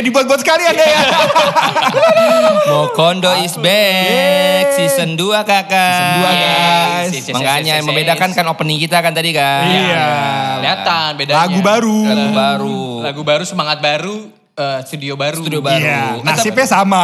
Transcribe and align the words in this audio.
Kayak 0.00 0.16
dibuat-buat 0.16 0.40
sekalian 0.40 0.72
deh 0.80 0.86
ya. 0.86 1.00
Mokondo 2.72 3.36
is 3.42 3.52
back 3.60 4.72
season 4.72 5.12
2 5.12 5.44
kakak. 5.44 5.92
Season 5.92 6.08
dua, 6.16 6.30
guys. 6.30 7.10
Yes, 7.12 7.28
yes, 7.28 7.34
Makanya 7.36 7.72
yang 7.76 7.86
membedakan 7.90 8.30
kan 8.32 8.48
opening 8.48 8.80
kita 8.80 9.04
kan 9.04 9.12
tadi 9.12 9.36
kan. 9.36 9.66
Iya. 9.68 10.08
Kelihatan 10.56 11.08
bedanya. 11.20 11.38
Lagu 11.44 11.58
baru. 11.60 11.98
Lagu 12.06 12.28
baru. 12.32 12.80
Lagu 13.04 13.22
baru, 13.26 13.44
semangat 13.44 13.84
baru, 13.84 14.30
eh, 14.52 14.80
studio 14.82 15.14
baru. 15.14 15.38
Studio 15.38 15.60
baru. 15.60 15.78
Iya, 15.78 16.18
Kan 16.18 16.26
nasibnya 16.26 16.66
sama. 16.76 17.02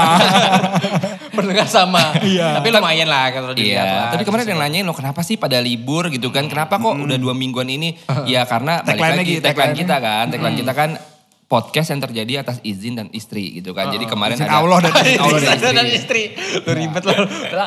Pendengar 1.28 1.66
sama. 1.66 2.16
Iya. 2.18 2.58
Tapi 2.58 2.68
lumayan 2.70 3.06
lah 3.06 3.28
kalau 3.30 3.52
dilihat 3.52 3.76
Iya, 3.76 3.84
lah. 3.84 4.08
tapi 4.10 4.22
kemarin 4.22 4.42
ada 4.42 4.52
yang 4.52 4.62
nanyain 4.62 4.84
lo 4.84 4.92
kenapa 4.92 5.20
sih 5.20 5.36
pada 5.36 5.58
libur 5.58 6.08
gitu 6.08 6.28
kan? 6.28 6.46
Kenapa 6.46 6.76
kok 6.76 6.96
udah 6.96 7.16
dua 7.16 7.32
mingguan 7.32 7.66
ini? 7.66 7.96
Ya 8.24 8.42
karena 8.44 8.80
balik 8.80 8.96
Tagline-nya 8.96 9.18
lagi 9.18 9.32
gitu, 9.32 9.42
tagline 9.42 9.54
tagline-nya. 9.70 9.82
kita 9.82 9.96
kan, 9.98 10.24
tagline 10.28 10.56
kita 10.56 10.72
kan 10.72 10.90
podcast 11.46 11.88
yang 11.88 12.02
terjadi 12.02 12.32
atas 12.40 12.58
izin 12.60 12.96
dan 12.96 13.06
istri 13.12 13.54
gitu 13.54 13.70
kan. 13.70 13.86
Jadi 13.88 14.02
kemarin 14.04 14.34
Izin 14.34 14.48
ada 14.48 14.58
Allah 14.58 14.78
dan 14.82 14.92
Allah 15.22 15.38
dan 15.38 15.54
Istri 15.54 15.70
dan 15.70 15.86
istri. 15.86 15.94
istri. 15.94 16.22
Lu 16.58 16.72
ribet 16.74 17.02
lu. 17.04 17.14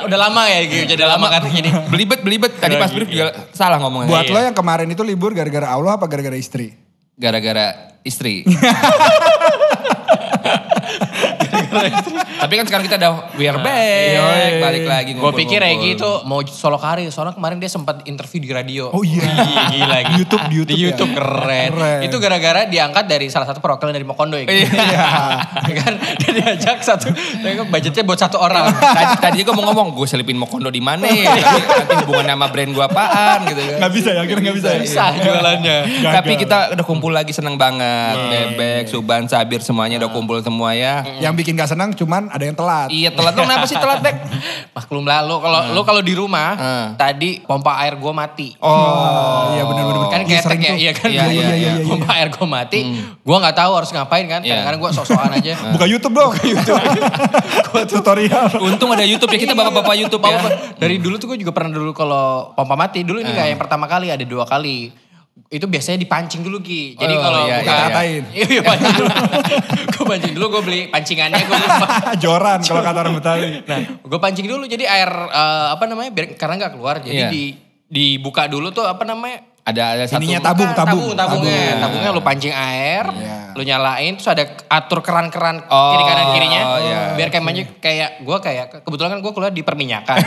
Udah, 0.03 0.19
lama 0.19 0.43
ya 0.45 0.59
gitu. 0.65 0.83
Jadi 0.89 1.03
lama 1.05 1.27
kan 1.29 1.41
gini. 1.45 1.69
Belibet 1.87 2.19
belibet 2.19 2.51
tadi 2.57 2.75
pas 2.75 2.89
brief 2.89 3.07
juga 3.07 3.31
salah 3.51 3.79
ngomongnya. 3.79 4.09
Buat 4.09 4.25
Iya. 4.25 4.33
lo 4.33 4.39
yang 4.43 4.57
kemarin 4.57 4.89
itu 4.89 4.99
libur 4.99 5.31
gara-gara 5.31 5.69
Allah 5.69 5.95
apa 5.95 6.05
gara-gara 6.05 6.35
istri? 6.35 6.75
gara-gara 7.15 7.95
istri. 8.01 8.43
Tapi 12.49 12.57
kan 12.57 12.65
sekarang 12.65 12.85
kita 12.89 12.97
udah 12.97 13.13
we 13.37 13.45
are 13.45 13.61
back, 13.61 14.57
balik 14.57 14.89
lagi 14.89 15.13
Gue 15.13 15.33
pikir. 15.37 15.61
Regi 15.61 15.93
itu 15.93 16.09
mau 16.25 16.41
solo 16.49 16.81
karir. 16.81 17.13
Soalnya 17.13 17.37
kemarin 17.37 17.61
dia 17.61 17.69
sempat 17.69 18.01
interview 18.09 18.41
di 18.41 18.49
radio. 18.49 18.89
Oh 18.89 19.05
iya. 19.05 19.21
Ih, 19.21 19.63
gila. 19.77 19.97
Di 20.01 20.13
YouTube, 20.17 20.43
di 20.49 20.55
YouTube 20.57 20.73
Di 20.73 20.81
ya. 20.81 20.85
YouTube 20.89 21.11
keren. 21.13 21.69
Keren. 21.77 21.99
Itu 22.09 22.15
gara-gara 22.17 22.65
diangkat 22.65 23.05
dari 23.05 23.29
salah 23.29 23.45
satu 23.45 23.61
perwakilan 23.61 23.93
dari 23.93 24.01
Mokondo 24.01 24.33
ya. 24.41 24.49
gitu. 24.49 24.65
Iya. 24.65 25.05
kan 25.85 25.93
dia 26.17 26.31
diajak 26.41 26.81
satu. 26.81 27.13
tapi 27.13 27.69
budgetnya 27.69 28.01
buat 28.01 28.17
satu 28.17 28.41
orang. 28.41 28.73
Tadi, 29.21 29.45
gue 29.45 29.53
mau 29.53 29.69
ngomong, 29.69 29.93
gue 29.93 30.07
selipin 30.09 30.41
Mokondo 30.41 30.73
di 30.73 30.81
mana 30.81 31.05
ya? 31.05 31.29
Tapi 31.37 31.61
nanti 31.61 31.95
hubungan 32.01 32.25
sama 32.33 32.47
brand 32.49 32.71
gue 32.73 32.85
apaan 32.85 33.39
gitu 33.45 33.61
kan. 33.61 33.77
Gak 33.85 33.93
bisa 33.93 34.09
ya, 34.09 34.21
akhirnya 34.25 34.43
gak 34.49 34.57
bisa 34.57 34.69
ya. 34.73 34.81
Bisa 34.81 35.03
jualannya. 35.21 35.77
Gagal. 35.85 36.13
Tapi 36.17 36.33
kita 36.41 36.57
udah 36.73 36.85
kumpul 36.87 37.11
lagi 37.13 37.29
seneng 37.29 37.61
banget. 37.61 38.17
Bebek, 38.17 38.89
Suban, 38.89 39.29
Sabir 39.29 39.61
semuanya 39.61 40.01
udah 40.01 40.09
kumpul 40.09 40.41
semua 40.41 40.73
ya. 40.73 41.05
Yang 41.21 41.33
bikin 41.45 41.53
gak 41.59 41.69
senang 41.69 41.93
cuman 41.93 42.31
ada 42.39 42.45
yang 42.45 42.55
telat. 42.55 42.87
Iya 42.87 43.09
telat 43.11 43.33
lo 43.33 43.41
kenapa 43.43 43.65
sih 43.65 43.75
telat 43.75 43.99
Bek? 43.99 44.15
Maklum 44.71 45.03
lah 45.03 45.19
lo 45.21 45.37
kalau 45.37 45.59
lo 45.69 45.81
kalau 45.83 45.99
di 45.99 46.15
rumah 46.15 46.55
Hmm. 46.55 46.87
tadi 46.95 47.39
pompa 47.41 47.75
air 47.77 47.93
gue 47.93 48.13
mati. 48.13 48.55
Oh, 48.59 49.51
iya 49.51 49.63
bener-bener. 49.63 50.07
kan 50.09 50.21
Iya, 50.21 50.39
ketek 50.41 50.59
ya, 50.59 50.73
iya 50.73 50.91
kan. 50.91 51.09
Iya, 51.09 51.23
iya, 51.27 51.43
Gua- 51.43 51.53
iya, 51.53 51.71
Pompa 51.83 52.09
air 52.15 52.29
gue 52.29 52.45
mati, 52.45 52.79
gue 53.03 53.37
nggak 53.37 53.55
tahu 53.55 53.71
harus 53.73 53.89
ngapain 53.89 54.25
kan. 54.25 54.39
Iya. 54.39 54.63
Kadang-kadang 54.63 54.79
gue 54.79 54.91
sok-sokan 54.95 55.31
aja. 55.35 55.53
Buka 55.75 55.85
YouTube 55.85 56.15
dong. 56.15 56.31
YouTube. 56.39 56.79
Tutorial. 57.91 58.45
Untung 58.59 58.89
ada 58.89 59.03
YouTube 59.03 59.29
ya 59.29 59.39
kita 59.39 59.53
bapak-bapak 59.53 59.95
YouTube 59.97 60.23
ya. 60.23 60.39
Dari 60.75 60.95
dulu 60.97 61.15
tuh 61.17 61.27
gue 61.29 61.39
juga 61.39 61.51
pernah 61.51 61.71
dulu 61.71 61.91
kalau 61.91 62.53
pompa 62.53 62.73
mati. 62.73 63.03
Dulu 63.03 63.19
ini 63.19 63.29
nggak 63.29 63.47
yang 63.49 63.59
pertama 63.59 63.85
kali, 63.85 64.09
ada 64.09 64.23
dua 64.23 64.45
kali. 64.45 64.89
Itu 65.49 65.65
biasanya 65.65 65.97
dipancing 65.97 66.41
dulu 66.41 66.61
Ki. 66.61 66.93
Jadi 66.93 67.09
Oh, 67.09 67.19
kalau 67.19 67.39
iya, 67.43 67.57
buka 67.57 67.73
iya, 67.73 67.85
iya. 68.05 68.21
Iya, 68.37 68.45
iya 68.47 68.61
pancing 68.69 68.93
dulu. 68.95 69.09
gue 69.89 70.05
pancing 70.05 70.33
dulu, 70.33 70.45
gue 70.47 70.61
beli 70.61 70.81
pancingannya, 70.87 71.41
gue 71.41 71.57
lupa. 71.57 71.87
Joran 72.21 72.59
kalau 72.61 72.81
kata 72.83 72.99
orang 72.99 73.13
Betawi. 73.15 73.47
Nah, 73.63 73.79
gue 73.99 74.19
pancing 74.19 74.45
dulu 74.45 74.63
jadi 74.63 74.85
air 74.85 75.09
eh, 75.09 75.67
apa 75.71 75.83
namanya? 75.83 76.09
Biar 76.11 76.25
karena 76.35 76.53
nggak 76.59 76.71
keluar. 76.71 76.95
Jadi 76.99 77.13
Iya. 77.15 77.29
di 77.29 77.43
dibuka 77.83 78.45
dulu 78.45 78.69
tuh 78.69 78.85
apa 78.85 79.01
namanya? 79.01 79.41
Ada 79.59 79.83
ada 79.91 80.03
satu. 80.05 80.17
Ininya 80.19 80.37
tabung, 80.39 80.69
tabung. 80.71 81.13
tabung, 81.13 81.13
tabungnya. 81.15 81.49
Tabung. 81.51 81.77
Tabungnya 81.83 82.09
lu 82.11 82.21
pancing 82.21 82.53
air, 82.53 83.05
Iya. 83.07 83.37
lu 83.51 83.61
nyalain, 83.63 84.11
terus 84.15 84.25
ada 84.27 84.43
atur 84.67 84.99
keran-keran 84.99 85.65
Oh, 85.67 85.91
kiri 85.91 86.03
kanan 86.05 86.25
kirinya. 86.31 86.61
iya. 86.79 86.99
Biar 87.13 87.27
kayak 87.27 87.41
maju 87.43 87.61
kayak 87.77 88.09
gue 88.19 88.37
kayak 88.39 88.65
kebetulan 88.79 89.09
kan 89.11 89.19
gue 89.19 89.31
keluar 89.31 89.49
di 89.49 89.61
perminyakan. 89.61 90.17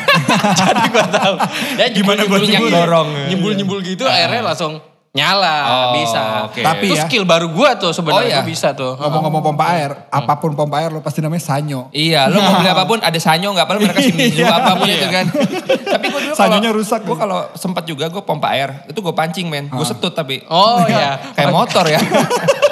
Jadi 0.53 0.83
gue 0.85 1.05
tahu. 1.09 1.35
Ya 1.75 1.87
Gimana 1.91 2.21
buat 2.23 2.39
nyembul- 2.39 2.51
nyembul? 2.51 2.71
dorong. 2.73 3.09
Nyembul-nyembul 3.31 3.79
gitu 3.85 4.05
airnya 4.05 4.43
langsung 4.45 4.83
nyala, 5.13 5.57
Oh, 5.63 5.91
bisa. 5.93 6.49
oke. 6.49 6.59
Tapi 6.59 6.89
itu 6.89 6.97
ya- 6.97 7.05
skill 7.05 7.25
baru 7.25 7.47
gue 7.47 7.71
tuh 7.77 7.89
Oh, 7.89 7.93
sebenarnya 7.93 8.29
iya? 8.31 8.37
gue 8.41 8.49
bisa 8.49 8.73
tuh. 8.73 8.97
Ngomong-ngomong 8.97 9.45
pompa 9.45 9.65
air, 9.71 9.93
apa 10.09 10.33
pun 10.35 10.53
pompa 10.53 10.81
air 10.81 10.89
lo 10.89 10.99
pasti 10.99 11.21
namanya 11.21 11.45
sanyo. 11.45 11.93
Iya, 11.93 12.27
lo 12.27 12.41
mau 12.41 12.57
beli 12.57 12.67
apa 12.67 12.85
pun 12.85 12.97
ada 12.99 13.19
sanyo 13.19 13.53
nggak? 13.53 13.67
Padahal 13.67 13.85
mereka 13.85 14.01
Shimizu 14.01 14.41
Iya. 14.41 14.49
apa 14.51 14.73
pun 14.73 14.89
itu 14.89 15.07
kan. 15.07 15.27
tapi 15.93 16.05
gue 16.09 16.21
dulu 16.23 16.33
Sanyonya 16.33 16.65
kalau 16.67 16.81
rusak. 16.81 17.01
gue 17.03 17.13
kalau 17.15 17.45
sempat 17.53 17.85
juga 17.85 18.09
gue 18.09 18.23
pompa 18.23 18.49
air 18.51 18.73
itu 18.87 18.99
gue 18.99 19.13
pancing 19.13 19.47
men, 19.47 19.69
gue 19.69 19.85
setut 19.85 20.11
tapi. 20.11 20.41
Oh 20.49 20.81
iya. 20.89 21.21
Kayak 21.33 21.53
motor 21.53 21.85
ya. 21.87 22.01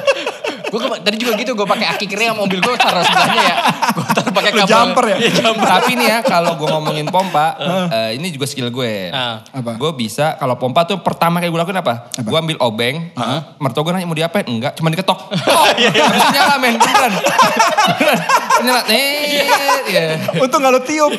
Gue 0.71 0.81
tadi 1.03 1.17
juga 1.19 1.33
gitu, 1.35 1.53
gue 1.59 1.67
pakai 1.67 1.87
aki 1.93 2.07
kering 2.07 2.31
sama 2.33 2.47
mobil 2.47 2.59
gue 2.63 2.75
taruh 2.79 3.03
sebelahnya 3.03 3.43
ya. 3.43 3.55
Gue 3.91 4.05
taruh 4.15 4.33
pakai 4.33 4.53
kabel. 4.55 4.71
jumper 4.71 5.05
ya? 5.11 5.17
Iya, 5.19 5.31
jumper. 5.43 5.67
tapi 5.67 5.93
nih 5.99 6.07
ya 6.07 6.19
kalau 6.23 6.53
gue 6.55 6.69
ngomongin 6.71 7.07
pompa, 7.11 7.59
eh, 7.91 8.11
ini 8.17 8.31
juga 8.31 8.47
skill 8.47 8.71
gue. 8.71 9.11
Ah. 9.11 9.43
Apa? 9.51 9.75
Gue 9.77 9.91
bisa 9.99 10.39
kalau 10.39 10.55
pompa 10.57 10.87
tuh 10.87 11.03
pertama 11.03 11.43
kayak 11.43 11.51
gue 11.51 11.61
lakuin 11.61 11.81
apa? 11.83 11.95
Gue 12.23 12.39
ambil 12.39 12.57
obeng, 12.63 13.11
mertua 13.59 13.83
gue 13.83 13.93
nanya 13.99 14.07
mau 14.07 14.17
diapain? 14.17 14.47
Enggak, 14.47 14.79
cuma 14.79 14.89
diketok. 14.95 15.19
Oh, 15.51 15.67
habis 15.67 16.23
itu 16.23 16.31
nyala 16.31 16.57
men, 16.63 16.79
beneran. 16.79 17.13
Beneran. 17.99 18.19
nyala, 18.65 18.81
eh, 18.87 19.43
iya. 19.91 20.05
Untung 20.39 20.63
gak 20.63 20.73
lo 20.73 20.81
tiup. 20.87 21.13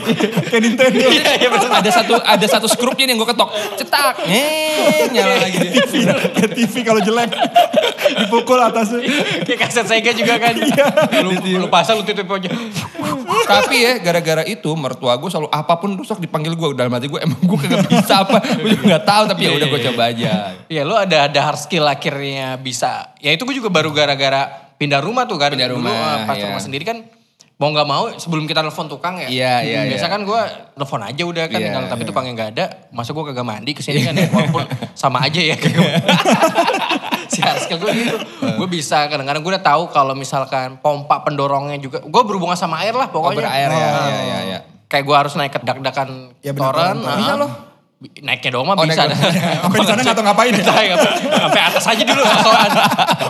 Kayak 0.50 0.62
Nintendo. 0.66 1.04
Iya, 1.12 1.52
ada 1.52 1.92
satu 1.92 2.14
ada 2.16 2.46
satu 2.48 2.68
skrupnya 2.72 3.06
nih 3.06 3.14
yang 3.14 3.20
gue 3.22 3.30
ketok, 3.30 3.50
cetak, 3.76 4.16
eh, 4.26 5.12
nyala 5.12 5.36
lagi 5.42 5.58
dia. 5.62 5.84
TV, 5.84 5.94
kayak 6.08 6.52
TV 6.56 6.74
kalau 6.82 7.02
jelek. 7.04 7.30
Dipukul 8.24 8.60
atasnya. 8.62 9.02
Kayak 9.42 9.60
kaset 9.68 9.86
Sega 9.90 10.12
juga 10.14 10.38
kan. 10.38 10.54
lu, 11.26 11.32
lu 11.38 11.68
pasang 11.68 12.00
lu 12.00 12.04
tutup 12.06 12.30
aja. 12.38 12.50
Tapi 13.48 13.76
ya 13.82 13.92
gara-gara 14.00 14.44
itu 14.46 14.70
mertua 14.78 15.18
gue 15.18 15.30
selalu 15.30 15.50
apa 15.50 15.74
pun 15.82 15.98
rusak 15.98 16.22
dipanggil 16.22 16.54
gue 16.54 16.68
dalam 16.78 16.94
hati 16.94 17.10
gue 17.10 17.20
emang 17.20 17.42
gue 17.42 17.58
kagak 17.58 17.90
bisa 17.90 18.24
apa 18.24 18.38
gue 18.40 18.70
juga 18.78 18.84
nggak 18.96 19.06
tahu 19.06 19.24
tapi 19.34 19.42
ya 19.48 19.52
udah 19.58 19.68
gue 19.68 19.82
coba 19.92 20.02
aja. 20.14 20.32
Iya 20.70 20.82
lu 20.86 20.96
ada 20.96 21.18
ada 21.28 21.40
hard 21.42 21.60
skill 21.60 21.86
akhirnya 21.90 22.56
bisa. 22.62 23.14
Ya 23.20 23.34
itu 23.34 23.44
gue 23.44 23.56
juga 23.58 23.70
baru 23.74 23.90
gara-gara 23.92 24.74
pindah 24.78 25.02
rumah 25.02 25.26
tuh 25.26 25.38
kan. 25.42 25.54
Pindah 25.54 25.70
Dulu, 25.72 25.82
rumah, 25.82 25.94
eh, 25.94 26.18
pas 26.30 26.38
iya. 26.38 26.46
rumah 26.50 26.62
sendiri 26.62 26.84
kan 26.86 27.02
mau 27.62 27.70
nggak 27.70 27.86
mau 27.86 28.10
sebelum 28.18 28.50
kita 28.50 28.66
telepon 28.66 28.90
tukang 28.90 29.22
ya. 29.22 29.30
Iya, 29.30 29.54
iya, 29.62 29.80
Biasa 29.94 30.10
iya. 30.10 30.14
kan 30.18 30.22
gue 30.26 30.42
telepon 30.74 31.02
aja 31.06 31.22
udah 31.22 31.46
kan. 31.46 31.60
Iya, 31.62 31.70
Kalau 31.78 31.88
tapi 31.94 32.04
tukangnya 32.10 32.34
nggak 32.34 32.50
ada, 32.58 32.66
masa 32.90 33.14
gue 33.14 33.22
kagak 33.22 33.46
mandi 33.46 33.78
ke 33.78 33.86
sini 33.86 34.02
kan 34.02 34.18
ya. 34.18 34.26
Walaupun 34.34 34.66
sama 34.98 35.22
aja 35.30 35.38
ya. 35.38 35.54
si 37.32 37.40
skill 37.40 37.80
gue 37.80 37.92
gitu. 37.96 38.18
gue 38.44 38.68
bisa 38.68 39.06
kadang-kadang 39.08 39.40
gue 39.40 39.52
udah 39.54 39.64
tahu 39.64 39.94
kalau 39.94 40.18
misalkan 40.18 40.82
pompa 40.82 41.22
pendorongnya 41.22 41.78
juga. 41.78 42.02
Gue 42.02 42.22
berhubungan 42.26 42.58
sama 42.58 42.82
air 42.82 42.98
lah 42.98 43.14
Oh 43.14 43.22
pokoknya. 43.22 43.46
berair 43.46 43.70
ya, 43.70 43.78
ya, 43.78 44.20
ya, 44.26 44.40
ya. 44.58 44.60
Kayak 44.90 45.04
gue 45.06 45.16
harus 45.22 45.34
naik 45.38 45.54
ke 45.54 45.60
dak-dakan 45.62 46.34
Ya 46.42 46.52
bener, 46.52 46.66
toren. 46.66 46.98
toren. 46.98 47.06
nah. 47.06 47.16
Bisa 47.22 47.34
loh. 47.38 47.52
Naiknya 48.02 48.50
doang 48.58 48.66
mah 48.66 48.74
Oh, 48.74 48.86
bisa. 48.90 49.06
Sampai 49.62 49.78
di 49.78 49.86
sana 49.86 50.02
gak 50.02 50.18
tau 50.18 50.26
ngapain 50.26 50.50
ya. 50.58 50.66
Sampai 50.66 51.62
atas 51.62 51.86
aja 51.86 52.02
dulu 52.02 52.22
sosokan. 52.26 52.72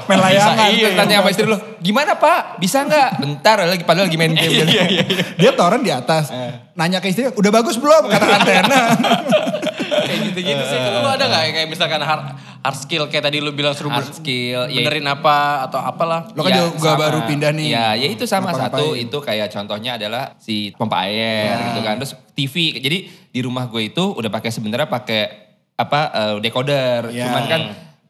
Main 0.08 0.20
layangan. 0.24 0.56
Bisa, 0.72 0.80
iya. 0.80 0.88
Tanya 0.96 1.16
sama 1.20 1.30
istri 1.36 1.44
lo, 1.44 1.58
gimana 1.84 2.16
pak? 2.16 2.56
Bisa 2.64 2.88
nggak? 2.88 3.20
Bentar 3.20 3.68
lagi 3.68 3.84
padahal 3.84 4.08
lagi 4.08 4.16
main 4.16 4.32
game. 4.32 4.48
Iya, 4.64 4.64
iya, 4.88 5.04
iya. 5.04 5.24
Dia 5.36 5.52
toren 5.60 5.84
di 5.84 5.92
atas. 5.92 6.32
Nanya 6.80 7.04
ke 7.04 7.12
istri, 7.12 7.28
udah 7.28 7.52
bagus 7.52 7.76
belum? 7.76 8.08
Kata 8.08 8.26
antena. 8.32 8.96
Kayak 10.08 10.20
gitu-gitu 10.32 10.64
sih. 10.64 10.78
Lu 10.80 11.10
ada 11.12 11.26
gak 11.28 11.52
kayak 11.52 11.68
misalkan 11.68 12.00
hard, 12.00 12.32
hard 12.62 12.78
skill 12.78 13.04
kayak 13.06 13.24
tadi 13.24 13.38
lu 13.38 13.52
bilang 13.52 13.72
suruh 13.72 13.90
ber- 13.90 14.06
skill, 14.08 14.66
ya. 14.66 14.78
benerin 14.78 15.04
apa 15.04 15.66
atau 15.66 15.80
apalah. 15.80 16.30
Lo 16.32 16.42
kan 16.42 16.52
Ya, 16.52 16.62
juga 16.64 16.94
sama. 16.94 17.02
baru 17.02 17.20
pindah 17.26 17.52
nih. 17.52 17.68
Ya, 17.70 17.86
ya 17.96 18.08
itu 18.08 18.24
sama 18.24 18.50
Ngapa-ngapain. 18.50 18.72
satu 18.78 18.86
itu 18.94 19.18
kayak 19.20 19.48
contohnya 19.50 19.92
adalah 19.96 20.38
si 20.38 20.70
pompa 20.72 21.04
air 21.04 21.52
Ya. 21.52 21.66
gitu 21.68 21.80
kan. 21.82 21.98
Terus 21.98 22.14
TV. 22.32 22.56
Jadi 22.76 22.98
di 23.28 23.40
rumah 23.40 23.66
gue 23.66 23.88
itu 23.88 24.04
udah 24.08 24.30
pakai 24.30 24.50
sebenarnya 24.50 24.86
pakai 24.86 25.22
apa 25.76 26.00
eh, 26.10 26.36
decoder. 26.40 27.10
Ya. 27.10 27.26
Cuman 27.28 27.44
kan 27.46 27.62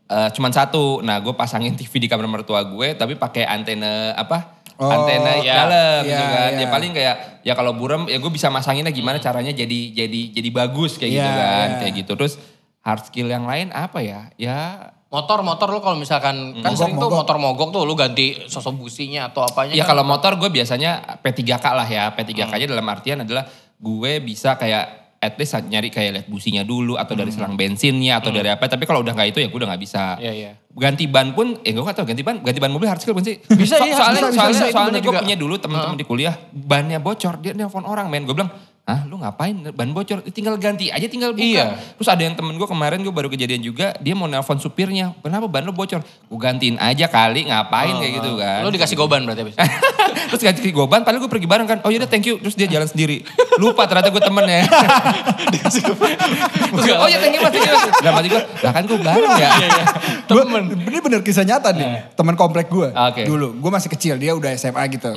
eh, 0.05 0.29
cuman 0.31 0.51
satu. 0.51 0.99
Nah, 0.99 1.17
gue 1.17 1.31
pasangin 1.31 1.71
TV 1.73 1.97
di 1.97 2.07
kamar 2.07 2.27
mertua 2.27 2.61
gue 2.61 2.91
tapi 2.93 3.15
pakai 3.15 3.43
antena 3.45 4.11
apa? 4.13 4.59
Oh, 4.75 4.89
antena 4.89 5.37
ya. 5.37 5.53
dalam 5.63 6.01
Ya, 6.01 6.09
gitu 6.09 6.25
kan. 6.27 6.51
Ya 6.51 6.59
ya. 6.59 6.67
paling 6.67 6.91
kayak 6.91 7.15
ya 7.41 7.53
kalau 7.53 7.71
buram 7.71 8.03
ya 8.05 8.17
gue 8.17 8.27
bisa 8.29 8.49
masanginnya 8.49 8.89
gimana 8.89 9.15
caranya 9.17 9.53
jadi 9.53 9.79
jadi 9.95 10.21
jadi 10.33 10.49
bagus 10.51 10.97
kayak 10.97 11.11
gitu 11.13 11.23
Ya, 11.23 11.37
kan. 11.37 11.67
ya. 11.69 11.77
Kayak 11.79 11.93
gitu. 12.01 12.11
Terus 12.17 12.33
hard 12.81 13.03
skill 13.07 13.29
yang 13.29 13.45
lain 13.45 13.69
apa 13.73 14.01
ya? 14.01 14.29
Ya 14.37 14.91
Motor-motor 15.11 15.67
lu 15.67 15.83
kalau 15.83 15.99
misalkan 15.99 16.63
kan 16.63 16.71
Mogok, 16.71 16.79
sering 16.79 16.95
tuh 16.95 17.11
mogok. 17.11 17.19
motor 17.19 17.35
mogok 17.35 17.69
tuh 17.75 17.83
lu 17.83 17.99
ganti 17.99 18.47
sosok 18.47 18.79
businya 18.79 19.27
atau 19.27 19.43
apanya. 19.43 19.75
Ya 19.75 19.83
kan. 19.83 19.91
kalau 19.91 20.07
motor 20.07 20.39
gue 20.39 20.47
biasanya 20.47 21.19
P3K 21.19 21.65
lah 21.75 21.83
ya. 21.83 22.15
P3K-nya 22.15 22.71
dalam 22.71 22.87
artian 22.87 23.19
adalah 23.27 23.43
gue 23.75 24.11
bisa 24.23 24.55
kayak 24.55 25.01
at 25.21 25.35
least 25.35 25.53
nyari 25.67 25.91
kayak 25.91 26.11
lihat 26.15 26.27
businya 26.31 26.63
dulu 26.63 26.95
atau 26.95 27.11
dari 27.13 27.27
selang 27.27 27.59
bensinnya 27.59 28.23
atau 28.23 28.31
dari 28.31 28.55
apa. 28.55 28.71
Tapi 28.71 28.87
kalau 28.87 29.03
udah 29.03 29.11
nggak 29.11 29.35
itu 29.35 29.43
ya 29.43 29.47
gue 29.51 29.59
udah 29.59 29.69
nggak 29.75 29.83
bisa. 29.83 30.15
Iya, 30.15 30.31
iya. 30.31 30.51
Ganti 30.71 31.11
ban 31.11 31.35
pun, 31.35 31.59
ya 31.59 31.75
gue 31.75 31.83
gak 31.83 31.99
tau 31.99 32.07
ganti 32.07 32.23
ban, 32.23 32.39
ganti 32.39 32.63
ban 32.63 32.71
mobil 32.71 32.87
hard 32.87 33.03
skill 33.03 33.19
sih? 33.19 33.35
Bisa, 33.43 33.83
iya, 33.83 33.91
soalnya, 33.99 34.31
bisa, 34.31 34.39
soalnya, 34.39 34.55
bisa, 34.55 34.63
itu 34.63 34.71
soalnya 34.71 34.91
bener 34.95 35.03
gue 35.03 35.13
punya 35.27 35.35
dulu 35.35 35.55
teman-teman 35.59 35.99
di 35.99 36.07
kuliah, 36.07 36.35
bannya 36.55 37.03
bocor, 37.03 37.43
dia 37.43 37.51
nelpon 37.51 37.83
orang 37.83 38.07
men. 38.07 38.23
Gue 38.23 38.39
bilang, 38.39 38.55
ah 38.81 39.05
lu 39.05 39.21
ngapain 39.21 39.53
ban 39.71 39.89
bocor? 39.93 40.25
Tinggal 40.33 40.57
ganti 40.57 40.89
aja, 40.89 41.05
tinggal 41.05 41.31
buka. 41.37 41.45
Iya. 41.45 41.77
Terus 41.95 42.09
ada 42.09 42.21
yang 42.25 42.33
temen 42.33 42.57
gue 42.57 42.67
kemarin 42.67 42.99
gue 43.05 43.13
baru 43.13 43.29
kejadian 43.29 43.61
juga, 43.61 43.93
dia 44.01 44.17
mau 44.17 44.25
nelpon 44.25 44.57
supirnya, 44.57 45.13
kenapa 45.21 45.45
ban 45.45 45.63
lu 45.63 45.71
bocor? 45.71 46.01
Gue 46.01 46.39
gantiin 46.41 46.81
aja 46.81 47.05
kali, 47.05 47.45
ngapain 47.47 47.93
kayak 48.01 48.13
gitu 48.19 48.31
kan. 48.41 48.61
Lo 48.65 48.73
dikasih 48.73 48.97
goban 48.97 49.23
berarti 49.23 49.45
abis. 49.45 49.55
Terus 50.33 50.41
ganti 50.41 50.71
goban, 50.73 51.05
padahal 51.05 51.21
gue 51.21 51.31
pergi 51.31 51.47
bareng 51.47 51.67
kan. 51.69 51.77
Oh 51.85 51.93
yaudah 51.93 52.09
thank 52.09 52.25
you. 52.25 52.41
Terus 52.41 52.57
dia 52.57 52.67
jalan 52.67 52.89
sendiri. 52.89 53.21
Lupa 53.61 53.85
ternyata 53.85 54.09
gue 54.09 54.23
temennya. 54.23 54.65
Terus 55.53 55.75
gue, 56.87 56.95
oh 56.97 57.07
ya 57.07 57.21
thank 57.21 57.37
you 57.37 57.41
mas, 57.43 57.51
thank 57.53 57.67
you 57.67 57.73
mas. 57.75 57.85
Dalam 58.01 58.15
hati 58.17 58.27
gue, 58.33 58.41
lah 58.41 58.71
kan 58.73 58.83
gue 58.89 58.97
bareng 58.97 59.33
ya. 59.37 59.49
Gua, 60.31 60.47
ini 60.63 60.99
bener 61.03 61.19
kisah 61.21 61.43
nyata 61.43 61.75
nih. 61.75 62.15
Teman 62.15 62.39
komplek 62.39 62.71
gue. 62.71 62.89
Oke. 62.89 63.27
Dulu, 63.27 63.59
gue 63.59 63.71
masih 63.71 63.89
kecil, 63.91 64.15
dia 64.15 64.31
udah 64.31 64.55
SMA 64.55 64.83
gitu. 64.95 65.11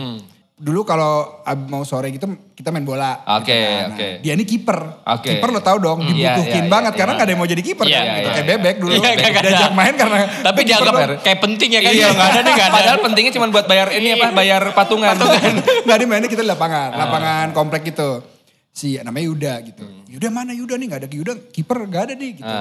Dulu 0.55 0.87
kalau 0.87 1.43
mau 1.67 1.83
sore 1.83 2.15
gitu 2.15 2.31
kita 2.55 2.71
main 2.71 2.87
bola. 2.87 3.27
Oke, 3.43 3.51
gitu 3.51 3.59
kan. 3.59 3.75
Nah, 3.75 3.87
oke. 3.91 4.09
Dia 4.23 4.33
ini 4.39 4.45
kiper. 4.47 4.79
Oke. 5.03 5.29
Kiper 5.35 5.49
lo 5.51 5.59
tau 5.59 5.83
dong, 5.83 5.99
Hmm. 5.99 6.15
Iya, 6.15 6.39
dibutuhin 6.39 6.63
iya, 6.63 6.71
banget 6.71 6.93
iya, 6.95 6.99
karena 7.03 7.11
iya. 7.11 7.17
nggak 7.19 7.27
ada 7.27 7.33
yang 7.35 7.41
mau 7.43 7.51
jadi 7.51 7.63
kiper 7.67 7.85
Iya, 7.85 7.91
kan. 7.91 7.99
iya, 7.99 8.15
gitu. 8.15 8.23
iya. 8.23 8.35
Kayak 8.39 8.47
bebek 8.55 8.77
dulu. 8.79 8.93
Iya, 8.95 8.99
nggak 9.03 9.35
ada. 9.35 9.51
Diajak 9.51 9.73
main 9.75 9.95
karena 9.99 10.19
Tapi 10.47 10.61
dianggap 10.71 10.95
kayak 11.27 11.39
penting 11.43 11.69
ya 11.75 11.81
kan. 11.83 11.91
Iya, 11.91 12.07
Kalau 12.07 12.15
nggak 12.15 12.31
ada 12.31 12.39
nih 12.39 12.53
nggak 12.55 12.69
ada. 12.71 12.77
Padahal 12.79 12.99
pentingnya 13.03 13.33
cuma 13.35 13.47
buat 13.51 13.67
bayar 13.67 13.89
ini 13.99 14.09
apa, 14.15 14.27
bayar 14.31 14.63
patungan. 14.79 15.15
Nggak 15.91 15.99
dimainin 15.99 16.29
kita 16.31 16.43
di 16.47 16.51
lapangan. 16.55 16.89
Ah. 16.95 16.99
Lapangan 17.03 17.47
komplek 17.51 17.83
gitu. 17.91 18.23
Si 18.71 18.95
namanya 19.03 19.27
Yuda 19.27 19.55
gitu. 19.67 19.83
Hmm. 19.83 20.07
Yuda 20.07 20.29
mana 20.31 20.55
Yuda 20.55 20.79
nih? 20.79 20.87
Gak 20.87 21.01
ada 21.03 21.09
Yuda. 21.11 21.33
Kiper 21.51 21.79
gak 21.91 22.03
ada 22.11 22.15
nih 22.15 22.31
gitu. 22.39 22.57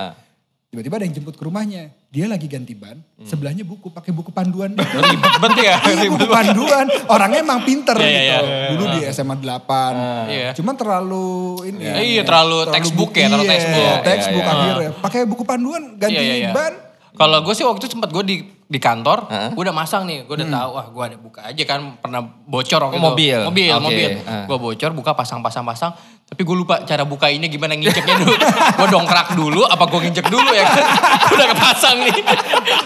Tiba-tiba 0.74 0.98
ada 0.98 1.06
yang 1.06 1.14
jemput 1.14 1.38
ke 1.38 1.46
rumahnya. 1.46 1.94
Dia 2.10 2.26
lagi 2.26 2.50
ganti 2.50 2.74
ban. 2.74 2.98
Hmm. 2.98 3.30
Sebelahnya 3.30 3.62
buku. 3.62 3.94
pakai 3.94 4.10
buku 4.10 4.34
panduan. 4.34 4.74
Ribet 5.06 5.34
banget 5.38 5.58
ya. 5.62 5.76
Iya 5.78 6.10
buku 6.10 6.26
panduan. 6.26 6.90
Orangnya 7.06 7.46
emang 7.46 7.62
pinter 7.62 7.94
Iya, 7.94 8.02
iya, 8.02 8.18
gitu. 8.18 8.26
iya. 8.42 8.68
Dulu 8.74 8.84
di 8.90 9.00
SMA 9.06 9.36
8. 9.38 9.70
Iya. 10.26 10.50
Cuman 10.58 10.74
terlalu 10.74 11.30
ini. 11.70 11.78
Iya, 12.18 12.26
terlalu 12.26 12.74
textbook 12.74 13.14
ya, 13.14 13.30
terlalu 13.30 13.46
iya, 13.46 13.52
textbook. 13.54 13.98
textbook 14.02 14.42
Iya, 14.42 14.50
iya. 14.50 14.58
akhirnya. 14.58 14.90
Pakai 14.98 15.22
buku 15.30 15.44
panduan 15.46 15.94
ganti 15.94 16.18
iya, 16.18 16.36
iya. 16.42 16.52
ban. 16.52 16.74
Kalau 17.14 17.46
gue 17.46 17.54
sih 17.54 17.62
waktu 17.62 17.78
itu 17.80 17.94
sempat 17.94 18.10
gue 18.10 18.24
di 18.26 18.38
di 18.66 18.82
kantor, 18.82 19.30
Hah? 19.30 19.50
gue 19.54 19.62
udah 19.62 19.76
masang 19.76 20.10
nih, 20.10 20.26
gue 20.26 20.34
udah 20.34 20.50
tahu, 20.50 20.70
wah 20.74 20.86
gue 20.90 21.04
ada 21.06 21.18
buka 21.22 21.46
aja 21.46 21.62
kan, 21.62 21.94
pernah 22.02 22.26
bocor 22.26 22.82
waktu 22.82 22.98
Oh, 22.98 22.98
itu. 22.98 23.06
mobil. 23.06 23.38
Mobil, 23.46 23.70
Oke, 23.70 23.86
mobil. 23.86 24.10
ah. 24.26 24.50
Gue 24.50 24.58
bocor, 24.58 24.90
buka 24.98 25.14
pasang-pasang-pasang, 25.14 25.94
tapi 26.24 26.42
gue 26.42 26.56
lupa 26.56 26.82
cara 26.82 27.06
buka 27.06 27.30
ini 27.30 27.46
gimana 27.46 27.78
nginjeknya 27.78 28.16
dulu. 28.18 28.34
gue 28.82 28.88
dongkrak 28.90 29.38
dulu, 29.38 29.62
apa 29.64 29.86
gue 29.86 30.00
nginjek 30.02 30.26
dulu 30.26 30.50
ya 30.50 30.66
kan? 30.66 30.86
udah 31.38 31.48
kepasang 31.48 31.98
nih. 32.02 32.16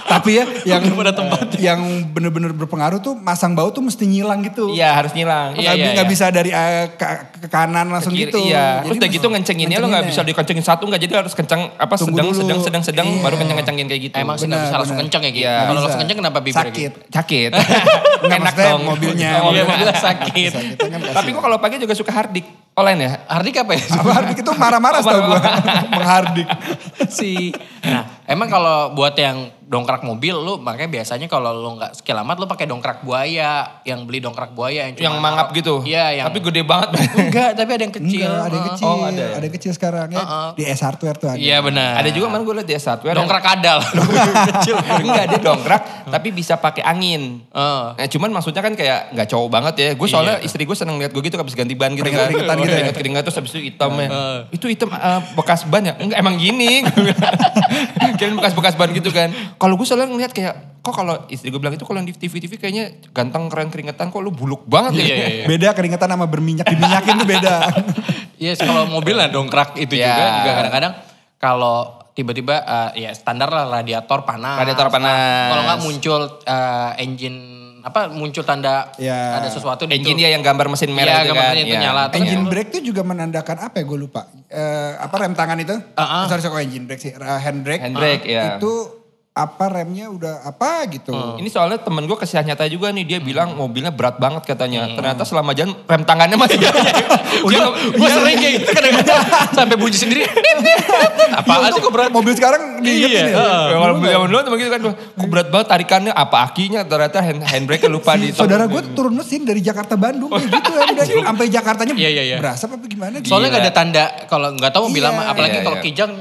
Tapi 0.03 0.29
ya 0.33 0.43
yang 0.67 0.83
Belum 0.83 0.99
ada 0.99 1.15
tempat. 1.15 1.55
yang 1.55 1.79
bener-bener 2.11 2.51
berpengaruh 2.51 2.99
tuh 2.99 3.15
masang 3.15 3.55
bau 3.55 3.71
tuh 3.71 3.79
mesti 3.79 4.03
nyilang 4.03 4.43
gitu. 4.43 4.67
Iya 4.69 4.91
harus 4.93 5.15
nyilang. 5.15 5.55
Iya, 5.55 5.79
Nggak 5.79 5.95
iya, 5.95 5.95
iya. 5.95 6.03
bisa 6.03 6.25
dari 6.27 6.51
eh, 6.51 6.91
ke, 6.91 7.07
ke 7.39 7.47
kanan 7.47 7.87
langsung 7.87 8.11
Kiri, 8.11 8.27
gitu. 8.27 8.39
Iya. 8.43 8.83
Jadi 8.83 8.83
Terus 8.83 8.97
udah 8.99 9.09
gitu 9.15 9.27
ngencenginnya 9.31 9.77
lo 9.79 9.87
nggak 9.87 10.05
bisa 10.05 10.21
dikencengin 10.21 10.65
satu 10.65 10.83
nggak 10.83 11.01
jadi 11.01 11.13
harus 11.15 11.31
kenceng 11.31 11.71
apa 11.73 11.95
Tunggu 11.95 12.19
sedang, 12.19 12.27
dulu. 12.27 12.39
sedang 12.43 12.59
sedang 12.59 12.83
sedang 12.83 13.07
Iya. 13.07 13.23
baru 13.23 13.35
kenceng 13.39 13.57
kencengin 13.63 13.85
kayak 13.87 14.01
gitu. 14.11 14.15
Emang 14.19 14.35
sih 14.35 14.45
nggak 14.45 14.59
bisa 14.59 14.75
langsung 14.75 14.97
kenceng 14.97 15.21
ya 15.23 15.31
gitu. 15.31 15.47
Iya. 15.47 15.55
Kalau 15.55 15.71
Bisa. 15.71 15.83
langsung 15.87 16.01
kenceng 16.03 16.17
kenapa 16.19 16.39
bibirnya 16.41 16.67
Sakit. 16.67 16.91
gitu? 16.91 16.99
Sakit. 17.15 17.51
Enak 18.35 18.55
dong. 18.59 18.81
mobilnya. 18.83 19.29
Iya, 19.29 19.39
mobilnya. 19.39 19.65
mobilnya 19.71 19.95
sakit. 19.95 20.51
Kan 20.83 20.99
Tapi 21.15 21.29
kok 21.31 21.39
kalau 21.39 21.57
pagi 21.57 21.79
juga 21.79 21.95
suka 21.95 22.11
hardik 22.11 22.43
online 22.77 22.99
ya? 23.01 23.11
Hardik 23.25 23.55
apa 23.57 23.71
ya? 23.73 23.83
Apa 23.89 24.09
Hardik 24.21 24.37
itu 24.45 24.51
marah-marah 24.53 25.01
tau 25.01 25.19
gue. 25.33 25.41
Menghardik. 25.97 26.47
si. 27.09 27.49
Nah, 27.81 28.16
emang 28.27 28.47
kalau 28.51 28.91
buat 28.93 29.15
yang 29.15 29.55
dongkrak 29.67 29.99
mobil 30.07 30.31
lu 30.31 30.63
makanya 30.63 30.87
biasanya 31.03 31.27
kalau 31.27 31.51
lu 31.51 31.75
nggak 31.75 31.99
skill 31.99 32.15
amat 32.23 32.39
lu 32.39 32.47
pakai 32.47 32.71
dongkrak 32.71 33.03
buaya, 33.03 33.83
yang 33.83 34.07
beli 34.07 34.23
dongkrak 34.23 34.55
buaya 34.55 34.87
yang 34.87 34.95
cuma 34.95 35.03
Yang 35.11 35.15
mangap 35.19 35.47
gitu. 35.51 35.75
Iya, 35.83 36.05
yang 36.23 36.25
Tapi 36.31 36.39
gede 36.39 36.61
banget. 36.63 36.89
enggak, 37.19 37.51
tapi 37.51 37.71
ada 37.75 37.83
yang 37.83 37.95
kecil. 37.95 38.27
Enggak, 38.31 38.47
ada 38.47 38.55
yang 38.55 38.63
Heeh. 38.63 38.77
kecil. 38.79 38.87
Oh, 38.87 39.03
ada 39.03 39.19
ya? 39.19 39.29
Ada 39.35 39.43
yang 39.43 39.55
kecil 39.59 39.71
sekarang 39.75 40.07
ya. 40.15 40.23
Heeh. 40.23 40.47
Di 40.55 40.63
S 40.71 40.81
Hardware 40.87 41.17
tuh 41.19 41.27
ada. 41.35 41.39
Iya 41.39 41.57
benar. 41.59 41.91
Ada 41.99 42.09
juga 42.15 42.25
mana 42.31 42.41
gue 42.47 42.55
liat 42.63 42.67
di 42.67 42.75
hardware. 42.79 43.15
dongkrak 43.19 43.43
kadal. 43.43 43.79
kecil. 44.55 44.75
Enggak 45.03 45.25
dia 45.35 45.39
dongkrak 45.43 45.81
tapi 46.07 46.27
bisa 46.31 46.55
pakai 46.55 46.83
angin. 46.87 47.43
Heeh. 47.51 47.83
Nah, 47.99 48.07
cuman 48.07 48.29
maksudnya 48.39 48.63
kan 48.63 48.71
kayak 48.71 49.11
nggak 49.19 49.27
cowok 49.27 49.49
banget 49.51 49.73
ya. 49.75 49.89
Gue 49.99 50.07
soalnya 50.07 50.39
istri 50.39 50.63
gue 50.63 50.77
seneng 50.79 50.95
lihat 50.95 51.11
gue 51.11 51.23
gitu 51.27 51.35
habis 51.35 51.51
ganti 51.51 51.75
ban 51.75 51.91
gitu 51.91 52.07
kan. 52.07 52.31
Keringet-keringetan 52.31 52.55
gitu 52.55 52.71
ya? 52.71 52.75
Keringet-keringet 52.79 53.23
terus 53.27 53.35
habis 53.35 53.51
itu 53.51 53.59
hitamnya. 53.67 54.07
Itu 54.47 54.65
hitam 54.71 54.95
eh, 54.95 55.21
bekas 55.35 55.67
ban 55.67 55.83
ya? 55.83 55.93
Enggak 55.99 56.17
emang 56.23 56.39
gini. 56.39 56.87
Kirain 58.17 58.35
bekas-bekas 58.35 58.73
ban 58.73 58.89
gitu 58.91 59.09
kan. 59.09 59.29
Kalau 59.55 59.77
gue 59.77 59.85
selalu 59.85 60.17
ngeliat 60.17 60.33
kayak 60.33 60.81
kok 60.81 60.93
kalau 60.93 61.27
istri 61.27 61.47
gue 61.47 61.59
bilang 61.59 61.75
itu 61.75 61.83
kalau 61.83 61.99
yang 61.99 62.07
di 62.07 62.15
TV-TV 62.15 62.57
kayaknya 62.57 62.85
ganteng 63.11 63.47
keren 63.47 63.69
keringetan 63.69 64.09
kok 64.09 64.19
lu 64.19 64.33
buluk 64.33 64.65
banget 64.65 64.97
ya. 64.97 65.05
Iya, 65.05 65.15
iya, 65.15 65.27
iya. 65.29 65.45
Beda 65.45 65.69
keringetan 65.71 66.09
sama 66.09 66.25
berminyak 66.25 66.65
diminyakin 66.65 67.13
tuh 67.21 67.27
beda. 67.27 67.55
Iya, 68.37 68.53
kalau 68.53 68.85
mobil 68.85 69.17
lah 69.17 69.33
dongkrak 69.33 69.81
itu 69.81 69.97
Iya. 69.97 70.13
juga 70.13 70.25
juga 70.37 70.51
kadang-kadang 70.61 70.93
kalau 71.41 71.77
tiba-tiba 72.13 72.55
eh, 72.93 73.05
ya 73.05 73.11
standar 73.17 73.49
lah 73.49 73.65
radiator 73.65 74.25
panas. 74.25 74.61
Radiator 74.61 74.93
panas. 74.93 75.49
Kalau 75.49 75.63
nggak 75.65 75.79
muncul 75.81 76.21
eh, 76.45 76.91
engine 77.01 77.37
apa 77.87 78.07
muncul 78.09 78.41
tanda 78.41 78.91
Iya. 78.95 79.37
ada 79.37 79.47
sesuatu 79.47 79.83
di 79.83 79.95
Engine 79.95 80.13
itu. 80.13 80.21
dia 80.21 80.29
yang 80.29 80.41
gambar 80.41 80.67
mesin 80.67 80.91
merah 80.91 81.05
Iya, 81.13 81.17
itu 81.17 81.27
gambar 81.29 81.39
kan. 81.39 81.49
mesin 81.49 81.61
itu 81.61 81.71
Iya. 81.71 81.81
nyala. 81.81 82.03
Terus 82.05 82.19
engine 82.19 82.41
lu- 82.41 82.49
brake 82.49 82.69
tuh 82.69 82.81
juga 82.81 83.01
menandakan 83.01 83.57
apa 83.61 83.75
ya 83.75 83.85
gue 83.85 83.99
lupa. 83.99 84.21
Eh, 84.45 84.91
apa 84.97 85.15
rem 85.17 85.33
tangan 85.33 85.57
itu? 85.57 85.75
Ah, 85.93 86.01
ah. 86.01 86.23
Sorry, 86.25 86.41
sorry, 86.41 86.53
kok 86.53 86.63
engine 86.63 86.85
brake 86.85 86.99
sih. 86.99 87.11
Eh, 87.11 87.39
handbrake. 87.39 87.81
Handbrake, 87.81 88.23
Ah, 88.23 88.29
iya. 88.29 88.43
Itu 88.53 88.96
apa 89.37 89.69
remnya 89.69 90.09
udah 90.09 90.41
apa 90.43 90.89
gitu. 90.89 91.13
Ini 91.37 91.45
soalnya 91.47 91.77
temen 91.77 92.03
gue 92.03 92.17
kesih 92.17 92.41
nyata 92.41 92.65
juga 92.65 92.89
nih 92.89 93.05
dia 93.05 93.19
bilang 93.19 93.53
Hmm. 93.53 93.61
mobilnya 93.61 93.89
berat 93.89 94.17
banget 94.17 94.43
katanya. 94.43 94.89
Ternyata 94.89 95.21
selama 95.21 95.53
jalan 95.53 95.77
rem 95.79 96.01
tangannya 96.01 96.33
masih 96.35 96.57
Gue 96.57 97.53
gue 97.99 98.09
sering 98.09 98.35
kayak 98.35 98.53
gitu 98.57 98.71
kadang-kadang 98.71 99.21
sampai 99.57 99.75
bunyi 99.75 99.93
sendiri. 99.95 100.21
Apaan 101.31 101.69
sih 101.69 101.79
kok 101.79 101.91
berat? 101.91 102.09
Mobil 102.09 102.33
sekarang 102.33 102.81
diingetin 102.81 103.13
Iya, 103.13 103.23
ya. 103.29 103.45
Ya, 103.67 103.77
kalau 103.77 103.95
beli 103.95 104.09
zaman 104.09 104.27
dulu 104.27 104.39
tuh 104.41 104.51
gitu 104.55 104.69
kan, 104.69 104.81
kok 104.89 105.27
berat 105.27 105.47
banget 105.47 105.67
tarikannya, 105.67 106.11
apa 106.11 106.37
akinya, 106.43 106.81
ternyata 106.81 107.17
hand, 107.19 107.41
handbrake 107.43 107.85
lupa 107.87 108.15
di 108.15 108.33
Saudara 108.35 108.65
gue 108.65 108.81
turun 108.91 109.13
mesin 109.13 109.43
dari 109.43 109.61
Jakarta 109.61 109.93
Bandung 109.93 110.27
kayak 110.27 110.49
gitu 110.49 110.71
handbrake. 110.73 111.21
Sampai 111.21 111.45
Jakartanya 111.47 111.93
Iya, 111.93 112.09
iya, 112.11 112.23
iya. 112.25 112.37
berasap 112.37 112.73
apa 112.73 112.85
gimana? 112.85 113.15
gitu. 113.19 113.29
Soalnya 113.29 113.49
nggak 113.51 113.63
ada 113.63 113.73
tanda 113.73 114.03
kalau 114.25 114.49
nggak 114.51 114.71
tahu 114.71 114.89
mobil 114.89 115.03
lama, 115.03 115.21
apalagi 115.25 115.61
kalau 115.61 115.77
kijang 115.79 116.11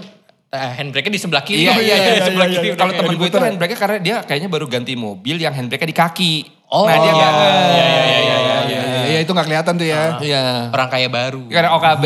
eh, 0.48 0.70
handbrake-nya 0.78 1.14
di 1.14 1.20
sebelah 1.20 1.43
kiri. 1.43 1.66
Iya, 1.66 1.72
Oh, 1.72 1.82
iya, 1.82 1.96
iya, 1.96 2.12
di 2.14 2.22
sebelah 2.22 2.46
iya, 2.46 2.54
kiri. 2.58 2.69
iya. 2.70 2.75
Kalau 2.75 2.93
Kayak 2.93 3.00
temen 3.02 3.08
gue 3.08 3.16
itu 3.16 3.22
diputer 3.26 3.40
ya? 3.40 3.46
handbrake 3.50 3.76
karena 3.76 3.96
dia 3.98 4.16
kayaknya 4.22 4.48
baru 4.48 4.66
ganti 4.66 4.93
mobil 4.94 5.37
yang 5.37 5.52
handbrake 5.52 5.87
di 5.87 5.96
kaki. 5.96 6.34
Oh, 6.66 6.82
nah 6.82 6.98
dia 6.98 7.06
iya. 7.06 7.12
nggak 7.14 7.31
Iya, 7.31 7.46
iya, 7.46 7.84
iya, 7.87 8.19
iya, 8.19 8.19
iya, 8.19 8.58
Iya, 8.66 9.04
iya, 9.06 9.19
itu 9.22 9.31
gak 9.31 9.46
kelihatan 9.46 9.75
tuh 9.78 9.87
ya. 9.87 10.19
Iya. 10.19 10.44
Orang 10.75 10.90
kaya 10.90 11.06
baru. 11.06 11.46
Karena 11.46 11.70
OKB. 11.79 12.05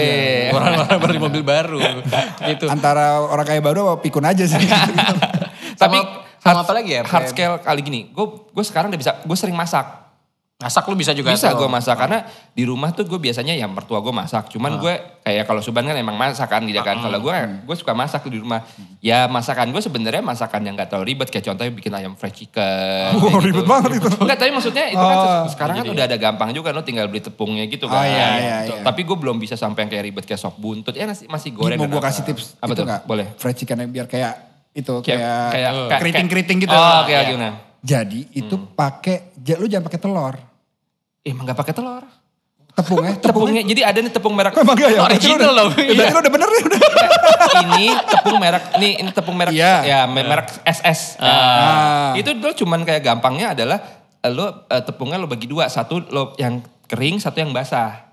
Orang-orang 0.52 0.98
beli 1.00 1.18
mobil 1.18 1.42
baru. 1.42 1.80
gitu. 2.52 2.68
Antara 2.68 3.24
orang 3.24 3.48
kaya 3.48 3.64
baru 3.64 3.88
sama 3.88 3.96
pikun 4.04 4.24
aja 4.28 4.44
sih. 4.44 4.60
Tapi 5.80 5.96
sama 6.40 6.60
apa 6.60 6.72
lagi 6.76 6.92
ya? 6.92 7.02
Hard 7.04 7.32
scale 7.32 7.56
kali 7.60 7.80
gini, 7.80 8.00
gue 8.12 8.26
gue 8.52 8.64
sekarang 8.64 8.92
udah 8.92 9.00
bisa, 9.00 9.12
gue 9.24 9.36
sering 9.36 9.56
masak. 9.56 10.09
Masak 10.60 10.84
lu 10.84 10.94
bisa 10.94 11.16
juga 11.16 11.32
Bisa 11.32 11.50
gue 11.50 11.64
masak 11.66 11.96
karena 11.96 12.20
di 12.52 12.68
rumah 12.68 12.92
tuh 12.92 13.02
gue 13.02 13.16
biasanya 13.16 13.52
ya 13.52 13.64
mertua 13.64 13.96
gue 13.98 14.12
masak. 14.12 14.52
Cuman 14.52 14.76
gue 14.76 14.92
kayak 15.18 15.44
kalau 15.44 15.58
Suban 15.58 15.82
kan 15.82 15.96
emang 15.96 16.12
masak 16.14 16.46
kan 16.46 16.60
gitu 16.62 16.76
kan. 16.78 17.00
Kalau 17.00 17.16
gue 17.16 17.32
gue 17.64 17.76
suka 17.76 17.90
masak 17.90 18.20
tuh 18.20 18.28
di 18.28 18.36
rumah. 18.36 18.60
Ya 19.00 19.24
masakan 19.24 19.72
gue 19.72 19.80
sebenarnya 19.80 20.20
masakan 20.20 20.60
yang 20.62 20.76
gak 20.76 20.92
terlalu 20.92 21.16
ribet 21.16 21.28
kayak 21.28 21.48
contohnya 21.48 21.72
bikin 21.72 21.88
ayam 21.90 22.12
fried 22.12 22.36
chicken. 22.36 23.16
Wah, 23.16 23.30
kayak 23.30 23.40
ribet 23.42 23.64
banget 23.64 23.90
itu. 23.96 24.08
Enggak 24.14 24.36
tapi 24.36 24.50
maksudnya 24.52 24.84
itu 24.86 25.00
kan 25.00 25.16
Oh, 25.16 25.48
sekarang 25.48 25.74
kan 25.78 25.86
udah 25.88 26.04
ada 26.04 26.16
gampang 26.16 26.50
juga 26.50 26.68
lo 26.70 26.84
tinggal 26.84 27.08
beli 27.08 27.24
tepungnya 27.24 27.64
gitu 27.64 27.84
Oh, 27.84 27.90
kan. 27.90 28.04
iya, 28.04 28.28
iya, 28.36 28.56
Gitu. 28.62 28.76
iya. 28.76 28.84
Tapi 28.84 29.00
gue 29.02 29.16
belum 29.16 29.36
bisa 29.36 29.56
sampai 29.56 29.88
yang 29.88 29.90
kayak 29.90 30.04
ribet 30.06 30.24
kayak 30.24 30.36
sop 30.38 30.54
buntut. 30.54 30.92
Ya 30.92 31.08
masih, 31.08 31.24
masih 31.24 31.50
goreng. 31.50 31.80
mau 31.80 31.88
gue 31.88 32.02
kasih 32.02 32.22
tips 32.22 32.58
Apa 32.58 32.68
itu 32.68 32.76
tuh? 32.76 32.84
gak? 32.84 33.00
Boleh. 33.08 33.26
Fried 33.34 33.56
chickennya 33.56 33.88
biar 33.88 34.04
kayak 34.04 34.32
itu 34.70 34.92
Kayak- 35.00 35.08
kayak, 35.08 35.48
kayak- 35.50 35.72
kayak- 35.72 36.00
keriting-keriting 36.04 36.58
gitu. 36.60 36.74
Oh, 36.74 37.00
oke 37.00 37.10
gimana? 37.10 37.50
Jadi 37.80 38.28
itu 38.34 38.54
pakai, 38.70 39.32
ja- 39.34 39.56
lu 39.56 39.64
jangan 39.64 39.88
pakai 39.88 39.96
telur. 39.98 40.36
Eh, 41.20 41.30
emang 41.30 41.44
gak 41.44 41.58
pakai 41.58 41.72
telur. 41.72 42.04
Tepungnya, 42.70 43.12
Tepungnya, 43.18 43.60
jadi 43.60 43.82
ada 43.82 43.98
nih 43.98 44.08
tepung 44.08 44.32
merek. 44.32 44.54
Emang 44.54 44.72
gak 44.72 44.88
ya? 44.88 45.00
Original 45.04 45.52
dong. 45.52 45.70
Ya, 45.76 45.92
berarti 45.92 46.12
lu 46.12 46.20
udah 46.22 46.32
bener 46.32 46.48
nih. 46.48 46.62
Udah. 46.64 46.80
ini 47.66 47.84
tepung 48.06 48.38
merek 48.38 48.64
nih 48.78 48.92
ini 48.96 49.10
tepung 49.10 49.36
merek 49.36 49.52
Iya. 49.52 49.74
ya 49.82 50.00
me- 50.06 50.22
merek 50.22 50.48
SS. 50.62 51.18
Nah, 51.18 51.28
Ah. 51.28 52.10
Itu 52.14 52.30
lo 52.32 52.54
cuman 52.54 52.80
kayak 52.82 53.02
gampangnya 53.02 53.52
adalah 53.52 53.78
eh, 54.16 54.30
lo 54.30 54.64
eh, 54.64 54.80
tepungnya 54.80 55.18
lo 55.18 55.26
bagi 55.26 55.44
dua, 55.44 55.66
satu 55.66 56.00
lo 56.06 56.32
yang 56.36 56.62
kering, 56.86 57.18
satu 57.18 57.36
yang 57.36 57.50
basah. 57.50 58.06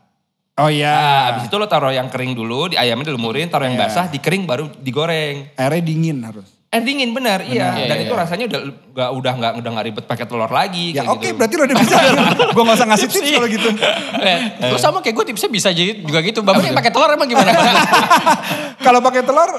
Oh 0.58 0.66
Nah, 0.66 0.74
iya. 0.74 0.98
abis 1.32 1.48
itu 1.48 1.56
lo 1.56 1.70
taruh 1.70 1.94
yang 1.94 2.10
kering 2.10 2.34
dulu, 2.34 2.68
di 2.68 2.76
ayamnya 2.76 3.08
dilumurin, 3.08 3.48
taruh 3.48 3.70
yang 3.70 3.78
Iya. 3.78 3.84
basah, 3.86 4.06
dikering 4.10 4.44
baru 4.44 4.74
digoreng. 4.74 5.54
Airnya 5.54 5.84
dingin 5.86 6.18
harus. 6.20 6.50
Air 6.78 6.84
dingin 6.86 7.10
benar, 7.12 7.42
iya. 7.42 7.74
Benar. 7.74 7.90
Dan 7.90 7.98
Iya, 7.98 8.04
itu 8.06 8.14
iya. 8.14 8.22
rasanya 8.22 8.46
udah 8.46 8.62
nggak 8.94 9.10
udah 9.18 9.34
nggak 9.34 9.54
udah 9.58 9.70
nggak 9.74 9.86
ribet 9.90 10.06
pakai 10.06 10.26
telur 10.30 10.50
lagi. 10.50 10.94
Ya 10.94 11.10
oke 11.10 11.26
gitu. 11.26 11.34
berarti 11.34 11.54
lo 11.58 11.64
udah 11.66 11.78
bisa. 11.82 11.96
gue 12.56 12.64
gak 12.64 12.78
usah 12.78 12.88
ngasih 12.88 13.08
tips 13.10 13.30
kalau 13.34 13.50
gitu. 13.50 13.70
Eh, 14.28 14.38
Lu 14.74 14.78
sama 14.78 15.00
kayak 15.02 15.16
gue 15.16 15.26
tipsnya 15.34 15.50
bisa 15.50 15.70
jadi 15.70 16.02
juga 16.02 16.20
gitu. 16.22 16.42
Bapak 16.42 16.62
yang 16.62 16.78
pakai 16.78 16.92
telur 16.92 17.10
emang 17.10 17.30
gimana? 17.30 17.50
Kalau 18.86 19.00
pakai 19.02 19.22
telur 19.26 19.50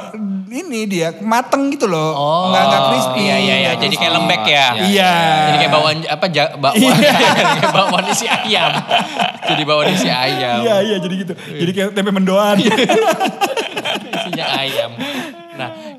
ini 0.48 0.88
dia 0.88 1.12
mateng 1.20 1.68
gitu 1.68 1.84
loh. 1.84 2.14
Oh, 2.14 2.44
Nggak 2.50 2.62
nggak 2.64 2.82
crispy. 2.90 3.20
Iya 3.22 3.37
iya 3.38 3.56
iya. 3.60 3.72
Jadi 3.76 3.94
kayak 3.96 4.12
lembek 4.14 4.42
ya. 4.48 4.66
Iya. 4.78 5.12
Jadi 5.48 5.56
kayak 5.58 5.72
bawaan 5.72 5.98
apa 6.06 6.26
ja, 6.30 6.44
bakwan. 6.56 6.96
kayak 6.98 7.72
bawaan 7.72 8.04
isi 8.08 8.26
ayam. 8.26 8.72
Jadi 9.44 9.62
bawaan 9.64 9.88
isi 9.92 10.08
ayam. 10.08 10.58
Iya 10.64 10.76
iya 10.82 10.96
jadi 10.98 11.14
gitu. 11.22 11.32
Jadi 11.37 11.70
kayak 11.70 11.88
tempe 11.94 12.10
mendoan. 12.10 12.56
Isinya 12.58 14.46
ayam. 14.58 14.90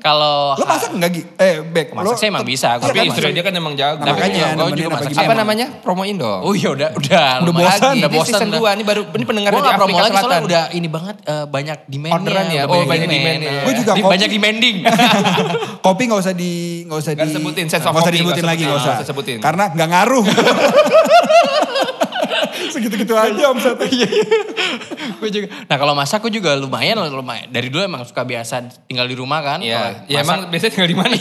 Kalau 0.00 0.52
lo 0.52 0.64
masak 0.64 0.90
nggak 0.92 1.10
Gi? 1.10 1.22
Eh 1.36 1.54
Bek. 1.62 1.92
Masak 1.92 2.04
lo- 2.06 2.16
saya 2.16 2.28
emang 2.28 2.42
bisa. 2.42 2.68
Tapi 2.74 2.92
Iya, 2.94 3.04
istri 3.06 3.30
dia 3.30 3.40
kan 3.40 3.52
emang 3.52 3.74
jago. 3.74 4.00
Nah, 4.00 4.10
makanya 4.10 4.32
gue 4.46 4.56
nemenin 4.56 4.74
juga 4.74 4.88
apa 4.88 4.96
masak 4.96 5.10
apa 5.10 5.22
emang. 5.22 5.38
namanya? 5.38 5.66
Promoin 5.78 6.14
dong. 6.14 6.40
Oh 6.40 6.52
iya 6.52 6.68
udah 6.70 6.88
udah 6.94 7.26
Udah 7.40 7.52
bosan, 7.52 7.80
Lagi, 7.86 7.98
udah 7.98 8.08
ini 8.08 8.16
bosan 8.16 8.40
season. 8.40 8.48
2 8.50 8.72
ini 8.72 8.82
baru 8.82 9.02
ini 9.10 9.24
pendengar 9.24 9.50
Gue 9.50 9.60
dari 9.60 9.72
promo 9.72 9.86
Afrika 9.86 10.02
lagi 10.02 10.16
soalnya 10.16 10.40
udah 10.42 10.64
ini 10.72 10.88
banget 10.88 11.16
eh, 11.22 11.44
banyak 11.46 11.78
demandnya. 11.86 12.16
Orderan 12.16 12.46
ya? 12.48 12.62
Oh, 12.64 12.82
banyak 12.82 13.06
demand-nya. 13.06 13.52
Gue 13.60 13.74
juga 13.76 13.92
kopi. 13.92 14.02
banyak 14.08 14.28
demanding. 14.30 14.76
Kopi 15.86 16.02
nggak 16.06 16.20
usah 16.20 16.34
di 16.34 16.52
nggak 16.82 16.98
usah 16.98 17.12
di 17.14 17.30
sebutin, 17.30 17.64
sense 17.66 17.80
of 17.80 17.90
nggak 17.90 18.02
usah 18.02 18.12
disebutin 18.12 18.44
lagi 18.44 18.62
sebutin. 18.62 18.66
nggak 18.66 18.78
usah. 18.78 18.90
Nggak 18.90 18.98
usah 18.98 19.08
sebutin. 19.08 19.38
Karena 19.38 19.64
nggak 19.68 19.88
ngaruh. 19.88 20.24
Segitu-gitu 22.80 23.12
aja 23.12 23.52
omsetnya. 23.52 24.08
gue 25.20 25.28
juga. 25.28 25.46
Nah 25.68 25.76
kalau 25.76 25.92
masak 25.92 26.24
gue 26.24 26.40
juga 26.40 26.56
lumayan 26.56 26.96
lumayan. 27.12 27.52
Dari 27.52 27.68
dulu 27.68 27.84
emang 27.84 28.08
suka 28.08 28.24
biasa 28.24 28.72
tinggal 28.88 29.04
di 29.04 29.12
rumah 29.12 29.44
kan. 29.44 29.60
Iya, 29.60 30.08
ya 30.08 30.24
masak- 30.24 30.24
emang 30.24 30.38
biasanya 30.48 30.72
tinggal 30.72 30.88
di 30.88 30.96
mana? 30.96 31.12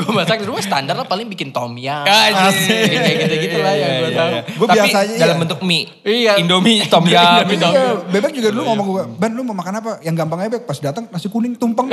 gue 0.00 0.12
masak 0.16 0.40
di 0.40 0.46
rumah 0.48 0.62
standar 0.64 0.96
lah 0.96 1.04
paling 1.04 1.28
bikin 1.28 1.52
tom 1.52 1.76
yum. 1.76 2.04
Bikin 2.08 2.98
kayak 2.98 3.16
gitu-gitu 3.28 3.58
lah 3.60 3.74
yang 3.76 3.92
gue 4.00 4.10
tahu. 4.16 4.30
Gue 4.56 4.66
Tapi 4.72 4.76
biasa 4.80 4.96
aja 5.04 5.14
dalam 5.20 5.36
iya. 5.36 5.42
bentuk 5.44 5.60
mie. 5.60 5.84
Iya. 6.02 6.32
Indomie, 6.40 6.88
tom 6.88 7.04
yum. 7.04 7.12
Iya, 7.12 8.00
Bebek 8.08 8.32
juga 8.32 8.48
dulu 8.48 8.62
ngomong 8.72 8.86
gue, 8.88 9.04
Ban 9.20 9.30
lu 9.36 9.44
mau 9.44 9.56
makan 9.56 9.84
apa? 9.84 9.92
Yang 10.00 10.24
gampang 10.24 10.38
aja 10.40 10.50
Bek, 10.56 10.64
pas 10.64 10.78
datang 10.80 11.04
nasi 11.12 11.28
kuning 11.28 11.60
tumpeng. 11.60 11.92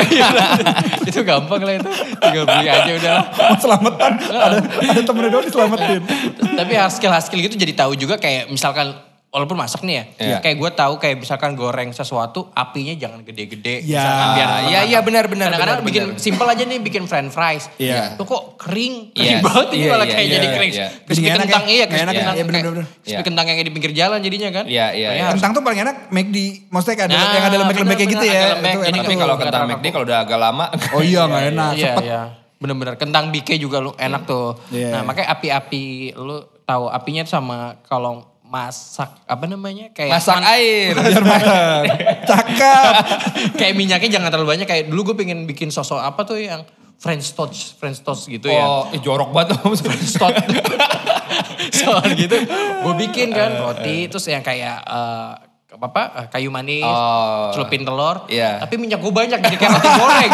itu 1.09 1.21
gampang 1.27 1.59
lah 1.59 1.73
itu. 1.75 1.89
Tinggal 2.23 2.43
beli 2.47 2.67
aja 2.71 2.91
udah 2.95 3.11
lah. 3.11 3.25
selamatan, 3.59 4.11
ada, 4.31 4.57
ada 4.63 5.01
temennya 5.03 5.29
doang 5.33 5.45
diselamatin. 5.45 6.01
Tapi 6.39 6.68
hard 6.75 6.91
skill 6.91 7.09
hard 7.09 7.23
skill 7.23 7.39
gitu 7.39 7.55
jadi 7.55 7.73
tahu 7.73 7.93
juga 7.93 8.15
kayak 8.15 8.47
misalkan 8.47 8.93
walaupun 9.29 9.53
masak 9.55 9.85
nih 9.85 9.93
ya, 9.93 10.03
Iya. 10.17 10.37
kayak 10.41 10.57
gue 10.57 10.71
tahu 10.73 10.93
kayak 10.97 11.21
misalkan 11.21 11.53
goreng 11.53 11.93
sesuatu 11.93 12.49
apinya 12.49 12.97
jangan 12.97 13.21
gede-gede. 13.21 13.85
Ya. 13.85 14.01
misalkan 14.01 14.27
biar 14.33 14.49
Iya, 14.65 14.79
iya 14.89 14.99
benar 14.99 15.29
benar. 15.29 15.53
Kadang-kadang 15.53 15.85
bikin 15.85 16.03
benar. 16.07 16.17
simple 16.17 16.47
aja 16.49 16.63
nih 16.65 16.79
bikin 16.81 17.03
french 17.05 17.29
fries. 17.29 17.69
Iya. 17.77 18.17
Tuh 18.17 18.25
kok 18.25 18.57
kering, 18.57 19.13
Iya. 19.13 19.37
kering 19.37 19.45
banget 19.45 19.67
ini 19.69 19.77
Iya, 19.77 19.91
malah 19.93 20.01
iya, 20.01 20.09
kayak 20.09 20.25
iya, 20.25 20.33
jadi 20.33 20.41
iya, 20.41 20.55
kering. 20.57 20.73
iya. 20.73 20.87
Crispy 21.05 21.27
enak 21.29 21.37
kentang 21.39 21.61
ya? 21.61 21.69
iya, 21.69 21.85
crispy 21.85 21.93
ya? 21.93 22.09
kentang. 22.09 22.33
Iya, 22.33 22.43
bener, 22.43 22.57
kayak 22.57 22.73
bener, 22.73 22.85
Crispy 22.89 23.13
Iya. 23.13 23.21
kentang 23.21 23.45
yang 23.45 23.57
di 23.61 23.71
pinggir 23.71 23.93
jalan 23.93 24.19
jadinya 24.19 24.49
kan. 24.49 24.65
Iya, 24.65 24.87
iya, 24.97 25.09
iya. 25.13 25.23
Kentang 25.29 25.51
tuh 25.53 25.61
paling 25.61 25.79
enak 25.79 25.95
McD, 26.09 26.37
maksudnya 26.73 26.95
kayak 26.97 27.09
ada 27.09 27.13
Nah, 27.13 27.29
yang 27.29 27.45
ada 27.45 27.57
lembek-lembeknya 27.61 28.07
gitu 28.09 28.25
ya. 28.25 28.41
Tapi 28.57 29.13
kalau 29.13 29.35
kentang 29.37 29.53
terlalu 29.61 29.69
McD 29.77 29.85
kalau 29.93 30.05
udah 30.09 30.17
agak 30.25 30.39
lama. 30.41 30.65
Oh 30.89 31.01
iya 31.05 31.21
nggak 31.29 31.43
enak, 31.53 31.71
Iya, 31.77 31.93
iya. 32.01 32.21
Bener-bener 32.57 32.97
kentang 32.97 33.29
BK 33.29 33.55
juga 33.55 33.77
lu 33.77 33.93
enak 33.93 34.25
tuh. 34.25 34.57
Iya. 34.67 34.89
Nah, 34.97 35.01
makanya 35.05 35.37
api-api 35.37 36.17
lu 36.17 36.43
tahu 36.69 36.85
apinya 36.87 37.25
sama 37.25 37.57
kalau 37.81 38.21
masak 38.43 39.09
apa 39.23 39.45
namanya 39.45 39.89
kayak 39.89 40.09
Masak 40.11 40.37
man- 40.37 40.49
air. 40.51 40.93
Biar. 41.19 41.85
Cakep. 42.23 42.93
kayak 43.59 43.73
minyaknya 43.73 44.09
jangan 44.11 44.29
terlalu 44.29 44.49
banyak 44.51 44.65
kayak 44.65 44.85
dulu 44.85 45.13
gue 45.13 45.15
pengen 45.19 45.45
bikin 45.45 45.69
sosok 45.69 45.97
apa 45.97 46.21
tuh 46.23 46.37
yang 46.37 46.61
French 46.95 47.31
toast 47.31 47.73
French 47.75 48.01
toast 48.01 48.25
gitu 48.25 48.45
ya 48.45 48.59
Oh, 48.59 48.89
eh, 48.89 48.97
jorok 48.97 49.29
banget. 49.31 49.57
French 49.81 50.13
toast 50.13 50.41
soal 51.71 52.01
gitu 52.11 52.35
gue 52.79 52.93
bikin 52.99 53.29
kan 53.29 53.53
roti 53.55 54.05
terus 54.05 54.25
yang 54.25 54.41
kayak 54.41 54.81
eh, 54.81 55.31
apa 55.71 56.01
eh, 56.15 56.27
kayu 56.27 56.49
manis 56.49 56.81
Oh. 56.81 57.53
celupin 57.53 57.81
telur 57.81 58.25
Iya. 58.25 58.57
tapi 58.59 58.75
minyak 58.75 58.97
gue 58.97 59.13
banyak 59.13 59.37
jadi 59.37 59.55
kayak 59.55 59.71
roti 59.71 59.89
goreng 59.95 60.31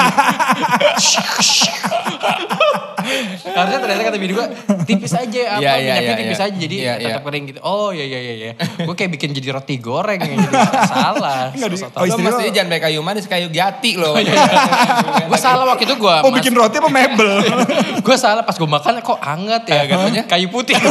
harusnya 3.48 3.80
ternyata 3.80 4.04
kata 4.04 4.18
bini 4.18 4.34
gue 4.34 4.48
tipis 4.84 5.14
aja 5.14 5.42
apa 5.52 5.62
Iya, 5.62 5.72
iya, 5.72 5.78
minyaknya 5.80 6.02
iya, 6.04 6.16
tipis 6.18 6.36
iya. 6.36 6.46
aja 6.46 6.58
jadi 6.58 6.76
Iya, 6.76 6.94
iya. 6.94 7.08
tetap 7.12 7.24
kering 7.24 7.44
gitu 7.46 7.60
oh 7.62 7.90
iya 7.90 8.02
iya 8.04 8.20
iya 8.20 8.34
iya 8.36 8.52
gue 8.80 8.94
kayak 8.94 9.12
bikin 9.12 9.30
jadi 9.32 9.48
roti 9.52 9.76
goreng 9.78 10.18
yang 10.18 10.42
jadi 10.42 10.56
salah 10.84 11.42
di- 11.54 11.62
oh, 11.62 12.04
istri 12.04 12.18
lo- 12.18 12.26
mestinya 12.26 12.52
jangan 12.52 12.70
pakai 12.72 12.84
kayu 12.84 13.00
manis, 13.00 13.26
kayu 13.26 13.48
jati 13.50 13.92
loh. 13.96 14.18
gue 14.18 15.38
salah 15.38 15.66
waktu 15.66 15.84
itu 15.84 15.96
gue 15.96 16.16
Oh 16.18 16.32
bikin 16.32 16.52
roti 16.52 16.76
apa 16.76 16.90
mebel? 16.90 17.30
gue 18.06 18.16
salah 18.16 18.42
pas 18.42 18.54
gue 18.54 18.66
makan 18.68 18.98
kok 19.00 19.20
anget 19.20 19.64
ya 19.66 19.76
Eh, 19.76 19.88
katanya? 19.88 20.24
kayu 20.26 20.48
putih 20.50 20.74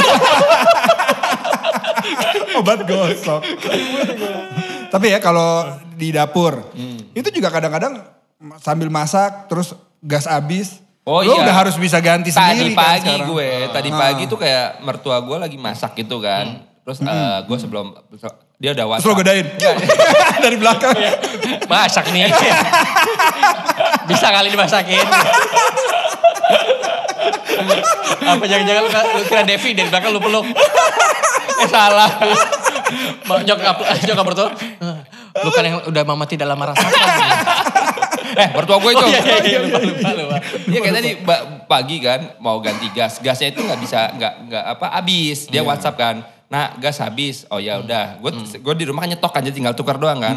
Obat 2.55 2.85
gosok. 2.85 3.43
Tapi 4.87 5.07
ya 5.09 5.19
kalau 5.19 5.67
di 5.91 6.11
dapur, 6.11 6.71
Hmm. 6.71 7.01
itu 7.11 7.29
juga 7.33 7.51
kadang-kadang 7.51 7.99
sambil 8.59 8.87
masak 8.89 9.49
terus 9.49 9.75
gas 9.99 10.25
habis. 10.25 10.84
Oh 11.05 11.21
lo 11.21 11.31
iya. 11.31 11.45
udah 11.45 11.55
harus 11.55 11.77
bisa 11.77 12.01
ganti 12.01 12.29
Tadi 12.29 12.57
sendiri 12.57 12.73
kan 12.73 12.81
pagi 12.97 13.13
sekarang. 13.13 13.29
gue, 13.29 13.49
tadi 13.71 13.89
Ah. 13.89 13.99
pagi 13.99 14.25
tuh 14.25 14.39
kayak 14.41 14.81
mertua 14.81 15.21
gue 15.21 15.37
lagi 15.37 15.57
masak 15.57 15.93
gitu 15.95 16.17
kan. 16.19 16.65
Terus 16.81 16.99
eh, 17.01 17.39
gue 17.45 17.59
sebelum 17.59 17.93
dia 18.57 18.73
udah 18.73 18.85
Terus 18.97 19.05
lo 19.05 19.13
WhatsApp. 19.13 19.19
godain. 19.21 19.47
Dari 20.45 20.57
belakang. 20.57 20.97
masak 21.73 22.09
nih 22.09 22.29
bisa 24.05 24.29
kali 24.29 24.49
dimasakin 24.49 25.01
apa 28.25 28.45
jangan-jangan 28.45 28.83
lu, 28.83 28.91
lu 28.91 29.23
kira 29.25 29.43
Devi 29.45 29.71
dari 29.73 29.89
belakang 29.89 30.11
lu 30.13 30.21
peluk 30.21 30.45
eh 31.57 31.69
salah 31.69 32.11
nyokap 33.41 33.77
nyokap 33.81 34.25
bertuah 34.25 34.51
lu 35.41 35.51
kan 35.51 35.63
yang 35.65 35.77
udah 35.85 36.03
mama 36.05 36.25
tidak 36.25 36.47
lama 36.47 36.73
rasakan 36.73 37.09
Eh 38.37 38.49
mertua 38.51 38.77
gue 38.79 38.91
itu. 38.91 39.01
oh 39.01 39.09
iya 39.09 39.23
iya 39.23 39.39
iya 39.43 39.59
lupa 39.61 39.79
lupa 39.81 40.11
lupa 40.13 40.37
Iya 40.65 40.79
kayak 40.81 40.95
tadi 40.95 41.11
pagi 41.65 41.97
kan 41.99 42.21
mau 42.39 42.59
ganti 42.59 42.87
gas, 42.91 43.19
gasnya 43.19 43.49
itu 43.49 43.61
nggak 43.61 43.79
bisa 43.79 44.01
nggak 44.13 44.33
nggak 44.45 44.65
apa 44.71 44.87
habis. 44.93 45.47
Dia 45.47 45.63
WhatsApp 45.63 45.95
kan, 45.95 46.17
nah 46.47 46.75
gas 46.75 46.99
habis. 46.99 47.47
Oh 47.49 47.59
ya 47.59 47.79
udah, 47.79 48.19
gue 48.19 48.31
gue 48.55 48.75
di 48.75 48.85
rumah 48.85 49.03
kan 49.03 49.11
nyetok 49.11 49.31
kan, 49.31 49.41
jadi 49.41 49.55
tinggal 49.55 49.73
tukar 49.73 49.97
doang 49.97 50.19
kan. 50.19 50.35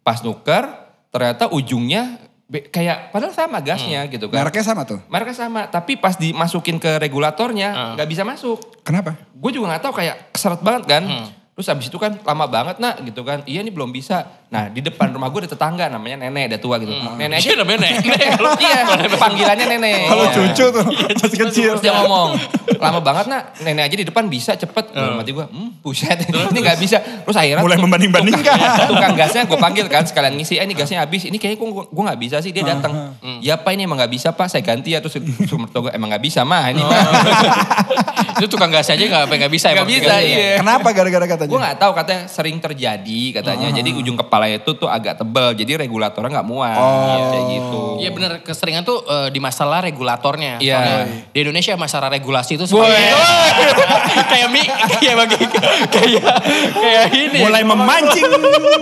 Pas 0.00 0.20
nuker, 0.20 0.64
ternyata 1.08 1.48
ujungnya 1.48 2.16
be- 2.44 2.62
kayak 2.64 3.10
padahal 3.10 3.32
sama 3.32 3.58
gasnya 3.58 4.06
gitu 4.06 4.26
kan. 4.26 4.38
Mereknya 4.40 4.64
sama 4.64 4.82
tuh. 4.82 5.02
Mereknya 5.06 5.36
sama, 5.36 5.60
tapi 5.66 5.94
pas 5.94 6.14
dimasukin 6.14 6.76
ke 6.76 6.96
regulatornya 6.96 7.68
nggak 7.94 8.08
bisa 8.08 8.22
masuk. 8.22 8.58
Kenapa? 8.80 9.18
Gue 9.32 9.50
juga 9.50 9.68
nggak 9.68 9.82
tahu 9.82 9.94
kayak 9.94 10.30
keseret 10.30 10.60
banget 10.60 10.84
kan. 10.88 11.02
Terus 11.56 11.72
abis 11.72 11.88
itu 11.88 11.96
kan 11.96 12.12
lama 12.20 12.44
banget 12.44 12.76
nak 12.76 13.00
gitu 13.00 13.24
kan. 13.24 13.40
Iya 13.42 13.64
ini 13.64 13.72
belum 13.72 13.88
bisa. 13.88 14.28
Nah 14.46 14.68
di 14.68 14.78
depan 14.78 15.08
rumah 15.08 15.26
gue 15.26 15.40
ada 15.40 15.50
tetangga 15.50 15.88
namanya 15.88 16.20
nenek, 16.20 16.52
ada 16.52 16.58
tua 16.58 16.76
gitu. 16.76 16.92
Nenek 16.92 17.40
aja 17.40 17.48
Iya 17.48 17.54
namanya 17.56 17.78
nenek. 17.80 17.96
iya, 18.60 18.78
panggilannya 19.10 19.66
nenek. 19.66 20.00
Kalau 20.04 20.24
Iya. 20.26 20.34
cucu 20.36 20.64
tuh 20.68 20.84
masih 21.16 21.38
kecil. 21.40 21.70
Terus 21.72 21.80
dia 21.80 21.96
ngomong, 21.96 22.36
lama 22.76 23.00
banget 23.00 23.24
nak, 23.26 23.42
nenek 23.58 23.88
aja 23.88 23.96
di 23.96 24.04
depan 24.04 24.28
bisa 24.28 24.52
cepet. 24.52 24.92
Dalam 24.92 25.16
hati 25.16 25.32
gue, 25.32 25.42
hmm 25.42 25.80
buset, 25.80 26.18
ini 26.28 26.60
gak 26.60 26.76
bisa. 26.76 27.00
Terus 27.00 27.32
akhirnya 27.34 27.64
Mulai 27.64 27.74
tukang- 27.74 27.88
membanding-bandingkan. 27.88 28.52
tukang- 28.52 28.88
Tukang 28.92 29.12
gasnya 29.14 29.42
gue 29.44 29.56
panggil 29.56 29.86
kan, 29.86 30.04
sekalian 30.04 30.34
ngisi, 30.34 30.58
eh 30.58 30.64
ini 30.64 30.74
gasnya 30.74 31.00
habis. 31.00 31.24
Ini 31.24 31.36
kayaknya 31.36 31.56
gue, 31.58 31.84
gue 31.88 32.04
gak 32.04 32.20
bisa 32.20 32.36
sih, 32.38 32.52
dia 32.52 32.68
datang. 32.68 33.16
Ya 33.40 33.56
pak 33.56 33.72
ini 33.72 33.88
emang 33.88 33.96
gak 33.96 34.12
bisa 34.12 34.28
pak, 34.30 34.46
saya 34.46 34.60
ganti 34.60 34.92
ya. 34.92 35.00
Terus 35.00 35.16
sumber 35.46 35.72
gue, 35.72 35.88
emang 35.90 36.10
gak 36.10 36.20
bisa 36.20 36.44
mah 36.44 36.68
ini 36.68 36.84
mah. 36.84 37.00
itu 38.36 38.46
tukang 38.46 38.68
gas 38.68 38.84
aja 38.84 39.00
nggak 39.00 39.32
nggak 39.32 39.48
bisa 39.48 39.72
Nggak 39.72 39.80
emang 39.80 39.88
bisa, 39.88 40.14
iya. 40.20 40.60
Kenapa 40.60 40.92
gara-gara 40.92 41.24
katanya? 41.46 41.62
Gue 41.62 41.68
gak 41.70 41.78
tahu 41.78 41.92
katanya 41.94 42.22
sering 42.26 42.56
terjadi 42.58 43.20
katanya. 43.40 43.68
Jadi 43.70 43.90
ujung 43.94 44.16
kepala 44.18 44.50
itu 44.50 44.70
tuh 44.74 44.90
agak 44.90 45.22
tebel, 45.22 45.54
jadi 45.54 45.86
regulatornya 45.86 46.42
gak 46.42 46.48
muat. 46.48 46.76
Kayak 47.30 47.44
gitu. 47.54 47.80
Iya 48.02 48.10
bener, 48.12 48.32
keseringan 48.42 48.82
tuh 48.82 49.06
eh, 49.06 49.28
di 49.30 49.40
masalah 49.40 49.80
regulatornya. 49.80 50.58
Iya. 50.60 50.76
Soalnya 50.76 50.98
Di 51.32 51.38
Indonesia 51.46 51.72
masalah 51.78 52.08
regulasi 52.10 52.58
itu 52.58 52.64
seperti 52.66 52.92
itu. 52.98 53.18
kayak 54.32 54.48
mi, 54.50 54.62
kayak 55.00 55.16
bagi, 55.16 55.36
kayak 55.94 56.34
kayak 56.74 57.04
ini. 57.14 57.38
Mulai 57.40 57.62
memancing. 57.64 58.24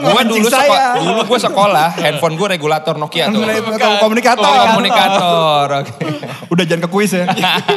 Gue 0.04 0.12
memancing 0.12 0.42
dulu, 0.44 0.50
saya. 0.52 1.00
dulu 1.00 1.22
gue 1.24 1.40
sekolah, 1.40 1.88
handphone 1.96 2.34
gue 2.36 2.48
regulator 2.58 2.94
Nokia 2.98 3.32
tuh. 3.32 3.40
Mulai 3.40 3.62
komunikator. 3.98 4.44
Oh, 4.44 4.64
komunikator. 4.68 5.66
oke. 5.80 5.92
Udah 6.52 6.64
jangan 6.68 6.82
ke 6.86 6.88
kuis 6.90 7.12
ya. 7.14 7.24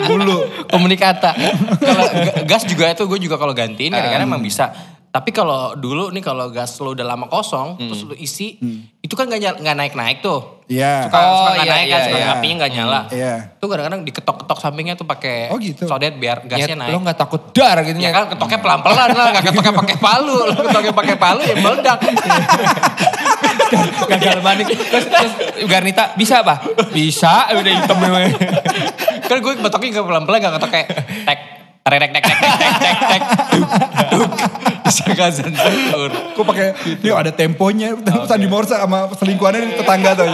Dulu. 0.06 0.68
komunikata. 0.70 1.32
Kalau 1.80 2.06
gas 2.44 2.64
juga 2.68 2.92
itu 2.92 3.04
gue 3.08 3.20
juga 3.24 3.36
kalau 3.40 3.54
gantiin 3.56 3.92
kadang-kadang 3.94 4.28
emang 4.28 4.44
bisa. 4.44 4.70
Tapi 5.18 5.34
kalau 5.34 5.74
dulu 5.74 6.14
nih 6.14 6.22
kalau 6.22 6.54
gas 6.54 6.78
lo 6.78 6.94
udah 6.94 7.02
lama 7.02 7.26
kosong, 7.26 7.82
hmm. 7.82 7.90
terus 7.90 8.06
lo 8.06 8.14
isi, 8.14 8.62
hmm. 8.62 9.02
itu 9.02 9.18
kan 9.18 9.26
gak, 9.26 9.58
gak 9.58 9.74
naik-naik 9.74 10.22
tuh. 10.22 10.62
Iya. 10.70 11.10
Yeah. 11.10 11.10
Suka, 11.10 11.18
oh, 11.18 11.26
suka 11.26 11.50
iya, 11.50 11.58
gak 11.58 11.66
yeah, 11.66 11.74
naik 11.74 11.90
yeah, 11.90 12.02
suka 12.06 12.18
yeah. 12.22 12.34
apinya 12.38 12.56
gak 12.62 12.72
nyala. 12.78 13.00
Hmm, 13.02 13.18
iya. 13.18 13.26
Yeah. 13.26 13.38
Itu 13.58 13.66
kadang-kadang 13.66 14.02
diketok-ketok 14.06 14.60
sampingnya 14.62 14.94
tuh 14.94 15.10
pakai 15.10 15.50
oh, 15.50 15.58
gitu. 15.58 15.90
sodet 15.90 16.14
biar 16.22 16.46
gasnya 16.46 16.78
ya, 16.78 16.78
naik. 16.78 16.94
Lo 16.94 17.02
gak 17.02 17.18
takut 17.18 17.42
dar 17.50 17.82
gitu. 17.82 17.98
Ya 17.98 18.14
kan 18.14 18.30
ketoknya 18.30 18.60
pelan-pelan 18.62 19.10
lah, 19.18 19.28
gak 19.34 19.44
ketoknya 19.50 19.74
pakai 19.74 19.98
palu. 19.98 20.38
Lo 20.54 20.60
ketoknya 20.70 20.94
pakai 20.94 21.16
palu 21.18 21.42
ya 21.42 21.56
meledak. 21.58 21.98
Gagal 24.06 24.38
iya. 24.38 24.46
manik. 24.46 24.68
Terus, 24.70 25.06
Garnita, 25.66 26.14
bisa 26.14 26.46
apa? 26.46 26.62
Bisa, 26.94 27.50
udah 27.58 27.74
hitam. 27.74 27.98
kan 29.26 29.38
gue 29.42 29.54
ketoknya 29.66 29.90
gak 29.98 30.06
pelan-pelan, 30.06 30.38
gak 30.46 30.54
ketok 30.62 30.72
kayak 30.78 30.88
tek, 31.26 31.40
rek-rek 31.88 32.12
tek 32.12 32.24
tek 32.28 32.38
tek 32.38 32.76
tek 32.78 32.98
tek 33.02 33.24
gak 34.90 35.32
sensor. 35.32 36.10
Gue 36.34 36.46
pakai, 36.46 36.68
ini 36.98 37.10
ada 37.10 37.30
temponya, 37.30 37.94
Sandi 38.26 38.46
Morse 38.46 38.74
sama 38.74 39.12
selingkuhannya 39.14 39.62
di 39.64 39.76
tetangga 39.76 40.12
tuh. 40.14 40.28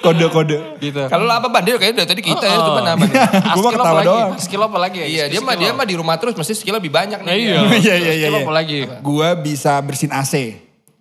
Kode-kode. 0.00 0.78
Gitu. 0.78 1.00
Kalau 1.06 1.26
apa 1.26 1.46
Ban? 1.48 1.62
Dia 1.62 1.76
kayaknya 1.76 2.04
dari 2.04 2.08
tadi 2.14 2.22
kita 2.22 2.46
ya, 2.46 2.58
coba 2.62 2.80
nama. 2.80 3.04
Gua 3.54 3.62
mah 3.62 3.72
ketawa 3.74 4.00
doang. 4.02 4.30
Skill 4.38 4.62
apa 4.62 4.78
lagi 4.78 4.98
ya? 5.02 5.06
Iya, 5.06 5.24
dia 5.28 5.40
mah 5.42 5.54
dia 5.58 5.70
mah 5.74 5.86
di 5.86 5.94
rumah 5.98 6.14
terus 6.16 6.32
mesti 6.32 6.54
skill 6.54 6.78
lebih 6.78 6.94
banyak 6.94 7.20
nih. 7.22 7.32
Iya, 7.34 7.58
Iya, 7.66 7.76
iya, 7.82 7.94
iya, 7.98 8.12
Skill 8.26 8.34
iya. 8.34 8.44
apa 8.46 8.52
lagi? 8.54 8.78
Gue 9.02 9.28
bisa 9.42 9.72
bersihin 9.82 10.14
AC. 10.14 10.34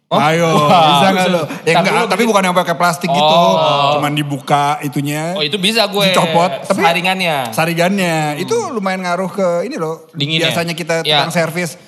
Oh. 0.05 0.21
Ayo, 0.21 0.45
Wah. 0.45 1.01
bisa 1.01 1.07
gak 1.11 1.27
lo? 1.33 1.41
Ya 1.65 1.81
Tapi 1.81 1.89
enggak, 1.89 1.93
lo 1.97 2.05
tapi 2.05 2.23
bukan 2.29 2.41
yang 2.45 2.53
pakai 2.53 2.77
plastik 2.77 3.09
gitu. 3.09 3.25
Oh. 3.25 3.97
Cuman 3.97 4.13
dibuka 4.13 4.77
itunya. 4.85 5.33
Oh 5.33 5.41
itu 5.41 5.57
bisa 5.57 5.81
gue. 5.89 6.13
Dicopot. 6.13 6.61
Tapi 6.61 6.77
Saringannya. 6.77 7.35
Saringannya. 7.49 8.37
Itu 8.37 8.69
lumayan 8.69 9.01
ngaruh 9.01 9.29
ke 9.33 9.47
ini 9.65 9.81
loh. 9.81 10.05
Dingin 10.13 10.45
ya? 10.45 10.53
Biasanya 10.53 10.77
kita 10.77 11.01
Ya. 11.01 11.25
tukang 11.25 11.33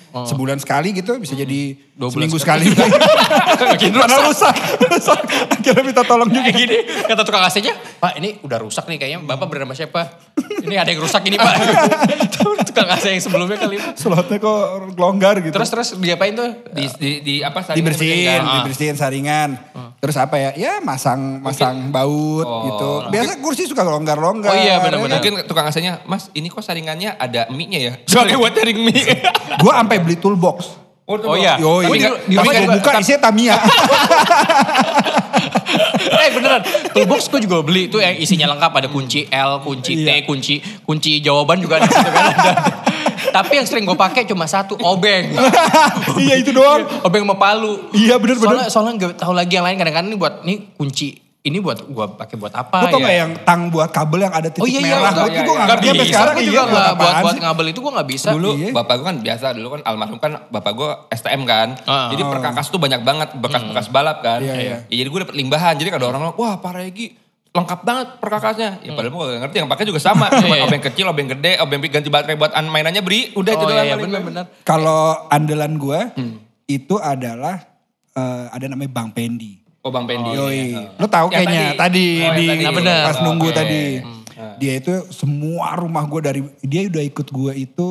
servis 0.08 0.30
sebulan 0.30 0.58
sekali 0.62 0.90
gitu 0.94 1.18
bisa 1.18 1.34
jadi 1.34 1.76
Dua 1.98 2.14
seminggu 2.14 2.38
sekali. 2.38 2.70
Makin 2.70 3.90
Karena 4.06 4.18
rusak. 4.30 4.54
rusak. 4.86 5.22
Akhirnya 5.50 5.82
minta 5.82 6.06
tolong 6.06 6.30
juga. 6.30 6.46
Kayak 6.46 6.58
gini, 6.62 6.78
kata 6.86 7.26
tukang 7.26 7.42
AC-nya, 7.42 7.74
Pak 7.98 8.22
ini 8.22 8.38
udah 8.46 8.62
rusak 8.62 8.86
nih 8.86 8.98
kayaknya, 9.02 9.20
Bapak 9.26 9.50
bernama 9.50 9.74
siapa? 9.74 10.06
Ini 10.62 10.78
ada 10.78 10.94
yang 10.94 11.02
rusak 11.02 11.26
ini 11.26 11.42
Pak. 11.42 11.54
tukang 12.78 12.94
AC 12.94 13.10
yang 13.10 13.24
sebelumnya 13.26 13.58
kali. 13.58 13.82
Slotnya 13.98 14.38
kok 14.38 14.94
longgar 14.94 15.42
gitu. 15.42 15.50
Terus 15.58 15.70
terus 15.74 15.90
diapain 15.98 16.38
tuh? 16.38 16.54
Di, 16.70 16.86
di, 17.02 17.12
di 17.26 17.36
apa 17.42 17.66
saringan 17.66 17.82
dibersihin, 17.82 18.22
kan? 18.30 18.42
dibersihin 18.62 18.96
saringan. 18.96 19.50
Terus 19.98 20.16
apa 20.22 20.38
ya? 20.38 20.52
Ya 20.54 20.74
masang 20.78 21.42
masang 21.42 21.90
baut 21.90 22.46
Oh, 22.46 22.70
gitu. 22.70 22.90
Biasa 23.10 23.42
kursi 23.42 23.66
suka 23.66 23.82
longgar-longgar. 23.82 24.54
Oh 24.54 24.58
iya, 24.62 24.78
benar-benar. 24.78 25.18
Mungkin 25.18 25.50
tukang 25.50 25.66
AC-nya, 25.66 26.06
Mas 26.06 26.30
ini 26.38 26.54
kok 26.54 26.62
saringannya 26.62 27.18
ada 27.18 27.50
mie-nya 27.50 27.80
ya? 27.82 27.94
Soalnya 28.06 28.38
buat 28.38 28.54
nyaring 28.54 28.78
mie. 28.86 29.18
Gue 29.58 29.74
sampai 29.74 29.98
beli 30.08 30.16
toolbox. 30.18 30.58
Oh 31.08 31.36
iya. 31.36 31.56
Yo, 31.56 31.80
Tapi 31.80 31.94
ini 31.94 32.08
di- 32.28 32.36
rumah 32.36 32.52
gue 32.52 32.76
buka 32.80 32.92
isinya 33.00 33.20
Tamiya. 33.28 33.56
eh 36.18 36.30
beneran, 36.32 36.62
toolbox 36.92 37.28
gue 37.28 37.40
juga 37.44 37.60
beli 37.62 37.88
itu 37.88 37.98
yang 37.98 38.16
isinya 38.16 38.48
lengkap 38.52 38.72
ada 38.74 38.88
kunci 38.88 39.28
L, 39.28 39.60
kunci 39.62 39.94
T, 39.98 40.04
Iya. 40.04 40.24
kunci 40.24 40.56
kunci 40.84 41.20
jawaban 41.20 41.60
juga 41.60 41.80
ada. 41.80 41.88
gitu 41.88 42.12
kan. 42.12 42.26
Tapi 43.38 43.52
yang 43.56 43.68
sering 43.68 43.84
gue 43.84 43.94
pakai 43.94 44.24
cuma 44.24 44.48
satu, 44.48 44.76
obeng. 44.80 45.32
iya 46.24 46.36
itu 46.36 46.52
doang. 46.52 46.86
obeng 47.04 47.24
sama 47.24 47.36
palu. 47.36 47.92
Iya, 47.92 48.16
bener, 48.18 48.36
Soalnya 48.36 48.66
bener. 48.66 48.72
soalnya 48.72 48.94
nggak 48.98 49.12
tahu 49.16 49.32
lagi 49.32 49.54
yang 49.54 49.66
lain 49.68 49.78
kadang-kadang 49.78 50.10
ini 50.10 50.18
buat 50.18 50.34
ini 50.44 50.56
kunci 50.74 51.27
ini 51.40 51.58
buat 51.58 51.80
gue 51.80 52.06
pakai 52.14 52.36
buat 52.36 52.52
apa 52.52 52.78
Lo 52.82 52.88
tau 52.90 53.00
ya? 53.00 53.06
gak 53.06 53.16
yang 53.16 53.32
tang 53.42 53.62
buat 53.68 53.88
kabel 53.88 54.20
yang 54.22 54.34
ada 54.34 54.48
titik 54.48 54.60
Oh 54.60 54.68
iya 54.68 54.80
iya, 54.80 54.96
merah? 54.96 55.08
itu- 55.08 55.18
Gue 55.18 55.24
iya, 55.24 55.32
gue 55.32 55.38
iya. 55.38 55.46
gak 55.48 55.48
Nggak 55.48 55.68
ngerti 55.70 55.88
sampai 55.88 55.98
bisa, 55.98 56.12
sekarang. 56.12 56.34
gue 56.34 56.42
iya, 56.42 56.50
juga 56.50 56.64
buat 56.64 56.68
nggak 56.68 56.96
buat 56.98 57.14
sih? 57.30 57.42
ngabel 57.42 57.66
itu 57.68 57.80
gue 57.80 57.94
nggak 57.94 58.10
bisa. 58.10 58.30
Dulu 58.30 58.50
Iya. 58.54 58.70
bapak 58.74 58.94
gue 58.94 59.06
kan 59.06 59.18
biasa, 59.22 59.46
dulu 59.54 59.68
kan 59.70 59.82
almarhum 59.84 60.18
kan 60.18 60.32
bapak 60.48 60.72
gue 60.74 60.90
STM 61.10 61.42
kan. 61.44 61.68
Ah. 61.84 62.10
Jadi 62.10 62.22
perkakas 62.22 62.66
tuh 62.68 62.78
banyak 62.78 63.02
banget 63.02 63.30
bekas-bekas 63.34 63.88
balap 63.88 64.18
kan. 64.20 64.40
Iya, 64.40 64.54
iya. 64.56 64.78
Ya, 64.84 64.96
jadi 64.98 65.08
gue 65.08 65.20
dapet 65.22 65.36
limbahan. 65.36 65.74
Jadi 65.74 65.88
ada 65.90 66.06
orang 66.06 66.22
bilang, 66.22 66.36
wah 66.36 66.56
Pak 66.58 66.72
Regi 66.74 67.08
lengkap 67.50 67.80
banget 67.82 68.08
perkakasnya. 68.18 68.70
Ya 68.80 68.92
padahal 68.92 69.10
gue 69.10 69.24
gak 69.24 69.42
ngerti 69.42 69.56
yang 69.58 69.70
pakai 69.70 69.86
juga 69.86 70.00
sama. 70.00 70.28
Cuma 70.36 70.52
Iya, 70.52 70.58
iya. 70.58 70.66
obeng 70.66 70.84
kecil, 70.84 71.06
obeng 71.06 71.30
gede, 71.30 71.52
obeng 71.58 71.80
ganti 71.82 72.08
baterai 72.08 72.36
buat 72.36 72.52
an- 72.52 72.68
mainannya 72.68 73.00
beri. 73.00 73.32
Udah 73.34 73.52
itu 73.52 73.58
Oh 73.58 73.68
doang 73.68 73.78
iya, 73.80 73.88
iya 73.88 73.98
benar-benar. 73.98 74.46
Kalau 74.62 75.02
andalan 75.28 75.74
gue 75.76 76.00
Hmm. 76.14 76.36
itu 76.66 76.96
adalah 76.98 77.64
eh, 78.12 78.46
ada 78.50 78.66
namanya 78.68 78.92
Bang 78.92 79.10
Pendi. 79.10 79.64
Oh 79.88 79.90
Bang 79.90 80.04
Pendi. 80.04 80.28
Yoi. 80.30 80.76
Iya. 80.76 80.84
Lo 80.94 81.08
tahu 81.08 81.28
Yang 81.30 81.40
kayaknya 81.40 81.64
tadi, 81.74 82.06
Oh, 82.12 82.20
yang 82.20 82.36
di 82.36 82.46
tadi. 82.46 82.62
Nah, 82.62 82.74
bener. 82.74 83.02
pas 83.06 83.18
nunggu 83.22 83.48
Oke. 83.48 83.56
tadi. 83.56 83.84
Hmm. 83.98 84.56
Dia 84.58 84.74
itu 84.76 84.94
semua 85.10 85.68
rumah 85.74 86.04
gue 86.04 86.22
dari 86.22 86.42
dia 86.62 86.82
udah 86.86 87.04
ikut 87.04 87.28
gue 87.28 87.54
itu 87.58 87.88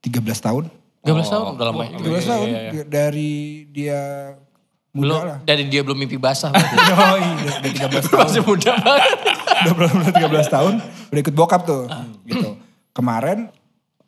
13 0.00 0.12
tahun. 0.38 0.64
13 1.02 1.26
tahun 1.26 1.44
udah 1.50 1.66
lama. 1.66 1.82
13 1.96 2.04
tahun 2.24 2.46
Dia- 2.46 2.86
dari 2.86 3.32
dia 3.68 4.00
muda 4.90 5.02
Belum 5.02 5.20
lah. 5.24 5.38
dari 5.42 5.64
dia 5.64 5.80
belum 5.80 5.98
mimpi 5.98 6.16
basah 6.16 6.48
berarti. 6.48 6.76
Yoi, 6.92 7.22
udah, 7.40 7.54
udah 7.58 7.70
13 7.72 8.04
tahun. 8.04 8.20
Masih 8.20 8.42
muda 8.42 8.70
banget. 8.76 9.12
udah 9.56 9.72
belum 9.74 9.92
13 10.04 10.46
tahun 10.50 10.74
udah 11.08 11.20
ikut 11.20 11.34
bokap 11.34 11.62
tuh 11.64 11.82
Ah. 11.86 12.04
gitu 12.22 12.58
kemarin 12.90 13.48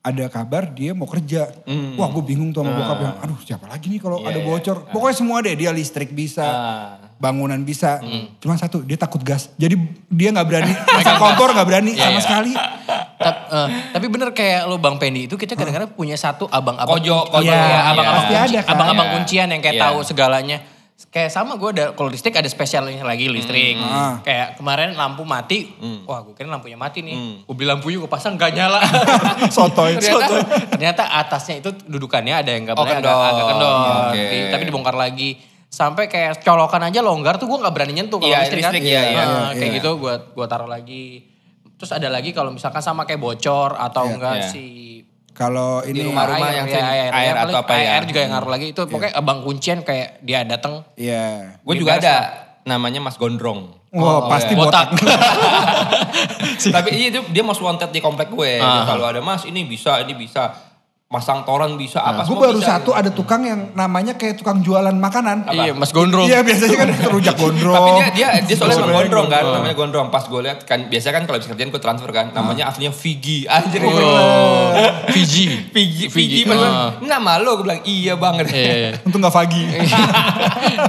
ada 0.01 0.25
kabar 0.29 0.69
dia 0.69 0.91
mau 0.91 1.07
kerja 1.07 1.49
Hmm. 1.65 1.97
wah 1.97 2.07
gue 2.09 2.21
bingung 2.21 2.51
tuh 2.51 2.61
sama 2.61 2.71
bokap 2.73 2.99
yang 3.01 3.15
aduh 3.21 3.39
siapa 3.41 3.65
lagi 3.65 3.89
nih 3.89 3.99
kalau 3.99 4.21
Iya, 4.21 4.27
ada 4.29 4.41
bocor 4.43 4.77
pokoknya 4.87 5.17
semua 5.17 5.39
deh 5.41 5.55
dia 5.55 5.71
listrik 5.71 6.13
bisa 6.13 6.45
Ah. 6.45 7.06
Bangunan 7.17 7.57
bisa 7.59 7.99
Hmm. 7.99 8.29
cuma 8.37 8.55
satu 8.55 8.81
dia 8.81 8.95
takut 8.95 9.19
gas 9.19 9.49
jadi 9.55 9.73
dia 10.07 10.29
nggak 10.31 10.47
berani 10.47 10.73
pasang 10.95 11.17
kompor 11.17 11.49
nggak 11.51 11.65
berani 11.65 11.91
Iya, 11.91 12.03
sama 12.03 12.13
iya. 12.13 12.23
sekali 12.23 12.53
Ta- 13.17 13.49
eh, 13.49 13.69
tapi 13.91 14.07
bener 14.07 14.31
kayak 14.31 14.65
lo 14.65 14.77
Bang 14.77 14.97
Pendi 14.97 15.25
itu 15.25 15.35
kita 15.35 15.53
kadang-kadang 15.53 15.89
punya 15.91 16.15
satu 16.15 16.45
abang-abang. 16.47 16.95
Kojo, 16.95 17.25
kojo. 17.27 17.43
Iya, 17.43 17.57
Iya, 17.57 17.81
abang-abang 17.91 18.05
pasti 18.21 18.29
kunci- 18.31 18.45
ada 18.47 18.61
kan. 18.61 18.71
abang-abang 18.71 19.07
Iya. 19.07 19.15
kuncian 19.17 19.47
yang 19.49 19.61
kayak 19.61 19.75
Iya. 19.75 19.83
tahu 19.83 19.99
segalanya. 20.03 20.59
Kayak 21.07 21.31
sama 21.31 21.53
gue 21.55 21.71
ada 21.71 21.85
kalau 21.93 22.09
listrik 22.09 22.33
ada 22.35 22.45
spesialnya 22.47 23.01
lagi 23.03 23.27
listrik. 23.27 23.77
Ah. 23.79 24.21
Kayak 24.23 24.57
kemarin 24.57 24.93
lampu 24.93 25.25
mati, 25.25 25.73
Hmm. 25.75 26.05
wah 26.05 26.21
gue 26.21 26.33
kira 26.33 26.47
lampunya 26.47 26.73
mati 26.75 27.01
nih. 27.01 27.17
Gue 27.43 27.55
beli 27.55 27.65
lampunya 27.67 27.97
gue 27.99 28.11
pasang 28.11 28.33
gak 28.35 28.53
nyala. 28.53 28.81
sotoy 29.51 29.97
ternyata, 29.97 30.37
ternyata 30.71 31.03
atasnya 31.11 31.57
itu 31.59 31.73
dudukannya 31.83 32.35
ada 32.35 32.51
yang 32.51 32.65
gak 32.65 32.75
Oh, 32.75 32.85
boleh 32.85 32.95
agak, 32.95 33.05
kendor. 33.07 33.25
agak 33.27 33.45
kendor. 33.47 33.77
Oke. 34.07 34.23
Di- 34.27 34.49
tapi 34.51 34.63
dibongkar 34.67 34.95
lagi. 34.95 35.31
Sampai 35.77 36.09
kayak 36.09 36.41
colokan 36.41 36.81
aja 36.83 37.01
longgar 37.01 37.37
tuh 37.37 37.45
gue 37.45 37.59
gak 37.59 37.69
berani 37.71 37.93
nyentuh 37.93 38.17
kalau 38.17 38.33
Iya, 38.33 38.41
listrik, 38.43 38.65
listrik, 38.65 38.81
kan. 38.81 38.89
iya, 38.89 39.03
iya. 39.05 39.21
Nah, 39.21 39.29
Iya, 39.29 39.49
kayak 39.55 39.69
iya. 39.69 39.77
gitu 39.77 39.91
gue 39.95 40.15
gua 40.33 40.47
taruh 40.47 40.65
lagi. 40.67 41.29
Terus 41.77 41.93
ada 41.93 42.09
lagi 42.09 42.33
kalau 42.33 42.49
misalkan 42.49 42.81
sama 42.81 43.05
kayak 43.05 43.21
bocor 43.21 43.77
atau 43.77 44.03
Iya. 44.03 44.13
enggak 44.17 44.35
Iya. 44.35 44.49
si 44.49 44.65
kalau 45.31 45.85
ini 45.85 46.01
rumah-rumah 46.01 46.49
yang 46.51 46.65
sering 46.65 46.89
air 46.89 47.13
paling 47.13 47.53
atau 47.53 47.61
apa 47.61 47.73
ya. 47.77 47.91
Air 47.93 48.05
juga 48.07 48.21
yang 48.23 48.33
ngaruh 48.33 48.51
lagi 48.51 48.67
itu 48.67 48.81
pokoknya 48.83 49.13
abang 49.15 49.39
kuncian 49.43 49.79
kayak 49.83 50.09
dia 50.21 50.41
datang 50.43 50.81
ya 50.97 51.61
Gue 51.61 51.77
Dia 51.77 51.81
juga 51.85 51.93
ada 51.99 52.17
namanya 52.65 52.99
Mas 52.99 53.15
Gondrong. 53.15 53.77
wah 53.93 54.25
pasti 54.27 54.53
botak, 54.53 54.93
Tapi 56.69 56.89
iya 56.93 57.09
itu 57.11 57.21
dia 57.31 57.41
most 57.41 57.61
wanted 57.61 57.89
di 57.89 57.99
komplek 57.99 58.29
gue. 58.29 58.59
Dia 58.59 58.65
Ah. 58.65 58.85
selalu 58.87 59.05
ada 59.07 59.21
mas 59.21 59.45
ini 59.45 59.65
bisa, 59.65 60.01
ini 60.01 60.13
bisa. 60.13 60.53
Masang 61.07 61.47
toran 61.47 61.79
bisa, 61.79 62.03
apa 62.03 62.27
gue 62.27 62.35
semua 62.35 62.51
baru 62.51 62.59
bisa. 62.59 62.83
satu 62.83 62.91
ada 62.91 63.07
tukang 63.09 63.39
yang 63.41 63.71
namanya 63.73 64.19
kayak 64.19 64.35
tukang 64.35 64.59
jualan 64.59 64.91
makanan 64.93 65.47
Iya, 65.47 65.71
Mas 65.71 65.95
Gondrong. 65.95 66.27
iya 66.27 66.43
biasanya 66.43 66.75
kan 66.77 66.91
rujak 67.15 67.39
gondrong 67.39 67.79
Tapi 67.79 67.91
dia 67.95 68.09
dia 68.11 68.29
dia 68.43 68.57
soalnya 68.59 68.83
emang 68.83 69.07
gondrong 69.07 69.27
kan, 69.31 69.43
namanya 69.47 69.77
gondrong. 69.77 70.09
Pas 70.11 70.27
gue 70.27 70.41
lihat 70.43 70.67
kan 70.67 70.91
biasa 70.91 71.15
kan 71.15 71.23
kalau 71.23 71.39
bisa 71.39 71.49
kerjaan 71.49 71.71
gue 71.71 71.79
transfer 71.79 72.11
kan, 72.11 72.35
namanya 72.35 72.67
aslinya 72.67 72.91
Vigi. 72.91 73.47
Anjir. 73.55 73.87
Oh. 73.87 74.75
Vigi, 75.09 75.71
Vigi. 75.71 76.11
Vigi. 76.11 76.43
Pas 76.43 76.59
Ah. 76.59 76.99
nama 76.99 77.39
lo 77.39 77.55
gue 77.57 77.65
bilang 77.65 77.87
iya 77.87 78.19
banget. 78.19 78.51
Iya, 78.51 78.75
iya. 78.75 78.91
untung 79.07 79.23
gak 79.23 79.31
pagi 79.33 79.63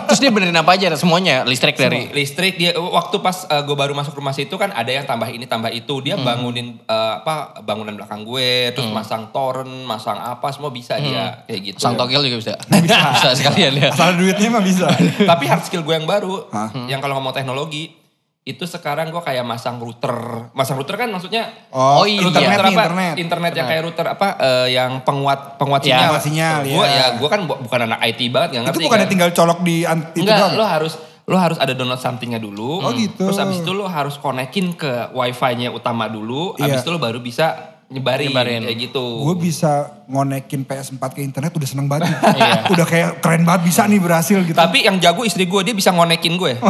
Terus 0.08 0.18
dia 0.18 0.34
benerin 0.34 0.56
apa 0.56 0.74
aja 0.74 0.98
semuanya 0.98 1.46
listrik 1.46 1.78
dari 1.78 2.10
listrik 2.10 2.58
dia 2.58 2.74
waktu 2.74 3.22
pas 3.22 3.38
gue 3.46 3.76
baru 3.76 3.94
masuk 3.94 4.18
rumah 4.18 4.34
situ 4.34 4.58
kan 4.58 4.74
ada 4.74 4.90
yang 4.90 5.06
tambah 5.06 5.30
ini 5.30 5.46
tambah 5.46 5.70
itu 5.70 6.02
dia 6.02 6.18
bangunin 6.18 6.82
eh, 6.82 7.14
apa 7.18 7.62
bangunan 7.62 7.94
belakang 7.94 8.26
gue 8.26 8.74
terus 8.74 8.90
masang 8.90 9.30
toren 9.30 9.70
masang 9.84 10.07
apa 10.14 10.48
semua 10.50 10.70
bisa 10.70 10.96
dia 10.96 11.44
kayak 11.44 11.62
gitu 11.66 11.78
sang 11.78 11.94
togel 11.94 12.22
juga 12.22 12.40
bisa. 12.42 12.54
bisa. 12.80 13.30
sekalian 13.34 13.76
ya. 13.76 13.90
asal 13.90 14.16
duitnya 14.16 14.48
mah 14.48 14.62
bisa 14.62 14.88
tapi 15.30 15.44
hard 15.44 15.62
skill 15.62 15.82
gue 15.82 15.92
yang 15.92 16.06
baru 16.06 16.48
Hah? 16.48 16.72
yang 16.86 16.98
kalau 16.98 17.18
ngomong 17.18 17.34
teknologi 17.34 17.92
itu 18.42 18.64
sekarang 18.64 19.12
gue 19.12 19.20
kayak 19.20 19.44
masang 19.44 19.76
router 19.76 20.16
masang 20.54 20.80
router 20.80 20.96
kan 20.96 21.12
maksudnya 21.12 21.52
Oh, 21.68 22.08
iya. 22.08 22.24
router, 22.24 22.40
internet 22.40 22.64
apa 22.64 22.72
internet. 22.72 23.14
internet 23.20 23.52
yang 23.54 23.68
kayak 23.68 23.82
router 23.84 24.06
apa 24.08 24.28
eh, 24.40 24.68
yang 24.72 24.92
penguat 25.02 25.40
penguat 25.56 25.82
Iya, 25.82 25.92
sinyal 25.92 26.08
penguat 26.08 26.24
sinyal, 26.24 26.56
gue 26.64 26.86
iya. 26.86 26.96
ya 26.96 27.06
gue 27.14 27.28
kan 27.28 27.42
bu- 27.44 27.60
bukan 27.60 27.80
anak 27.84 28.00
IT 28.06 28.20
banget 28.30 28.50
nggak 28.50 28.62
Itu 28.62 28.68
ngerti 28.72 28.86
bukannya 28.86 29.04
kan. 29.04 29.12
tinggal 29.12 29.30
colok 29.34 29.60
di 29.62 29.78
itu 29.84 30.24
Enggak, 30.24 30.40
doang? 30.40 30.54
lo 30.54 30.64
harus 30.66 30.94
lo 31.28 31.36
harus 31.36 31.60
ada 31.60 31.76
download 31.76 32.00
somethingnya 32.00 32.40
dulu. 32.40 32.80
Oh, 32.80 32.96
gitu. 32.96 33.28
Terus 33.28 33.36
abis 33.36 33.60
itu 33.60 33.76
lo 33.76 33.84
harus 33.84 34.16
konekin 34.16 34.72
ke 34.72 35.12
wifi-nya 35.12 35.68
utama 35.70 36.08
dulu. 36.08 36.56
Abis 36.56 36.72
Iya. 36.72 36.80
itu 36.80 36.90
lo 36.90 36.98
baru 36.98 37.20
bisa 37.20 37.76
nyebarin, 37.88 38.28
Nyebarin. 38.30 38.62
kayak 38.64 38.80
gitu. 38.84 39.06
Gue 39.24 39.36
bisa 39.38 39.72
ngonekin 40.06 40.64
PS4 40.64 41.04
ke 41.10 41.22
internet 41.22 41.52
udah 41.52 41.68
seneng 41.68 41.88
banget. 41.88 42.12
Iya. 42.38 42.68
udah 42.68 42.86
kayak 42.86 43.10
keren 43.20 43.44
banget 43.44 43.62
bisa 43.66 43.88
nih 43.88 43.98
berhasil 43.98 44.40
gitu. 44.44 44.54
Tapi 44.54 44.84
yang 44.84 45.00
jago 45.00 45.24
istri 45.24 45.48
gue 45.48 45.62
dia 45.64 45.72
bisa 45.72 45.92
ngonekin 45.92 46.36
gue. 46.36 46.60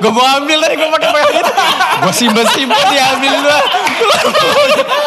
gue 0.00 0.10
mau 0.10 0.24
ambil 0.38 0.58
tadi 0.60 0.74
gue 0.74 0.88
pakai 0.88 1.08
pakai 1.10 1.42
Gue 2.00 2.12
simpen 2.12 2.46
simpen 2.50 2.76
diambil 2.88 3.32
dulu. 3.34 3.58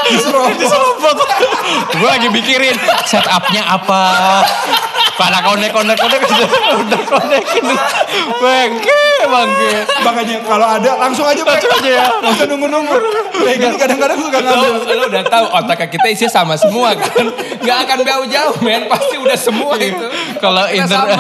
Diserobot. 0.07 1.17
gue 1.93 2.07
lagi 2.07 2.27
mikirin 2.29 2.75
setupnya 3.05 3.63
apa. 3.63 4.41
Pada 5.17 5.41
konek 5.41 5.73
konek 5.73 5.97
konek 5.97 6.21
udah 6.21 7.01
konekin. 7.03 7.65
Bangke 8.37 9.01
bangke. 9.25 9.71
Makanya 10.05 10.35
kalau 10.45 10.67
ada 10.67 10.91
langsung 11.01 11.25
aja. 11.25 11.41
Langsung 11.41 11.71
aja 11.73 11.89
ya. 11.89 12.05
Usah 12.21 12.45
nunggu-nunggu. 12.45 12.95
Kayak 13.37 13.57
gini 13.57 13.75
kadang-kadang 13.77 14.19
suka 14.21 14.37
Lo, 14.37 14.45
ngambil. 14.45 14.73
lo 14.93 15.05
udah 15.09 15.23
tahu 15.25 15.45
otak 15.57 15.89
kita 15.89 16.07
isi 16.13 16.25
sama 16.29 16.53
semua 16.59 16.93
kan. 16.93 17.25
Gak 17.63 17.77
akan 17.87 17.97
jauh-jauh 18.05 18.55
men. 18.61 18.85
Pasti 18.91 19.15
udah 19.17 19.37
semua 19.37 19.73
itu. 19.81 20.05
Kalau 20.37 20.63
internet, 20.69 21.17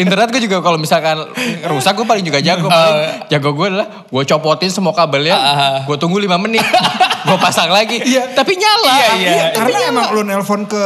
internet 0.00 0.28
gue 0.32 0.42
juga 0.48 0.58
kalau 0.64 0.78
misalkan 0.80 1.28
rusak 1.68 1.92
gue 1.92 2.06
paling 2.06 2.24
juga 2.24 2.38
jago. 2.40 2.68
Paling 2.68 3.28
jago 3.28 3.50
gue 3.52 3.66
adalah 3.68 3.88
gue 4.08 4.22
copotin 4.24 4.70
semua 4.72 4.92
kabelnya, 4.94 5.36
gue 5.84 5.96
tunggu 5.98 6.16
5 6.22 6.44
menit, 6.48 6.64
gue 7.28 7.38
pasang 7.38 7.68
lagi. 7.68 8.00
Iya. 8.00 8.32
Tapi 8.32 8.52
nyala. 8.56 8.94
Iya, 8.94 9.12
iya. 9.18 9.44
Karena 9.52 9.78
emang 9.90 10.06
lu 10.14 10.22
nelpon 10.24 10.64
ke 10.64 10.84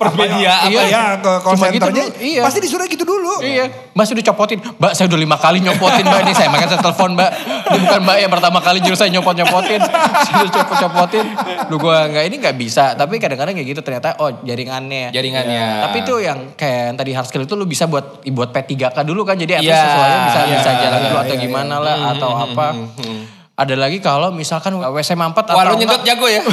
Persmedia, 0.00 0.64
apa, 0.64 0.68
apa 0.68 0.82
iya, 0.88 1.02
ke 1.20 1.32
call 1.44 1.56
gitu 1.76 1.90
iya. 2.24 2.40
pasti 2.40 2.58
disuruh 2.64 2.86
gitu 2.88 3.04
dulu. 3.04 3.44
Iya, 3.44 3.68
Mbak 3.92 4.04
sudah 4.08 4.24
copotin. 4.32 4.58
Mbak 4.80 4.92
saya 4.96 5.06
udah 5.12 5.20
lima 5.20 5.36
kali 5.36 5.58
nyopotin 5.90 6.06
Mbak 6.06 6.20
ini 6.22 6.32
saya 6.32 6.48
makanya 6.48 6.70
saya 6.70 6.82
telepon 6.82 7.10
Mbak. 7.12 7.30
Ini 7.70 7.78
bukan 7.80 8.00
Mbak 8.02 8.16
yang 8.18 8.30
pertama 8.30 8.58
kali 8.60 8.78
jurus 8.80 8.98
saya 8.98 9.10
nyopot 9.10 9.34
nyopotin. 9.34 9.80
Saya 10.22 10.34
udah 10.40 10.52
copot 10.54 10.76
copotin. 10.78 11.26
Lu 11.66 11.76
gua 11.76 12.06
nggak 12.06 12.24
ini 12.24 12.36
nggak 12.38 12.56
bisa. 12.56 12.94
Tapi 12.94 13.18
kadang-kadang 13.18 13.52
kayak 13.52 13.68
gitu 13.68 13.80
ternyata 13.80 14.14
oh 14.18 14.30
jaringannya. 14.40 15.10
Jaringannya. 15.10 15.62
Tapi 15.82 15.96
itu 16.00 16.14
yang 16.20 16.38
kayak 16.54 16.82
yang 16.86 16.96
tadi 16.96 17.10
hard 17.10 17.26
skill 17.26 17.42
itu 17.42 17.54
lu 17.54 17.66
bisa 17.66 17.84
buat 17.84 18.22
buat 18.24 18.50
P3K 18.50 19.02
dulu 19.02 19.24
kan. 19.24 19.34
Jadi 19.34 19.52
at 19.52 19.62
least 19.62 19.70
Iya, 19.70 19.82
sesuatu 19.84 20.16
bisa 20.24 20.40
iya, 20.40 20.56
bisa 20.56 20.70
jalan 20.76 20.98
iya, 20.98 21.04
dulu 21.04 21.16
atau 21.18 21.34
iya, 21.34 21.42
gimana 21.42 21.74
lah 21.78 21.96
atau 22.14 22.30
apa. 22.32 22.66
Ada 23.60 23.76
lagi 23.76 24.00
kalau 24.00 24.32
misalkan 24.32 24.72
WC 24.72 25.12
mampet 25.12 25.44
Wah 25.44 25.60
atau 25.60 25.76
lo 25.76 25.76
nyedot 25.76 26.00
enggak- 26.00 26.16
jago 26.16 26.26
ya. 26.26 26.40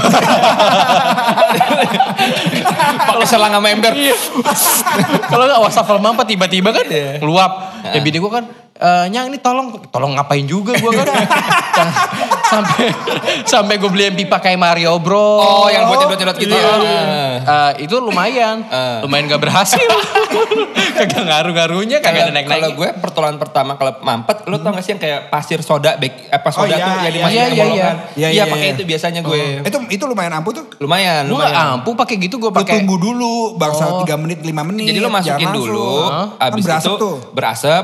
Pakai 3.08 3.24
selang 3.24 3.48
sama 3.50 3.72
ember. 3.72 3.96
Kalau 5.26 5.44
nggak 5.48 5.62
wastafel 5.62 5.98
mampet 5.98 6.28
tiba-tiba 6.28 6.70
kan 6.72 6.84
Iya. 6.84 7.20
ngeluap. 7.20 7.52
Ya 7.88 8.04
bini 8.04 8.20
gue 8.20 8.28
kan, 8.28 8.44
eh 8.78 9.06
Nyang 9.08 9.26
ini 9.28 9.38
tolong, 9.38 9.74
tolong 9.88 10.14
ngapain 10.14 10.44
juga 10.44 10.74
gue 10.74 10.92
kan. 10.94 11.06
sampai 12.48 12.88
sampai 13.44 13.76
gue 13.76 13.88
beliin 13.88 14.14
pipa 14.16 14.38
kayak 14.38 14.56
Mario 14.56 14.96
Bro. 14.98 15.18
Oh 15.18 15.68
yang 15.68 15.86
buat 15.86 16.00
nyedot-nyedot 16.00 16.38
gitu 16.38 16.54
ya. 16.54 16.66
Eh, 17.38 17.72
itu 17.84 17.96
lumayan, 17.98 18.62
Eh. 18.64 19.02
lumayan 19.02 19.28
gak 19.28 19.42
berhasil. 19.42 19.82
Kagak 20.98 21.24
ngaruh-ngaruhnya, 21.24 21.98
kagak 22.00 22.26
ada 22.26 22.34
Kalau 22.34 22.34
naik-naik. 22.34 22.74
gue 22.74 22.90
pertolongan 22.98 23.38
pertama 23.38 23.78
kalau 23.78 24.02
mampet, 24.02 24.46
lo 24.46 24.58
tau 24.58 24.74
gak 24.74 24.82
sih 24.82 24.92
yang 24.94 25.02
kayak 25.02 25.20
pasir 25.28 25.62
soda, 25.62 25.94
bek, 25.94 26.26
apa 26.28 26.50
soda 26.50 26.74
iya, 26.74 26.78
tuh 26.80 26.90
yang 26.90 26.98
iya, 26.98 27.12
dimasukin 27.12 27.38
iya, 27.38 27.46
ke 27.46 27.54
iya, 27.54 27.62
bolongan. 27.62 27.96
iya. 27.96 28.08
Iya, 28.18 28.28
Iya, 28.28 28.44
pakai 28.48 28.66
iya. 28.66 28.74
itu 28.74 28.84
biasanya 28.84 29.22
gue. 29.22 29.42
Itu 29.62 29.78
itu 29.90 30.04
lumayan 30.04 30.34
ampuh 30.36 30.52
tuh. 30.54 30.66
Lumayan, 30.78 31.24
lumayan. 31.26 31.78
ampuh 31.78 31.94
pakai 31.94 32.16
gitu 32.18 32.38
gue 32.38 32.50
pakai. 32.50 32.82
tunggu 32.82 32.98
dulu 32.98 33.58
bangsa 33.58 34.02
3 34.02 34.10
menit 34.18 34.40
5 34.42 34.54
menit. 34.64 34.90
Jadi 34.90 35.00
lo 35.00 35.10
masukin 35.10 35.50
dulu, 35.52 36.10
abis 36.38 36.64
kan 36.66 36.82
berasap 37.34 37.84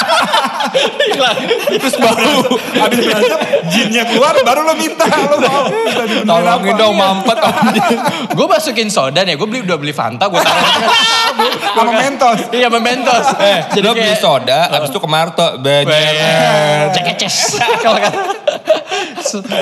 berasap. 0.71 1.35
Terus 1.69 1.95
baru 1.99 2.35
habis 2.79 2.99
berasap 3.03 3.39
jinnya 3.71 4.03
keluar 4.07 4.33
baru 4.41 4.61
lo 4.65 4.73
minta 4.75 5.05
lo 5.05 5.37
mau 5.39 5.63
minta 5.69 6.03
Tolongin 6.25 6.75
dong 6.77 6.93
Iya. 6.95 7.01
mampet. 7.01 7.37
gue 8.31 8.47
masukin 8.47 8.87
soda 8.91 9.21
nih, 9.23 9.35
gue 9.35 9.47
beli 9.47 9.61
udah 9.63 9.77
beli 9.79 9.93
Fanta, 9.95 10.27
gue 10.27 10.39
taruh 10.39 10.65
sama 11.71 11.91
mentos. 11.95 12.39
Iya, 12.51 12.67
mementos. 12.67 13.25
Eh, 13.39 13.59
Jadi 13.73 13.85
lo 13.85 13.95
beli 13.95 14.15
soda, 14.19 14.67
abis 14.69 14.91
itu 14.91 14.99
ke 14.99 15.09
Marto. 15.09 15.47
Banyak. 15.57 16.91
Cekeces. 16.93 17.57
Kalau. 17.79 17.99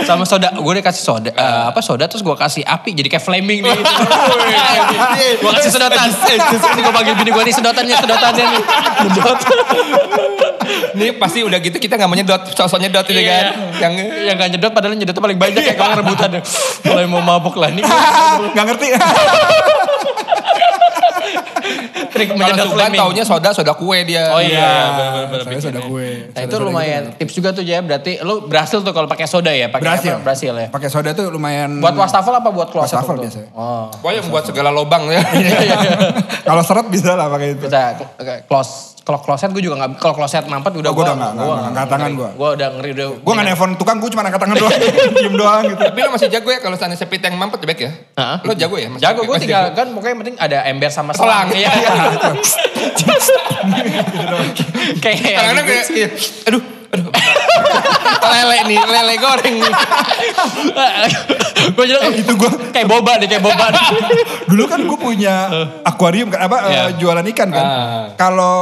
Sama 0.07 0.23
soda, 0.25 0.49
gue 0.55 0.71
udah 0.71 0.81
kasih 0.81 1.03
soda, 1.03 1.29
eh, 1.29 1.63
apa 1.69 1.79
soda 1.83 2.09
terus 2.09 2.23
gue 2.23 2.33
kasih 2.33 2.63
api 2.65 2.95
jadi 2.95 3.07
kayak 3.11 3.23
flaming 3.23 3.61
nih. 3.61 3.71
Gitu. 3.75 3.85
gue 5.45 5.51
kasih 5.59 5.71
sedotan. 5.71 6.09
Gue 6.79 6.93
panggil 6.95 7.13
bini 7.13 7.29
gue 7.29 7.43
nih 7.45 7.55
sedotannya, 7.55 7.95
sedotannya 7.99 8.45
nih. 8.49 8.61
Sedot. 9.05 9.39
Nih 10.99 11.15
pasti 11.15 11.39
udah 11.39 11.57
gitu 11.57 11.75
kita 11.75 11.95
gak 11.95 12.05
mau 12.05 12.13
nyedot, 12.13 12.41
sosok 12.51 12.77
nyedot 12.77 13.07
ini 13.07 13.21
Iya. 13.21 13.31
kan. 13.31 13.45
Yang 13.79 13.93
Yang 14.21 14.35
gak 14.35 14.49
nyedot 14.51 14.71
padahal 14.71 14.93
nyedotnya 14.93 15.23
paling 15.23 15.39
banyak 15.39 15.62
kayak 15.63 15.77
kalau 15.77 15.95
rebutan. 15.97 16.29
Mulai 16.83 17.05
mau 17.07 17.21
mabuk 17.21 17.55
lah 17.55 17.71
nih. 17.71 17.83
Gak 18.55 18.65
ngerti. 18.65 18.88
Trik 22.09 22.27
kalau 22.27 22.41
menyedot 22.41 22.67
flaming. 22.73 22.99
taunya 22.99 23.23
soda, 23.23 23.49
soda 23.53 23.73
kue 23.73 24.01
dia. 24.01 24.33
Oh 24.33 24.41
iya, 24.41 24.65
bener-bener 25.29 25.45
Saya 25.45 25.62
sudah 25.69 25.81
gue. 25.85 26.09
Nah 26.33 26.41
itu 26.41 26.55
lumayan 26.57 27.03
tips 27.13 27.33
juga 27.33 27.49
tuh 27.53 27.62
ya. 27.62 27.79
Berarti 27.79 28.17
lu 28.19 28.43
berhasil 28.43 28.81
tuh 28.81 28.91
kalau 28.91 29.05
pakai 29.05 29.29
soda 29.29 29.53
ya? 29.53 29.69
Pakai 29.69 29.85
Berhasil. 29.85 30.13
apa? 30.17 30.23
Berhasil 30.25 30.51
ya. 30.51 30.67
Pakai 30.67 30.89
soda 30.89 31.13
tuh 31.13 31.29
lumayan. 31.29 31.77
Buat 31.77 31.95
wastafel 31.95 32.33
apa 32.33 32.49
buat 32.49 32.73
kloset? 32.73 32.97
Wastafel 32.97 33.15
tuh? 33.15 33.23
biasanya. 33.23 33.49
Oh. 33.53 33.93
Pokoknya 33.93 34.21
buat 34.25 34.43
segala 34.43 34.69
lobang 34.73 35.05
ya. 35.07 35.21
Kalau 36.49 36.63
seret 36.65 36.89
bisa 36.89 37.13
lah 37.13 37.29
pakai 37.29 37.53
itu. 37.53 37.65
Bisa 37.69 37.93
close 38.49 38.97
kalau 39.09 39.19
kloset 39.19 39.49
gue 39.49 39.57
juga 39.59 39.73
nggak 39.75 39.97
kalau 39.97 40.13
kloset 40.13 40.45
mampet 40.45 40.69
udah 40.71 40.85
Oh, 40.85 40.93
gua 40.93 41.01
udah 41.01 41.15
nggak- 41.17 41.33
nggak- 41.33 41.49
nggak 41.49 41.69
angkat 41.73 41.87
tangan 41.89 42.11
gua. 42.13 42.29
Gue 42.31 42.49
udah 42.53 42.67
ngeri 42.71 42.89
udah. 42.93 43.07
Gue 43.17 43.33
gak 43.33 43.41
nelfon 43.43 43.71
tukang, 43.73 43.97
gue 43.97 44.09
cuma 44.09 44.21
angkat 44.21 44.37
tangan 44.39 44.55
doang. 44.55 44.77
Diem 45.17 45.33
doang 45.33 45.61
gitu. 45.65 45.81
Tapi 45.81 45.99
lo 45.99 46.09
masih 46.13 46.27
jago 46.29 46.47
ya 46.47 46.59
kalau 46.59 46.77
sana 46.77 46.93
sepi 46.93 47.17
tank 47.17 47.33
mampet 47.33 47.61
back 47.63 47.79
ya? 47.79 47.91
Hah? 48.15 48.37
Lo 48.39 48.53
jago 48.53 48.75
ya? 48.75 48.85
Masih 48.87 49.01
Jago 49.01 49.19
gue 49.19 49.33
masih 49.33 49.43
tinggal 49.43 49.63
jago? 49.65 49.75
kan 49.75 49.87
pokoknya 49.89 50.11
yang 50.11 50.19
penting 50.21 50.35
ada 50.37 50.57
ember 50.63 50.89
sama 50.89 51.11
Selang. 51.11 51.49
selang. 51.49 51.57
Iya. 51.57 51.71
Kayak 54.99 55.17
Kadang-kadang 55.19 55.65
kayak, 55.65 55.85
iya, 55.91 56.07
aduh, 56.45 56.61
aduh. 56.89 57.11
lele 58.29 58.57
nih, 58.67 58.79
lele 58.79 59.15
goreng 59.17 59.55
nih. 59.57 59.73
gue 61.69 61.85
jadi 61.85 62.07
itu 62.13 62.33
gue 62.33 62.51
kayak 62.71 62.87
boba 62.87 63.17
deh 63.17 63.27
kayak 63.27 63.41
boba. 63.41 63.67
Dulu 64.45 64.63
kan 64.65 64.79
gue 64.81 64.97
punya 64.97 65.35
akuarium 65.83 66.29
kan, 66.29 66.45
apa 66.45 66.57
eh, 66.61 66.71
Iya. 66.71 66.83
jualan 66.97 67.25
ikan 67.27 67.49
kan. 67.49 67.65
Ah. 67.65 68.05
Kalau 68.15 68.57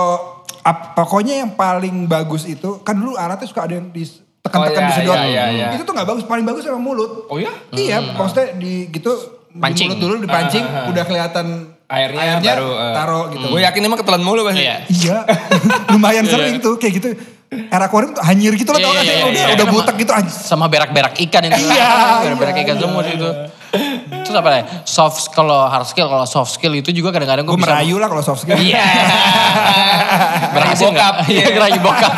ap- 0.67 0.91
pokoknya 0.93 1.39
yang 1.39 1.51
paling 1.53 2.05
bagus 2.05 2.43
itu 2.43 2.81
kan 2.81 2.93
dulu 2.93 3.15
alatnya 3.15 3.45
suka 3.45 3.63
ada 3.63 3.73
yang 3.73 3.87
ditekan-tekan 3.87 4.51
Oh, 4.75 4.83
iya, 4.83 4.89
disedot. 4.89 5.15
iya, 5.15 5.23
iya, 5.23 5.43
iya. 5.49 5.67
Itu 5.71 5.83
tuh 5.83 5.93
nggak 5.93 6.07
bagus, 6.07 6.23
paling 6.23 6.43
bagus 6.43 6.63
emang 6.63 6.83
mulut. 6.83 7.25
Oh 7.27 7.37
ya? 7.37 7.51
Iya, 7.71 8.03
maksudnya 8.13 8.53
di 8.53 8.87
gitu 8.89 9.11
Pancing. 9.53 9.89
di 9.89 9.95
mulut 9.95 10.19
dulu 10.19 10.21
dipancing, 10.21 10.61
Ah, 10.61 10.71
ah, 10.73 10.81
ah. 10.83 10.91
udah 10.91 11.03
kelihatan 11.03 11.47
Airnya, 11.87 12.43
baru. 12.43 12.67
eh. 12.69 12.93
taruh 12.93 13.25
gitu. 13.31 13.45
Gue 13.47 13.61
yakin 13.63 13.79
emang 13.81 13.95
ketelan 13.97 14.19
mulu 14.19 14.43
pasti. 14.43 14.59
Iya. 14.61 14.75
Iya, 14.85 15.17
lumayan 15.95 16.27
sering 16.27 16.59
tuh 16.59 16.75
kayak 16.75 16.93
gitu. 16.93 17.09
Air 17.47 17.79
akuarium 17.81 18.11
tuh 18.11 18.19
hanyir 18.21 18.51
gitu 18.53 18.67
loh, 18.69 18.77
Iya, 18.77 18.83
tau 18.83 18.91
gak 18.91 18.99
iya, 18.99 19.07
sih? 19.07 19.15
iya, 19.15 19.23
Udah, 19.23 19.39
iya. 19.39 19.47
udah 19.47 19.63
Sama- 19.63 19.73
butek 19.73 19.95
gitu. 19.95 20.11
sama 20.27 20.65
berak-berak 20.67 21.13
ikan 21.17 21.41
itu. 21.43 21.63
Iya, 21.63 21.89
berak-berak 22.21 22.53
iya, 22.53 22.63
ikan 22.67 22.75
iya. 22.75 22.83
semua 22.83 23.01
itu. 23.07 23.29
Terus 24.07 24.35
apa 24.35 24.49
lagi? 24.49 24.63
Soft 24.83 25.31
kalau 25.31 25.67
hard 25.67 25.87
skill, 25.87 26.07
kalau 26.07 26.25
soft 26.27 26.51
skill 26.55 26.73
itu 26.75 26.91
juga 26.91 27.15
kadang-kadang 27.15 27.43
gue 27.47 27.55
bisa 27.59 27.71
merayu 27.71 27.95
lah 27.99 28.07
kalau 28.11 28.23
soft 28.23 28.43
skill. 28.43 28.59
Iya. 28.59 28.83
Berhasil 30.55 30.87
bokap. 30.89 30.95
nggak? 30.95 31.31
Iya, 31.31 31.45
ngerayu 31.53 31.79
bokap. 31.79 32.13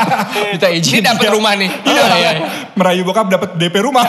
Minta 0.53 0.67
izin. 0.69 0.91
Ini 0.97 1.01
dapat 1.05 1.27
rumah 1.33 1.53
nih. 1.57 1.69
Iya, 1.85 2.03
iya. 2.17 2.31
Merayu 2.73 3.01
bokap 3.05 3.25
dapat 3.29 3.49
DP 3.57 3.75
rumah. 3.83 4.05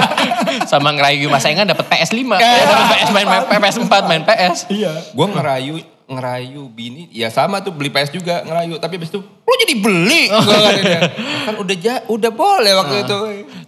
Sama 0.70 0.94
ngerayu 0.94 1.26
mas 1.30 1.44
Engan 1.46 1.66
dapat 1.68 1.86
PS5. 1.86 2.18
Iya. 2.38 2.54
Ya, 2.54 2.64
dapat 2.70 2.86
PS 2.94 3.10
main, 3.12 3.26
main 3.26 3.60
PS4 3.60 3.94
main 4.06 4.22
PS. 4.22 4.56
iya. 4.70 4.92
Gue 5.12 5.26
ngerayu 5.26 5.74
ngerayu 6.08 6.64
bini 6.72 7.04
ya 7.12 7.28
sama 7.28 7.60
tuh 7.60 7.68
beli 7.68 7.92
PS 7.92 8.08
juga 8.16 8.40
ngerayu 8.40 8.80
tapi 8.80 8.96
habis 8.96 9.12
itu 9.12 9.20
lu 9.48 9.54
jadi 9.64 9.74
beli 9.80 10.22
kan 11.48 11.54
udah 11.56 11.76
ja, 11.80 11.94
udah 12.04 12.28
boleh 12.28 12.72
waktu 12.76 12.94
itu 13.08 13.18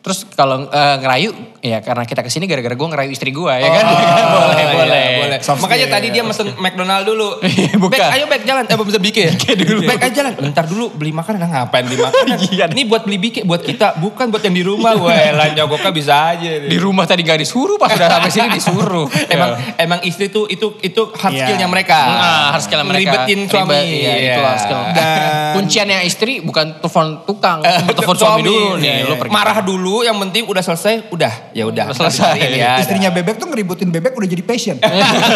Terus 0.00 0.24
kalau 0.32 0.64
eh, 0.64 0.96
ngerayu, 0.96 1.28
ya 1.60 1.84
karena 1.84 2.08
kita 2.08 2.24
ke 2.24 2.32
sini 2.32 2.48
gara-gara 2.48 2.72
gue 2.72 2.88
ngerayu 2.88 3.12
istri 3.12 3.36
gue, 3.36 3.52
ya 3.52 3.68
kan? 3.68 3.84
Oh, 3.84 4.00
boleh, 4.48 4.56
iya, 4.56 4.72
boleh. 4.72 5.08
boleh. 5.20 5.38
Soft 5.44 5.60
Makanya 5.60 5.92
skill. 5.92 5.96
tadi 6.00 6.06
dia 6.08 6.22
mesen 6.24 6.48
McDonald 6.56 7.04
dulu. 7.04 7.36
Iya, 7.60 7.76
bukan. 7.76 8.00
Back, 8.00 8.16
ayo 8.16 8.24
back 8.24 8.42
jalan. 8.48 8.64
Eh, 8.64 8.76
bisa 8.80 8.96
bike 8.96 9.20
ya? 9.20 9.32
dulu. 9.60 9.80
Back 9.84 10.00
aja 10.08 10.14
jalan. 10.24 10.32
Bentar 10.40 10.64
dulu 10.64 10.88
beli 10.96 11.12
makanan. 11.12 11.38
Nah, 11.44 11.48
ngapain 11.52 11.84
beli 11.84 12.00
makanan? 12.00 12.36
Iya. 12.48 12.64
Ini 12.72 12.82
buat 12.88 13.04
beli 13.04 13.18
bike 13.20 13.44
buat 13.44 13.60
kita, 13.60 14.00
bukan 14.00 14.32
buat 14.32 14.40
yang 14.40 14.56
di 14.56 14.64
rumah. 14.64 14.96
Wah, 14.96 15.36
lah 15.36 15.52
nyogoknya 15.52 15.92
bisa 15.92 16.32
aja. 16.32 16.48
Di 16.48 16.78
rumah 16.80 17.04
tadi 17.04 17.20
gak 17.20 17.36
disuruh, 17.36 17.76
pas 17.76 17.92
udah 17.92 18.08
sampai 18.08 18.32
sini 18.32 18.48
disuruh. 18.56 19.04
emang 19.28 19.50
emang 19.76 20.00
istri 20.08 20.32
tuh 20.32 20.48
itu 20.48 20.80
itu 20.80 21.12
hard 21.12 21.36
Iya. 21.36 21.44
skillnya 21.44 21.68
mereka. 21.68 22.00
Nah, 22.00 22.56
harus 22.56 22.64
skill 22.64 22.80
mereka. 22.88 23.28
Ribetin 23.28 23.40
suami. 23.44 23.76
Ribet, 23.76 23.84
Iya, 23.84 24.12
itu 24.32 24.40
hard 24.40 24.60
skill. 24.64 24.80
Dan- 24.96 25.28
Kunciannya 25.70 26.02
istri 26.02 26.42
bukan 26.42 26.82
telepon 26.82 27.22
tukang, 27.22 27.62
Eh, 27.62 27.78
telepon 27.94 28.18
suami 28.18 28.42
dulu 28.42 28.74
nih. 28.82 29.06
Iya, 29.06 29.06
Lu 29.06 29.14
iya. 29.14 29.20
pergi. 29.22 29.30
Marah 29.30 29.62
dulu, 29.62 30.02
yang 30.02 30.18
penting 30.18 30.50
udah 30.50 30.58
selesai, 30.66 31.14
udah. 31.14 31.54
Ya 31.54 31.62
udah. 31.70 31.94
Selesai. 31.94 32.58
Ya, 32.58 32.74
Istrinya 32.82 33.14
bebek 33.14 33.38
tuh 33.38 33.46
ngeributin 33.46 33.94
bebek 33.94 34.18
udah 34.18 34.26
jadi 34.26 34.42
passion. 34.42 34.82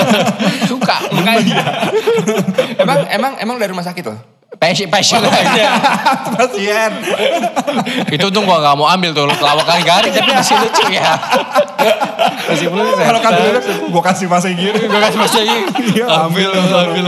Suka. 0.70 1.06
Makanya. 1.14 1.86
emang 2.82 2.98
emang 3.14 3.32
emang 3.38 3.56
dari 3.62 3.70
rumah 3.70 3.86
sakit 3.86 4.02
loh. 4.10 4.18
Passion, 4.58 4.90
passion. 4.90 5.22
Pasien. 6.34 6.90
itu 8.06 8.24
untung 8.26 8.46
gua 8.46 8.62
gak 8.62 8.74
mau 8.78 8.86
ambil 8.86 9.10
tuh 9.10 9.26
lawak 9.26 9.66
kali 9.66 9.82
garing 9.82 10.14
tapi 10.14 10.30
masih 10.30 10.54
lucu 10.62 10.84
ya. 10.94 11.14
Masih 12.50 12.66
lucu. 12.70 13.02
Kalau 13.02 13.18
bebek, 13.22 13.62
gue 13.90 14.02
kasih 14.02 14.26
masih 14.30 14.50
gini. 14.54 14.78
Gue 14.86 15.00
kasih 15.02 15.18
masih 15.18 15.38
lagi. 15.42 15.58
Iya, 15.98 16.06
ambil, 16.26 16.50
ambil. 16.54 17.06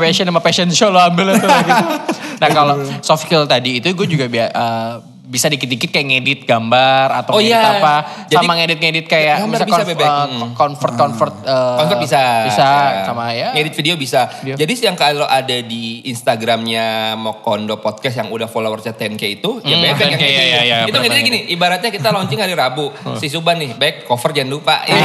Passion 0.00 0.24
sama 0.24 0.40
passion 0.40 0.68
show 0.72 0.88
lo 0.88 0.98
ambil 0.98 1.36
itu 1.36 1.44
gitu. 1.46 1.84
Nah 2.40 2.48
kalau 2.48 2.80
soft 3.04 3.28
skill 3.28 3.44
tadi 3.44 3.84
itu 3.84 3.92
gue 3.92 4.08
juga 4.08 4.24
eh, 4.32 4.94
bisa 5.30 5.46
dikit-dikit 5.46 5.88
kayak 5.88 6.06
ngedit 6.10 6.40
gambar 6.42 7.22
atau 7.22 7.32
Oh, 7.32 7.38
ngedit 7.38 7.54
iya. 7.54 7.78
apa 7.78 7.94
Jadi- 8.26 8.34
sama 8.36 8.52
ngedit-ngedit 8.58 9.06
kayak 9.06 9.36
Gambar 9.38 9.62
bisa 9.62 9.66
bisa, 9.78 9.82
Bebek. 9.86 10.08
Hmm. 10.10 10.50
convert 10.52 10.94
convert 10.96 11.34
eh, 11.40 11.76
Konvert 11.78 12.00
bisa. 12.02 12.22
bisa 12.50 12.66
Ya. 12.66 13.02
sama 13.06 13.24
ya 13.30 13.48
Ngedit 13.54 13.74
video 13.74 13.94
bisa. 13.94 14.26
Video. 14.42 14.58
Jadi 14.58 14.72
yang 14.82 14.98
kalau 14.98 15.22
ada 15.24 15.54
di 15.56 16.02
Instagramnya 16.04 17.14
Mokondo 17.14 17.78
Podcast 17.78 18.18
yang 18.18 18.28
udah 18.28 18.44
followersnya 18.44 18.90
10k 18.90 19.22
itu, 19.30 19.62
ya 19.62 19.78
Hmm, 19.78 19.86
bebek 19.86 20.02
yang 20.02 20.10
10K, 20.18 20.18
ngedit. 20.18 20.34
ya, 20.34 20.42
ya, 20.42 20.60
ya, 20.60 20.76
itu 20.82 20.98
ngeditnya 20.98 21.22
gini, 21.22 21.38
ibaratnya 21.48 21.90
kita 21.90 22.08
launching 22.10 22.36
hari 22.36 22.52
Rabu. 22.52 22.90
Si 23.16 23.30
Suban 23.30 23.54
nih, 23.56 23.70
back 23.72 24.04
cover 24.04 24.34
jangan 24.34 24.50
lupa. 24.50 24.82
Ya. 24.90 24.98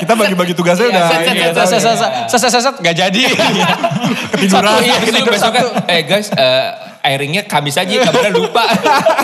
Kita 0.00 0.16
bagi-bagi 0.16 0.56
tugasnya 0.56 0.88
Iya, 0.88 0.96
udah. 0.96 1.04
set, 1.04 1.12
set, 1.12 1.28
ini 1.28 1.36
set, 1.36 1.44
ya, 1.44 1.52
ya. 1.52 2.72
nggak 2.80 2.94
jadi 2.96 3.22
Ketiduran. 4.32 4.80
Iya, 4.80 4.96
besoknya, 5.26 5.62
eh 5.86 6.00
guys, 6.02 6.28
airingnya 7.02 7.42
Kamis 7.44 7.74
aja, 7.74 7.90
kabarnya 8.02 8.32
lupa. 8.40 8.64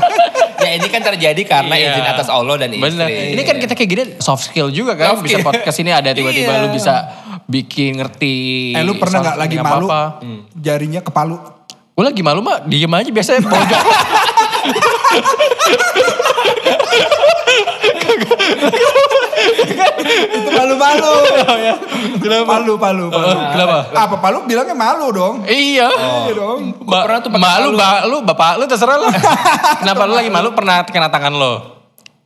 ya 0.65 0.71
ini 0.75 0.89
kan 0.89 1.05
terjadi 1.05 1.43
karena 1.43 1.75
Iya. 1.75 1.93
izin 1.93 2.07
atas 2.07 2.29
Allah 2.29 2.57
dan 2.57 2.71
istri. 2.71 2.83
Bener. 2.83 3.07
Ini 3.09 3.43
kan 3.43 3.57
kita 3.57 3.73
kayak 3.73 3.89
gini 3.89 4.03
soft 4.19 4.47
skill 4.47 4.69
juga 4.69 4.95
kan. 4.95 5.15
Soft 5.15 5.23
bisa 5.23 5.39
podcast 5.41 5.79
ini 5.79 5.91
ada 5.91 6.11
tiba-tiba 6.11 6.53
Iya. 6.53 6.63
lu 6.65 6.69
bisa 6.71 6.95
bikin 7.45 7.97
ngerti. 7.97 8.37
Eh 8.73 8.83
lu 8.83 8.97
pernah 8.97 9.23
nggak 9.23 9.39
lagi 9.39 9.55
something 9.55 9.73
malu 9.73 9.87
apa-apa. 9.87 10.03
jarinya 10.53 11.01
ke 11.01 11.11
palu? 11.11 11.37
Gue 11.93 12.05
lagi 12.05 12.21
malu 12.21 12.41
mah 12.41 12.61
diem 12.63 12.91
aja 12.91 13.09
biasanya 13.09 13.41
pojok. 13.47 13.83
Itu 20.37 20.51
malu-malu. 20.53 21.15
Palu, 22.47 22.75
palu, 22.79 23.05
palu. 23.07 23.07
Kenapa? 23.53 23.77
Apa 23.93 24.17
palu 24.19 24.39
bilangnya 24.47 24.77
malu 24.77 25.07
dong. 25.13 25.35
iya. 25.47 25.89
Iya 25.91 26.33
dong. 26.35 26.75
Ba- 26.85 27.05
pernah 27.07 27.21
tuh 27.23 27.31
malu, 27.33 27.75
palu. 27.75 27.79
ba- 27.79 28.03
lu 28.07 28.17
bapak 28.27 28.53
lu 28.59 28.65
terserah 28.67 28.97
lu. 28.99 29.09
Kenapa 29.83 30.03
lu 30.09 30.15
lagi 30.17 30.31
malu 30.33 30.53
pernah 30.53 30.83
kena 30.87 31.09
tangan 31.13 31.35
lo? 31.35 31.77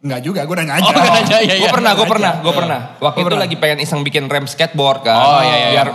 Enggak 0.00 0.20
juga, 0.24 0.40
gue 0.48 0.56
nanya 0.56 0.80
aja. 0.80 0.88
Oh, 0.88 0.92
nggak 0.96 1.12
nanya, 1.12 1.38
iya, 1.44 1.54
gue 1.60 1.68
iya. 1.68 1.72
pernah, 1.76 1.92
gue 1.92 2.08
pernah, 2.08 2.32
gue 2.40 2.52
pernah. 2.56 2.78
Waktu 3.04 3.18
itu 3.20 3.36
lagi 3.36 3.56
pengen 3.60 3.78
iseng 3.84 4.00
bikin 4.00 4.32
rem 4.32 4.48
skateboard 4.48 5.04
kan. 5.04 5.12
Oh, 5.20 5.40
iya, 5.44 5.56
iya, 5.60 5.68
Biar 5.76 5.88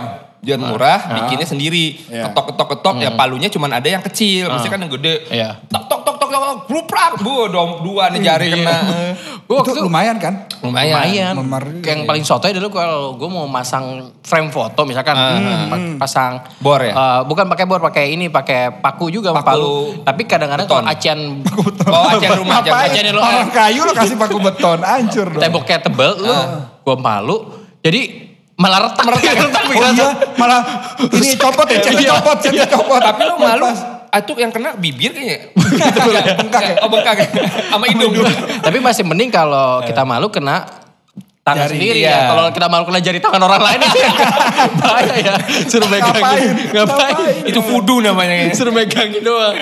biar 0.46 0.58
murah, 0.62 1.00
bikinnya 1.10 1.42
sendiri. 1.42 2.06
Iya. 2.06 2.30
Ketok, 2.30 2.54
ketok, 2.54 2.68
ketok. 2.78 2.94
Ya 3.02 3.10
palunya 3.18 3.50
cuman 3.50 3.82
ada 3.82 3.88
yang 3.90 4.06
kecil. 4.06 4.46
Mesti 4.46 4.70
kan 4.70 4.78
yang 4.78 4.94
gede. 4.94 5.26
Iya. 5.26 5.58
Tok, 5.66 5.90
tok, 5.90 6.00
tok, 6.06 6.15
Bluprak. 6.62 7.18
Bu, 7.18 7.46
dong, 7.46 7.80
dua 7.80 8.08
nih 8.08 8.20
jari 8.20 8.46
kena. 8.50 8.76
Gue 9.42 9.58
Itu 9.62 9.78
lumayan 9.78 10.16
kan? 10.16 10.46
Lumayan. 10.58 10.92
lumayan. 10.92 11.34
Memar- 11.36 11.78
Kayak 11.78 11.92
yang 11.92 12.02
paling 12.04 12.22
sotoy 12.22 12.50
dulu 12.50 12.68
kalau 12.70 13.14
gue 13.14 13.26
mau 13.26 13.44
masang 13.44 13.84
frame 14.20 14.48
foto 14.48 14.82
misalkan 14.82 15.14
pa- 15.66 15.96
pasang 15.98 16.32
Bor 16.58 16.80
ya? 16.80 16.90
Eh, 16.90 17.20
bukan 17.24 17.46
pakai 17.46 17.64
bor, 17.64 17.78
pakai 17.80 18.10
ini, 18.10 18.26
pakai 18.26 18.74
paku 18.74 19.08
juga 19.08 19.30
Paku 19.32 19.46
palu. 19.46 19.76
Tapi 20.02 20.22
kadang-kadang 20.24 20.66
kalau 20.66 20.82
acian 20.84 21.18
Oh, 21.86 22.06
acian 22.10 22.32
rumah. 22.34 22.58
acian 22.58 22.72
rumah. 22.72 22.84
Aja 22.84 23.00
nih 23.00 23.12
lo, 23.12 23.20
Orang 23.20 23.50
kayu 23.50 23.80
lo 23.80 23.92
kasih 23.92 24.16
paku 24.16 24.38
beton, 24.38 24.78
hancur 24.80 25.26
dong. 25.28 25.40
temboknya 25.40 25.78
tebel, 25.80 26.10
lu 26.16 26.34
gue 26.82 26.96
malu. 26.96 27.36
Jadi 27.78 28.00
malah 28.54 28.88
retak. 28.88 29.04
retak 29.06 29.62
Oh 29.76 29.86
iya, 29.86 30.08
malah 30.34 30.60
ini 31.06 31.36
copot 31.36 31.66
ya, 31.66 31.78
cek 31.78 31.94
copot, 32.00 32.36
cek 32.40 32.66
copot. 32.66 32.98
Tapi 32.98 33.22
lo 33.22 33.34
malu. 33.36 33.68
Itu 34.22 34.32
yang 34.38 34.52
kena 34.52 34.76
bibir 34.76 35.12
kayaknya. 35.12 35.52
bengkak 36.40 36.62
ya? 36.62 36.74
Oh 36.84 36.88
bengkak 36.88 37.16
ya? 37.20 37.28
Sama 37.72 37.84
hidung. 37.90 38.12
Tapi 38.62 38.78
masih 38.80 39.02
mending 39.04 39.30
kalau 39.32 39.82
kita 39.84 40.02
malu 40.06 40.32
kena 40.32 40.86
tangan 41.46 41.70
Jari, 41.70 41.78
sendiri 41.78 41.98
iya. 42.02 42.10
ya. 42.10 42.18
Kalau 42.34 42.44
kita 42.50 42.66
malu 42.66 42.82
kena 42.90 42.98
jari 42.98 43.18
tangan 43.22 43.42
orang 43.46 43.62
lain 43.62 43.78
itu 43.86 43.98
bahaya 44.82 45.14
ya. 45.14 45.34
Suruh 45.70 45.86
megangin. 45.86 46.18
Ngapain? 46.18 46.46
Ngapain? 46.74 47.14
Ngapain? 47.14 47.14
Itu 47.46 47.60
voodoo 47.62 48.02
namanya. 48.02 48.50
Suruh 48.50 48.74
megangin 48.74 49.22
doang. 49.22 49.54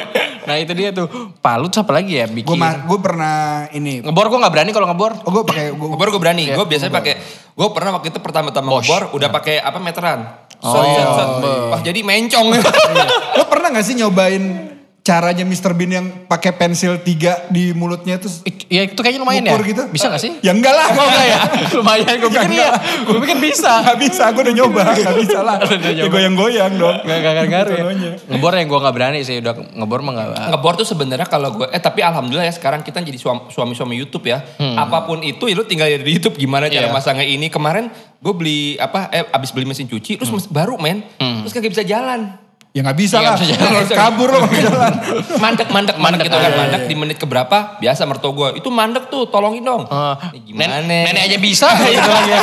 Nah 0.49 0.57
itu 0.57 0.73
dia 0.73 0.97
tuh. 0.97 1.13
Palu 1.45 1.69
tuh 1.69 1.85
apa 1.85 2.01
lagi 2.01 2.17
ya 2.17 2.25
bikin. 2.25 2.57
gue 2.57 2.99
pernah 3.05 3.69
ini. 3.77 4.01
Ngebor 4.01 4.33
gue 4.33 4.39
gak 4.41 4.53
berani 4.57 4.71
kalau 4.73 4.89
ngebor. 4.89 5.13
Oh 5.29 5.31
gue 5.31 5.45
pakai 5.45 5.77
gue 5.77 5.89
Ngebor 5.93 6.09
gue 6.09 6.21
berani. 6.25 6.49
Gue 6.57 6.65
biasanya 6.65 6.93
pakai. 6.93 7.44
Gue 7.55 7.69
pernah 7.71 7.95
waktu 7.99 8.11
itu 8.11 8.19
pertama-tama 8.19 8.83
ngebor 8.83 9.15
udah 9.15 9.29
pakai 9.31 9.63
apa 9.63 9.79
meteran. 9.79 10.27
Oh, 10.59 10.75
Set, 10.75 10.91
iya. 10.91 11.71
Wah 11.71 11.81
jadi 11.85 12.01
mencong. 12.03 12.47
Lo 13.39 13.45
pernah 13.47 13.71
gak 13.71 13.87
sih 13.87 13.95
nyobain 13.95 14.74
caranya 15.05 15.45
Mr. 15.45 15.71
Bean 15.71 15.93
yang 15.93 16.07
pakai 16.25 16.51
pensil 16.51 16.97
tiga 16.99 17.45
di 17.47 17.71
mulutnya 17.71 18.17
terus 18.17 18.41
Ya 18.67 18.83
itu 18.83 18.97
kayaknya 18.97 19.21
lumayan 19.21 19.45
ya. 19.45 19.53
gitu? 19.61 19.85
Bisa 19.87 20.09
gak 20.09 20.17
sih? 20.19 20.41
Ya 20.41 20.51
enggak 20.51 20.73
lah. 20.73 20.89
Oh 20.91 21.05
enggak 21.05 21.27
ya? 21.27 21.41
Lumayan 21.77 22.15
gue 22.17 22.31
pikir 22.33 22.49
Enggak. 22.49 22.73
iya. 22.73 23.05
Gue 23.05 23.19
pikir 23.21 23.39
bisa. 23.39 23.73
Gak 23.85 23.99
bisa, 24.01 24.25
gue 24.33 24.43
udah 24.43 24.55
nyoba. 24.57 24.83
Gak 25.05 25.15
bisa 25.15 25.39
lah. 25.39 25.61
Ya 25.85 26.09
goyang-goyang 26.09 26.73
dong. 26.75 26.97
Gak 26.99 27.19
gak 27.21 27.33
gak 27.37 27.47
ngaruh 27.47 27.73
ya. 27.75 27.85
Ngebor 28.27 28.53
yang 28.55 28.67
gue 28.67 28.81
gak 28.81 28.95
berani 28.95 29.21
sih. 29.21 29.37
Udah 29.39 29.53
ngebor 29.55 30.01
mah 30.01 30.13
gak. 30.15 30.29
ngebor 30.51 30.73
tuh 30.75 30.87
sebenarnya 30.87 31.29
kalau 31.29 31.53
gue 31.55 31.69
eh 31.69 31.79
tapi 31.79 32.01
alhamdulillah 32.01 32.45
ya 32.45 32.55
sekarang 32.55 32.81
kita 32.81 32.99
jadi 32.99 33.15
suam- 33.15 33.47
suami-suami 33.47 33.95
YouTube 33.95 34.25
ya. 34.27 34.41
Apa 34.57 35.05
pun 35.05 35.21
itu 35.21 35.45
ya 35.45 35.55
lu 35.55 35.63
tinggal 35.63 35.87
di 35.87 36.11
YouTube 36.11 36.35
gimana 36.35 36.67
cara 36.67 36.81
Hmm. 36.81 36.89
Iya. 36.89 36.97
masangnya 36.97 37.27
ini. 37.27 37.47
Kemarin 37.47 37.93
gue 38.17 38.33
beli 38.33 38.81
apa 38.81 39.13
eh 39.13 39.29
abis 39.29 39.53
beli 39.53 39.69
mesin 39.69 39.85
cuci 39.85 40.17
terus 40.17 40.33
mes- 40.33 40.49
baru 40.49 40.81
men. 40.81 41.05
Terus 41.45 41.53
kagak 41.53 41.71
bisa 41.71 41.85
jalan. 41.85 42.41
Ya 42.75 42.83
gak 42.83 42.99
bisa 42.99 43.23
Iya, 43.23 43.31
lah. 43.31 43.39
nggak 43.39 43.55
bisa. 43.55 43.55
Jalan. 43.87 43.87
Kabur 43.95 44.29
lo 44.29 44.39
gak 44.43 44.59
jalan. 44.59 44.93
mandek 45.39 45.69
mandek 45.71 45.95
mandek 45.95 46.27
gitu 46.27 46.35
kan. 46.35 46.43
Iya, 46.43 46.51
iya, 46.51 46.59
mandek 46.59 46.83
di 46.91 46.95
menit 46.99 47.17
keberapa 47.17 47.79
biasa 47.79 48.03
mertua 48.03 48.35
gue 48.35 48.49
itu 48.59 48.67
mandek 48.67 49.07
tuh 49.07 49.31
tolongin 49.31 49.63
dong. 49.63 49.87
Eh, 49.87 50.15
Ini 50.35 50.39
gimana? 50.45 50.83
Nen- 50.83 51.07
nenek 51.07 51.23
aja 51.25 51.39
bisa. 51.39 51.71
Gitu 51.87 52.11
lagi. 52.11 52.35
Ya. 52.35 52.41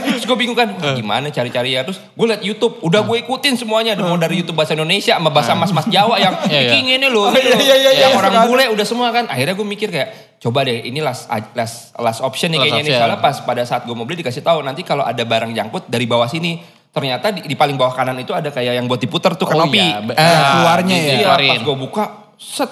terus 0.00 0.24
gue 0.24 0.36
bingung 0.38 0.54
kan 0.54 0.72
wah, 0.72 0.94
gimana 0.94 1.28
cari-cari 1.28 1.76
ya? 1.76 1.84
Terus 1.84 2.00
gue 2.00 2.26
liat 2.26 2.40
YouTube 2.40 2.80
udah 2.80 3.04
gue 3.04 3.20
ikutin 3.20 3.52
semuanya. 3.54 3.92
Mau 3.94 4.16
dari 4.16 4.40
YouTube 4.40 4.56
bahasa 4.56 4.72
Indonesia 4.72 5.12
sama 5.14 5.28
bahasa 5.28 5.52
mas-mas 5.52 5.84
Jawa 5.86 6.16
yang 6.16 6.32
Iya, 6.46 6.60
iya. 6.62 6.70
King 6.72 6.86
ini 6.94 7.06
loh 7.06 7.28
Oh, 7.28 7.36
iya, 7.36 7.52
iya, 7.54 7.76
iya, 7.76 7.90
yang 8.00 8.12
iya, 8.12 8.16
orang 8.16 8.48
bule 8.48 8.64
udah 8.70 8.86
semua 8.86 9.10
kan. 9.10 9.28
Akhirnya 9.28 9.52
gue 9.52 9.66
mikir 9.66 9.88
kayak 9.88 10.08
coba 10.40 10.60
deh 10.62 10.80
ini 10.82 11.00
last 11.00 11.28
last 11.52 11.92
last 11.96 12.20
option 12.20 12.48
nih 12.48 12.58
Last 12.58 12.64
kayaknya 12.66 12.80
nih 12.80 12.90
option. 12.90 13.00
soalnya 13.04 13.20
pas 13.20 13.36
pada 13.42 13.62
saat 13.62 13.82
gue 13.82 13.92
mau 13.92 14.04
beli 14.04 14.20
dikasih 14.20 14.40
tahu 14.40 14.60
nanti 14.60 14.80
kalau 14.80 15.00
ada 15.00 15.20
barang 15.20 15.52
jangkut 15.52 15.84
dari 15.86 16.04
bawah 16.04 16.24
sini 16.26 16.60
ternyata 16.94 17.26
di, 17.28 17.42
di 17.42 17.54
paling 17.54 17.74
bawah 17.74 17.90
kanan 17.92 18.14
itu 18.16 18.30
ada 18.30 18.48
kayak 18.48 18.78
yang 18.78 18.86
buat 18.86 18.96
diputer 18.96 19.34
tuh 19.34 19.44
Oh 19.44 19.50
kanopi 19.50 19.76
iya, 19.76 19.98
be- 19.98 20.14
Ah, 20.14 20.54
keluarnya 20.54 20.94
ya. 20.96 21.14
Iya, 21.18 21.28
pas 21.34 21.58
gue 21.60 21.76
buka 21.76 22.04
set 22.38 22.70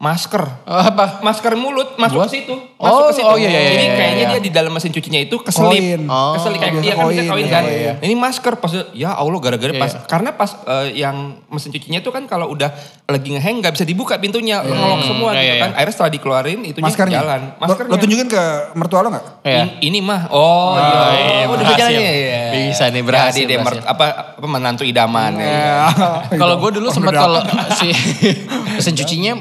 masker 0.00 0.64
Oh, 0.64 0.80
apa? 0.80 1.20
masker 1.20 1.52
mulut 1.54 1.92
masuk 1.94 2.16
Buat? 2.16 2.32
ke 2.32 2.40
situ. 2.40 2.56
Oh, 2.74 2.88
Masuk 2.88 3.04
ke 3.04 3.14
situ. 3.14 3.26
oh, 3.26 3.36
iya, 3.36 3.46
iya, 3.46 3.60
Jadi 3.66 3.84
iya, 3.84 3.92
kayaknya 3.92 4.16
iya. 4.18 4.30
dia 4.30 4.40
di 4.40 4.50
dalam 4.50 4.72
mesin 4.72 4.88
cucinya 4.88 5.20
itu 5.20 5.36
keselip. 5.36 5.76
Koin. 5.76 6.00
Oh. 6.08 6.32
Keselip 6.32 6.56
kayak 6.56 6.72
dia 6.74 6.94
kan 6.94 7.04
bisa 7.04 7.22
koin, 7.28 7.44
iya, 7.44 7.52
kan. 7.52 7.62
iya. 7.66 7.92
Nah, 7.92 8.04
Ini 8.08 8.14
masker 8.16 8.52
pas 8.56 8.72
ya 8.90 9.10
Allah 9.12 9.36
gara-gara 9.38 9.72
pas 9.74 9.92
Iya. 9.92 10.00
karena 10.02 10.30
pas 10.32 10.50
eh, 10.56 10.86
yang 10.96 11.16
mesin 11.46 11.68
cucinya 11.68 12.00
itu 12.00 12.08
kan 12.08 12.24
kalau 12.24 12.48
udah 12.48 12.72
lagi 13.04 13.28
ngeheng 13.28 13.60
nggak 13.60 13.74
bisa 13.74 13.84
dibuka 13.84 14.16
pintunya, 14.16 14.64
ngelok 14.64 15.00
semua 15.02 15.30
Iya, 15.30 15.36
gitu 15.36 15.44
iya, 15.44 15.54
kan. 15.58 15.70
Akhirnya 15.74 15.92
setelah 15.92 16.10
dikeluarin 16.10 16.60
itunya 16.64 16.86
Maskernya. 16.88 17.16
jalan. 17.20 17.40
Maskernya. 17.58 17.90
Lo 17.90 17.96
tunjukin 17.98 18.26
ke 18.26 18.42
mertua 18.74 18.98
lo 19.02 19.08
gak? 19.10 19.24
Iya. 19.42 19.58
In- 19.60 19.76
ini 19.82 19.98
mah 20.00 20.20
oh, 20.30 20.80
iya. 20.80 20.96
iya, 21.12 21.44
Oh, 21.44 21.52
udah 21.52 21.64
berhasil. 21.66 21.92
jalan 21.92 22.00
ya. 22.00 22.42
Bisa 22.50 22.84
nih, 22.88 23.02
berhasil, 23.04 23.42
Jadi 23.42 23.52
deh 23.52 23.58
berhasil. 23.60 23.84
apa 23.84 24.04
apa 24.32 24.46
menantu 24.48 24.82
idaman. 24.82 25.36
ya. 25.36 25.92
Kalau 26.40 26.56
gue 26.56 26.70
dulu 26.72 26.88
Oh, 26.88 26.94
sempat 26.94 27.12
kalau 27.12 27.44
si 27.76 27.92
mesin 28.76 28.94
cucinya 28.94 29.36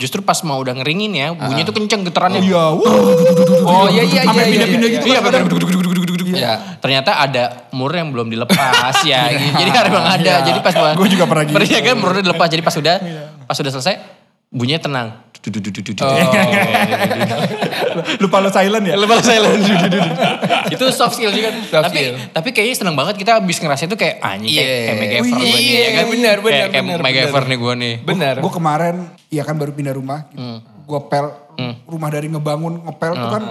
justru 0.00 0.24
pas 0.24 0.40
mau 0.48 0.56
udah 0.64 0.72
ngeringin 0.80 1.12
ya, 1.12 1.28
bunyinya 1.36 1.68
tuh 1.68 1.76
kenceng 1.76 2.08
getarannya. 2.08 2.40
Iya, 2.40 2.72
wuh. 2.72 2.88
Oh 3.68 3.86
iya 3.92 4.00
iya 4.08 4.24
iya. 4.24 4.32
Iya, 4.32 4.44
pindah-pindah 4.48 4.88
iya. 4.88 4.96
gitu 4.96 5.04
Iya, 5.04 5.18
kadang-kadang. 5.20 5.60
Iya. 6.30 6.52
Ternyata 6.80 7.10
ada 7.20 7.44
mur 7.76 7.92
yang 7.92 8.08
belum 8.08 8.32
dilepas 8.32 9.04
ya. 9.04 9.28
Jadi 9.60 9.70
memang 9.70 10.06
ada. 10.08 10.24
Iya. 10.24 10.46
Jadi 10.48 10.58
pas 10.64 10.74
Gua 10.96 11.08
juga 11.08 11.24
pernah 11.28 11.44
gitu. 11.44 11.60
Iya 11.60 11.80
kan 11.84 11.94
murnya 12.00 12.22
dilepas. 12.24 12.48
Jadi 12.48 12.62
pas 12.64 12.74
udah 12.80 12.96
pas 13.44 13.56
udah 13.60 13.72
selesai 13.76 13.94
bunyinya 14.48 14.80
tenang. 14.80 15.08
Oh. 15.40 15.48
Lupa 18.20 18.36
lo 18.38 18.52
silent 18.52 18.84
ya? 18.84 18.92
Lepas 18.94 19.24
silent. 19.24 19.56
itu 20.70 20.84
soft 20.92 21.16
skill 21.16 21.32
juga. 21.32 21.48
Soft 21.64 21.88
tapi 21.88 21.96
skill. 21.96 22.14
tapi 22.30 22.48
kayaknya 22.52 22.76
seneng 22.76 22.92
banget 22.92 23.16
kita 23.16 23.40
abis 23.40 23.56
ngerasa 23.56 23.84
itu 23.84 23.96
kayak 23.96 24.20
anjing 24.20 24.52
kayak, 24.52 24.60
Iya. 24.60 24.84
kayak 24.84 25.00
MacGyver 25.00 25.22
Wih, 25.22 25.32
gue 25.32 25.40
nih 25.40 25.56
iya, 25.56 25.80
ya 25.80 25.90
kan. 25.90 26.04
benar, 26.06 26.36
benar, 26.38 26.44
Kayak, 26.44 26.68
kayak 26.70 26.84
benar, 26.84 27.00
MacGyver 27.00 27.42
nih 27.42 27.56
gue 27.56 27.74
nih. 27.74 27.94
Benar. 28.04 28.34
Gue 28.38 28.52
kemarin, 28.52 28.94
ya 29.28 29.42
kan 29.42 29.54
baru 29.56 29.72
pindah 29.72 29.94
rumah. 29.94 30.20
Gue 30.84 31.00
pel, 31.06 31.26
rumah 31.86 32.10
dari 32.10 32.26
ngebangun, 32.28 32.74
ngepel 32.84 33.12
tuh 33.14 33.30
kan 33.30 33.42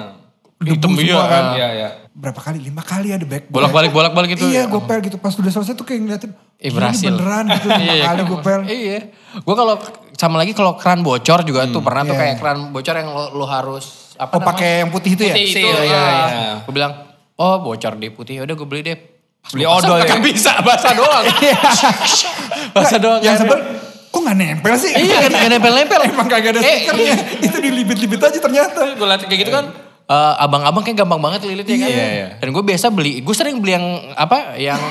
debu 0.59 0.75
Hitam, 0.75 0.91
semua 0.91 1.07
iya. 1.07 1.23
kan. 1.25 1.43
Iya 1.55 1.67
iya. 1.73 1.89
Berapa 2.11 2.39
kali? 2.43 2.59
Lima 2.59 2.83
kali 2.83 3.07
ada 3.09 3.23
back. 3.23 3.47
Bolak-balik 3.47 3.89
bolak-balik 3.89 4.35
gitu. 4.35 4.45
Iya 4.45 4.67
gue 4.67 4.81
pel 4.83 4.99
gitu. 5.01 5.15
Pas 5.15 5.31
udah 5.31 5.49
selesai 5.49 5.73
tuh 5.73 5.87
kayak 5.87 5.99
ngeliatin. 6.03 6.31
Eh, 6.59 6.67
"Gila, 6.67 6.75
berhasil. 6.85 7.07
Ini 7.07 7.15
beneran 7.15 7.45
gitu. 7.49 7.67
Lima 7.71 7.83
Iya, 7.89 8.03
kali 8.05 8.21
gue 8.21 8.39
pel. 8.43 8.61
Iya. 8.67 8.99
Gue 9.39 9.55
kalau 9.55 9.75
sama 10.19 10.35
lagi 10.35 10.51
kalau 10.51 10.75
keran 10.75 10.99
bocor 10.99 11.41
juga 11.41 11.63
tuh 11.65 11.79
pernah 11.79 12.03
tuh 12.03 12.11
Iya. 12.11 12.19
kayak 12.19 12.35
keran 12.37 12.59
bocor 12.69 12.91
yang 12.93 13.09
lo, 13.09 13.31
lo 13.31 13.45
harus 13.45 13.85
apa 14.13 14.35
Oh 14.35 14.41
pakai 14.43 14.83
yang 14.83 14.91
putih 14.91 15.15
itu 15.15 15.23
ya? 15.23 15.31
putih 15.31 15.45
itu. 15.45 15.55
Seal, 15.57 15.79
iya, 15.81 16.03
iya. 16.27 16.51
Gue 16.59 16.73
bilang, 16.73 16.91
oh 17.33 17.55
bocor 17.57 17.95
deh 17.95 18.11
putih. 18.11 18.33
Yaudah 18.37 18.51
gue 18.53 18.67
beli 18.67 18.83
deh. 18.83 18.97
Pas 19.39 19.55
Beli 19.55 19.63
odol 19.63 19.95
ya? 19.97 20.19
bisa, 20.19 20.59
basah 20.59 20.91
doang. 20.99 21.23
basah 22.75 22.99
doang. 22.99 23.21
Yang 23.21 23.39
airnya. 23.39 23.47
sebel, 23.47 23.59
kok 24.09 24.19
gak 24.21 24.35
nempel 24.35 24.73
sih? 24.75 24.91
Iya 24.91 25.15
kan, 25.21 25.31
gak 25.31 25.49
nempel-nempel. 25.49 25.99
Emang 26.11 26.27
kagak 26.27 26.51
ada 26.51 26.59
Eh, 26.59 26.67
stikernya. 26.83 27.15
Itu 27.39 27.57
dilibit-libit 27.57 28.19
aja 28.19 28.35
ternyata. 28.37 28.81
gue 28.91 29.07
liat 29.07 29.21
kayak 29.23 29.39
gitu 29.39 29.51
kan. 29.51 29.65
Eh, 30.09 30.33
abang-abang 30.41 30.81
kayak 30.81 31.05
gampang 31.05 31.21
banget 31.21 31.45
lilitnya 31.45 31.77
kan. 31.85 31.89
Iya, 31.93 32.07
iya. 32.09 32.27
Dan 32.41 32.49
gue 32.49 32.63
biasa 32.65 32.89
beli, 32.89 33.21
gue 33.21 33.35
sering 33.37 33.61
beli 33.61 33.77
yang 33.77 33.85
apa, 34.17 34.57
yang 34.57 34.81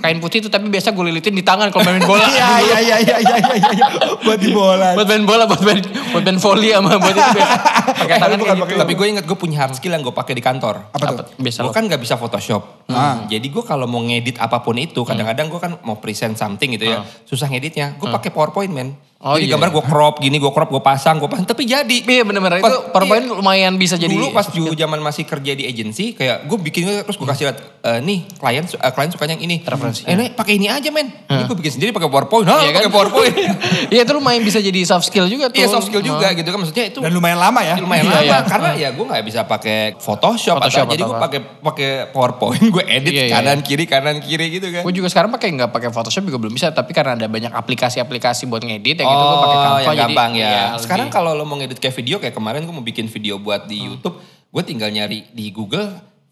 kain 0.00 0.22
putih 0.22 0.40
itu 0.40 0.48
tapi 0.48 0.70
biasa 0.70 0.94
gue 0.94 1.04
lilitin 1.10 1.34
di 1.34 1.42
tangan 1.42 1.74
kalau 1.74 1.82
main 1.84 2.06
bola. 2.06 2.22
Iya 2.30 2.50
iya 2.62 2.78
iya 2.78 2.96
iya 3.02 3.16
iya 3.18 3.36
iya 3.36 3.68
iya. 3.74 3.86
Buat 4.22 4.38
di 4.38 4.54
bola. 4.54 4.94
buat 4.94 5.08
main 5.10 5.24
bola, 5.26 5.44
buat 5.50 5.62
main, 5.66 5.82
buat 6.14 6.22
main 6.22 6.38
volley 6.38 6.70
sama 6.70 6.96
buat 6.96 7.10
itu 7.18 7.30
biasa. 7.34 7.54
Pakai 7.98 8.16
tangan 8.22 8.38
bukan 8.38 8.56
gitu. 8.62 8.74
Tapi 8.78 8.92
gue 8.94 9.06
inget 9.10 9.24
gue 9.26 9.36
punya 9.36 9.56
hard 9.66 9.74
skill 9.74 9.92
yang 9.92 10.06
gue 10.06 10.14
pakai 10.14 10.38
di 10.38 10.42
kantor. 10.44 10.94
Apa 10.94 11.04
tuh? 11.18 11.26
Biasa 11.36 11.66
Gue 11.66 11.74
kan 11.74 11.84
gak 11.90 12.00
bisa 12.00 12.14
Photoshop. 12.14 12.86
Ah. 12.88 13.26
Jadi 13.26 13.50
gue 13.50 13.64
kalau 13.66 13.90
mau 13.90 14.00
ngedit 14.00 14.38
apa 14.38 14.62
pun 14.62 14.78
itu, 14.78 15.02
kadang-kadang 15.02 15.50
gue 15.50 15.60
kan 15.60 15.72
mau 15.82 15.98
present 15.98 16.38
something 16.38 16.78
gitu 16.78 16.86
ya, 16.86 17.02
susah 17.26 17.50
ngeditnya. 17.50 17.98
Gue 17.98 18.06
pakai 18.08 18.30
PowerPoint 18.30 18.70
men. 18.70 19.09
Oh, 19.20 19.36
jadi 19.36 19.46
iya. 19.46 19.52
gambar 19.52 19.68
gue 19.70 19.84
crop 19.84 20.14
gini, 20.16 20.40
gue 20.40 20.48
crop, 20.48 20.68
gue 20.70 20.80
pasang, 20.80 21.20
gue 21.20 21.28
pasang, 21.28 21.44
tapi 21.44 21.68
jadi. 21.68 21.92
Iya 21.92 22.24
bener-bener 22.24 22.56
Pas- 22.58 22.72
itu 22.72 22.78
PowerPoint 22.88 23.20
iya. 23.22 23.36
lumayan 23.36 23.76
bisa 23.76 23.94
jadi. 23.94 24.08
Dulu 24.08 24.32
pas 24.32 24.48
dulu 24.48 24.72
zaman 24.72 24.96
masih 24.98 25.28
kerja 25.28 25.52
di 25.52 25.62
agency, 25.62 26.16
kayak 26.16 26.48
gue 26.48 26.56
bikin 26.58 27.04
terus 27.04 27.14
gue 27.14 27.28
kasih 27.28 27.44
lihat, 27.46 27.60
"Eh, 27.84 28.00
nih 28.00 28.24
klien 28.32 28.64
su- 28.64 28.80
eh, 28.80 28.88
klien 28.88 29.12
sukanya 29.12 29.36
yang 29.36 29.44
ini. 29.44 29.60
Referensi. 29.60 30.02
Eh, 30.02 30.16
nih, 30.16 30.32
pakai 30.32 30.56
ini 30.56 30.66
aja 30.66 30.88
men. 30.88 31.12
Ini 31.22 31.44
gue 31.44 31.52
bikin 31.54 31.68
sendiri 31.70 31.92
pakai 31.92 32.08
PowerPoint. 32.08 32.48
Hah, 32.48 32.58
Iya 32.58 32.72
kan? 32.72 32.80
pakai 32.80 32.90
PowerPoint. 32.90 33.34
Iya 33.92 34.00
itu 34.00 34.12
lumayan 34.14 34.40
bisa 34.40 34.56
jadi 34.58 34.80
soft 34.82 35.04
skill 35.04 35.26
juga 35.26 35.46
tuh. 35.46 35.60
Iya 35.60 35.68
soft 35.68 35.86
skill 35.86 36.00
juga 36.00 36.32
gitu 36.32 36.46
kan 36.46 36.56
maksudnya 36.56 36.84
itu 36.86 36.98
Dan 36.98 37.12
lumayan 37.12 37.36
lama 37.36 37.60
ya. 37.60 37.76
lumayan 37.84 38.04
Iya, 38.06 38.14
lama 38.14 38.24
iya. 38.24 38.38
karena 38.42 38.70
ya 38.74 38.88
gue 38.90 39.04
nggak 39.04 39.20
bisa 39.22 39.40
pakai 39.44 39.78
Photoshop, 39.96 40.56
Photoshop 40.58 40.80
atau, 40.80 40.92
jadi 40.92 41.02
atau 41.02 41.06
gue 41.06 41.18
apa. 41.18 41.24
pakai 41.26 41.40
pakai 41.60 41.88
PowerPoint 42.08 42.64
gue 42.72 42.84
edit 42.88 43.12
Iya, 43.12 43.24
iya, 43.26 43.34
kanan 43.36 43.60
kiri 43.60 43.84
kanan 43.84 44.16
kiri 44.18 44.48
gitu 44.50 44.64
kan. 44.70 44.80
Gue 44.80 44.94
juga 44.94 45.08
sekarang 45.08 45.28
pakai 45.28 45.52
nggak 45.52 45.68
pakai 45.70 45.92
Photoshop 45.92 46.24
juga 46.24 46.40
belum 46.40 46.52
bisa, 46.52 46.72
tapi 46.72 46.96
karena 46.96 47.12
ada 47.12 47.26
banyak 47.26 47.52
aplikasi-aplikasi 47.52 48.48
buat 48.48 48.64
ngedit 48.64 48.96
yang 48.96 49.09
gitu 49.10 49.24
gue 49.24 49.38
pakai 49.40 49.56
Canva 49.56 49.70
Oh, 49.70 49.76
yang 49.76 49.86
jadi 49.90 49.98
gampang 50.06 50.30
ya. 50.32 50.48
lebih- 50.48 50.80
Sekarang 50.80 51.08
kalau 51.08 51.30
lo 51.32 51.42
mau 51.42 51.56
ngedit 51.56 51.78
kayak 51.78 51.94
video 51.94 52.16
kayak 52.16 52.32
kemarin 52.32 52.62
gue 52.62 52.72
mau 52.72 52.82
bikin 52.82 53.06
video 53.06 53.34
buat 53.36 53.64
di 53.64 53.78
YouTube, 53.82 54.16
gue 54.46 54.62
tinggal 54.62 54.88
nyari 54.88 55.28
di 55.28 55.50
Google 55.50 55.90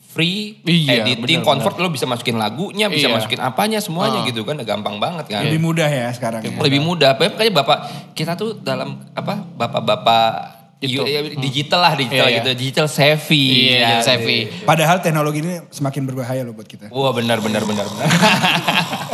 free 0.09 0.57
Iya, 0.63 1.05
editing 1.05 1.39
bener, 1.39 1.47
convert 1.47 1.77
lo 1.77 1.89
bisa 1.89 2.03
masukin 2.05 2.35
lagunya, 2.35 2.89
bisa 2.89 3.07
Iya. 3.07 3.15
masukin 3.15 3.39
apanya 3.39 3.79
semuanya 3.79 4.25
gitu 4.25 4.43
kan, 4.43 4.57
gampang 4.59 4.97
banget 4.97 5.29
kan. 5.29 5.43
Lebih 5.43 5.61
mudah 5.61 5.85
ya 5.87 6.09
sekarang 6.11 6.41
ya. 6.41 6.51
Lebih 6.51 6.81
mudah. 6.81 7.13
Makanya 7.15 7.53
bapak 7.55 7.79
kita 8.13 8.33
tuh 8.33 8.57
dalam 8.57 9.05
apa 9.13 9.37
bapak-bapak 9.37 10.57
Itu. 10.79 11.03
ya, 11.03 11.21
digital 11.37 11.83
lah 11.83 11.93
digital 11.93 12.25
Iya, 12.25 12.31
iya. 12.31 12.39
gitu, 12.41 12.51
digital 12.57 12.87
savvy. 12.87 13.47
Iya, 13.69 13.79
Ya, 13.79 13.99
savvy. 14.01 14.47
Padahal 14.63 14.99
teknologi 14.99 15.39
ini 15.41 15.59
semakin 15.69 16.03
berbahaya 16.05 16.41
loh 16.41 16.55
buat 16.55 16.67
kita. 16.67 16.87
Wah 16.89 17.11
benar 17.11 17.39
benar 17.39 17.63
benar 17.63 17.83
benar. 17.85 18.07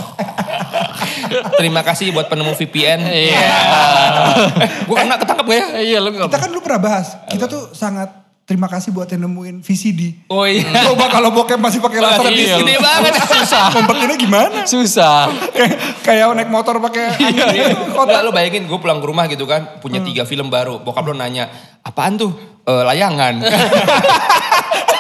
Terima 1.54 1.80
kasih 1.80 2.10
buat 2.10 2.26
penemu 2.26 2.52
VPN. 2.52 3.00
Iya. 3.04 3.50
Gue 4.88 4.96
kena 4.96 5.16
ketangkep 5.16 5.44
gak 5.44 5.56
ya? 5.56 5.66
Iya 5.80 5.98
lu 5.98 6.08
nggak 6.10 6.28
Kita 6.28 6.38
kan 6.38 6.48
dulu 6.48 6.60
pernah 6.60 6.80
bahas, 6.82 7.06
kita 7.26 7.44
tuh 7.44 7.70
sangat 7.70 8.10
terima 8.44 8.68
kasih 8.68 8.92
buat 8.92 9.08
yang 9.08 9.24
nemuin 9.24 9.60
VCD. 9.60 10.28
Oh 10.28 10.44
iya. 10.44 10.68
Coba 10.86 11.08
kalau 11.08 11.32
bokep 11.32 11.56
masih 11.56 11.80
pakai 11.80 11.98
laser 11.98 12.28
Iya, 12.28 12.36
disc, 12.36 12.56
gede 12.60 12.76
banget. 12.76 13.12
susah. 13.24 13.64
Ngumpetinnya 13.72 14.16
gimana? 14.16 14.58
susah. 14.64 15.18
kayak 16.00 16.28
naik 16.34 16.50
motor 16.50 16.76
pakai 16.78 17.16
angin 17.16 17.44
gitu, 17.50 17.96
Enggak 17.96 18.20
lo 18.20 18.30
bayangin 18.30 18.64
gue 18.64 18.78
pulang 18.78 19.00
ke 19.00 19.06
rumah 19.06 19.24
gitu 19.26 19.44
kan, 19.44 19.80
punya 19.80 20.04
tiga 20.04 20.22
film 20.22 20.48
baru. 20.48 20.78
Bokap 20.78 21.02
lo 21.02 21.16
nanya, 21.16 21.48
apaan 21.80 22.14
tuh? 22.14 22.32
"Eh, 22.62 22.82
layangan. 22.84 23.40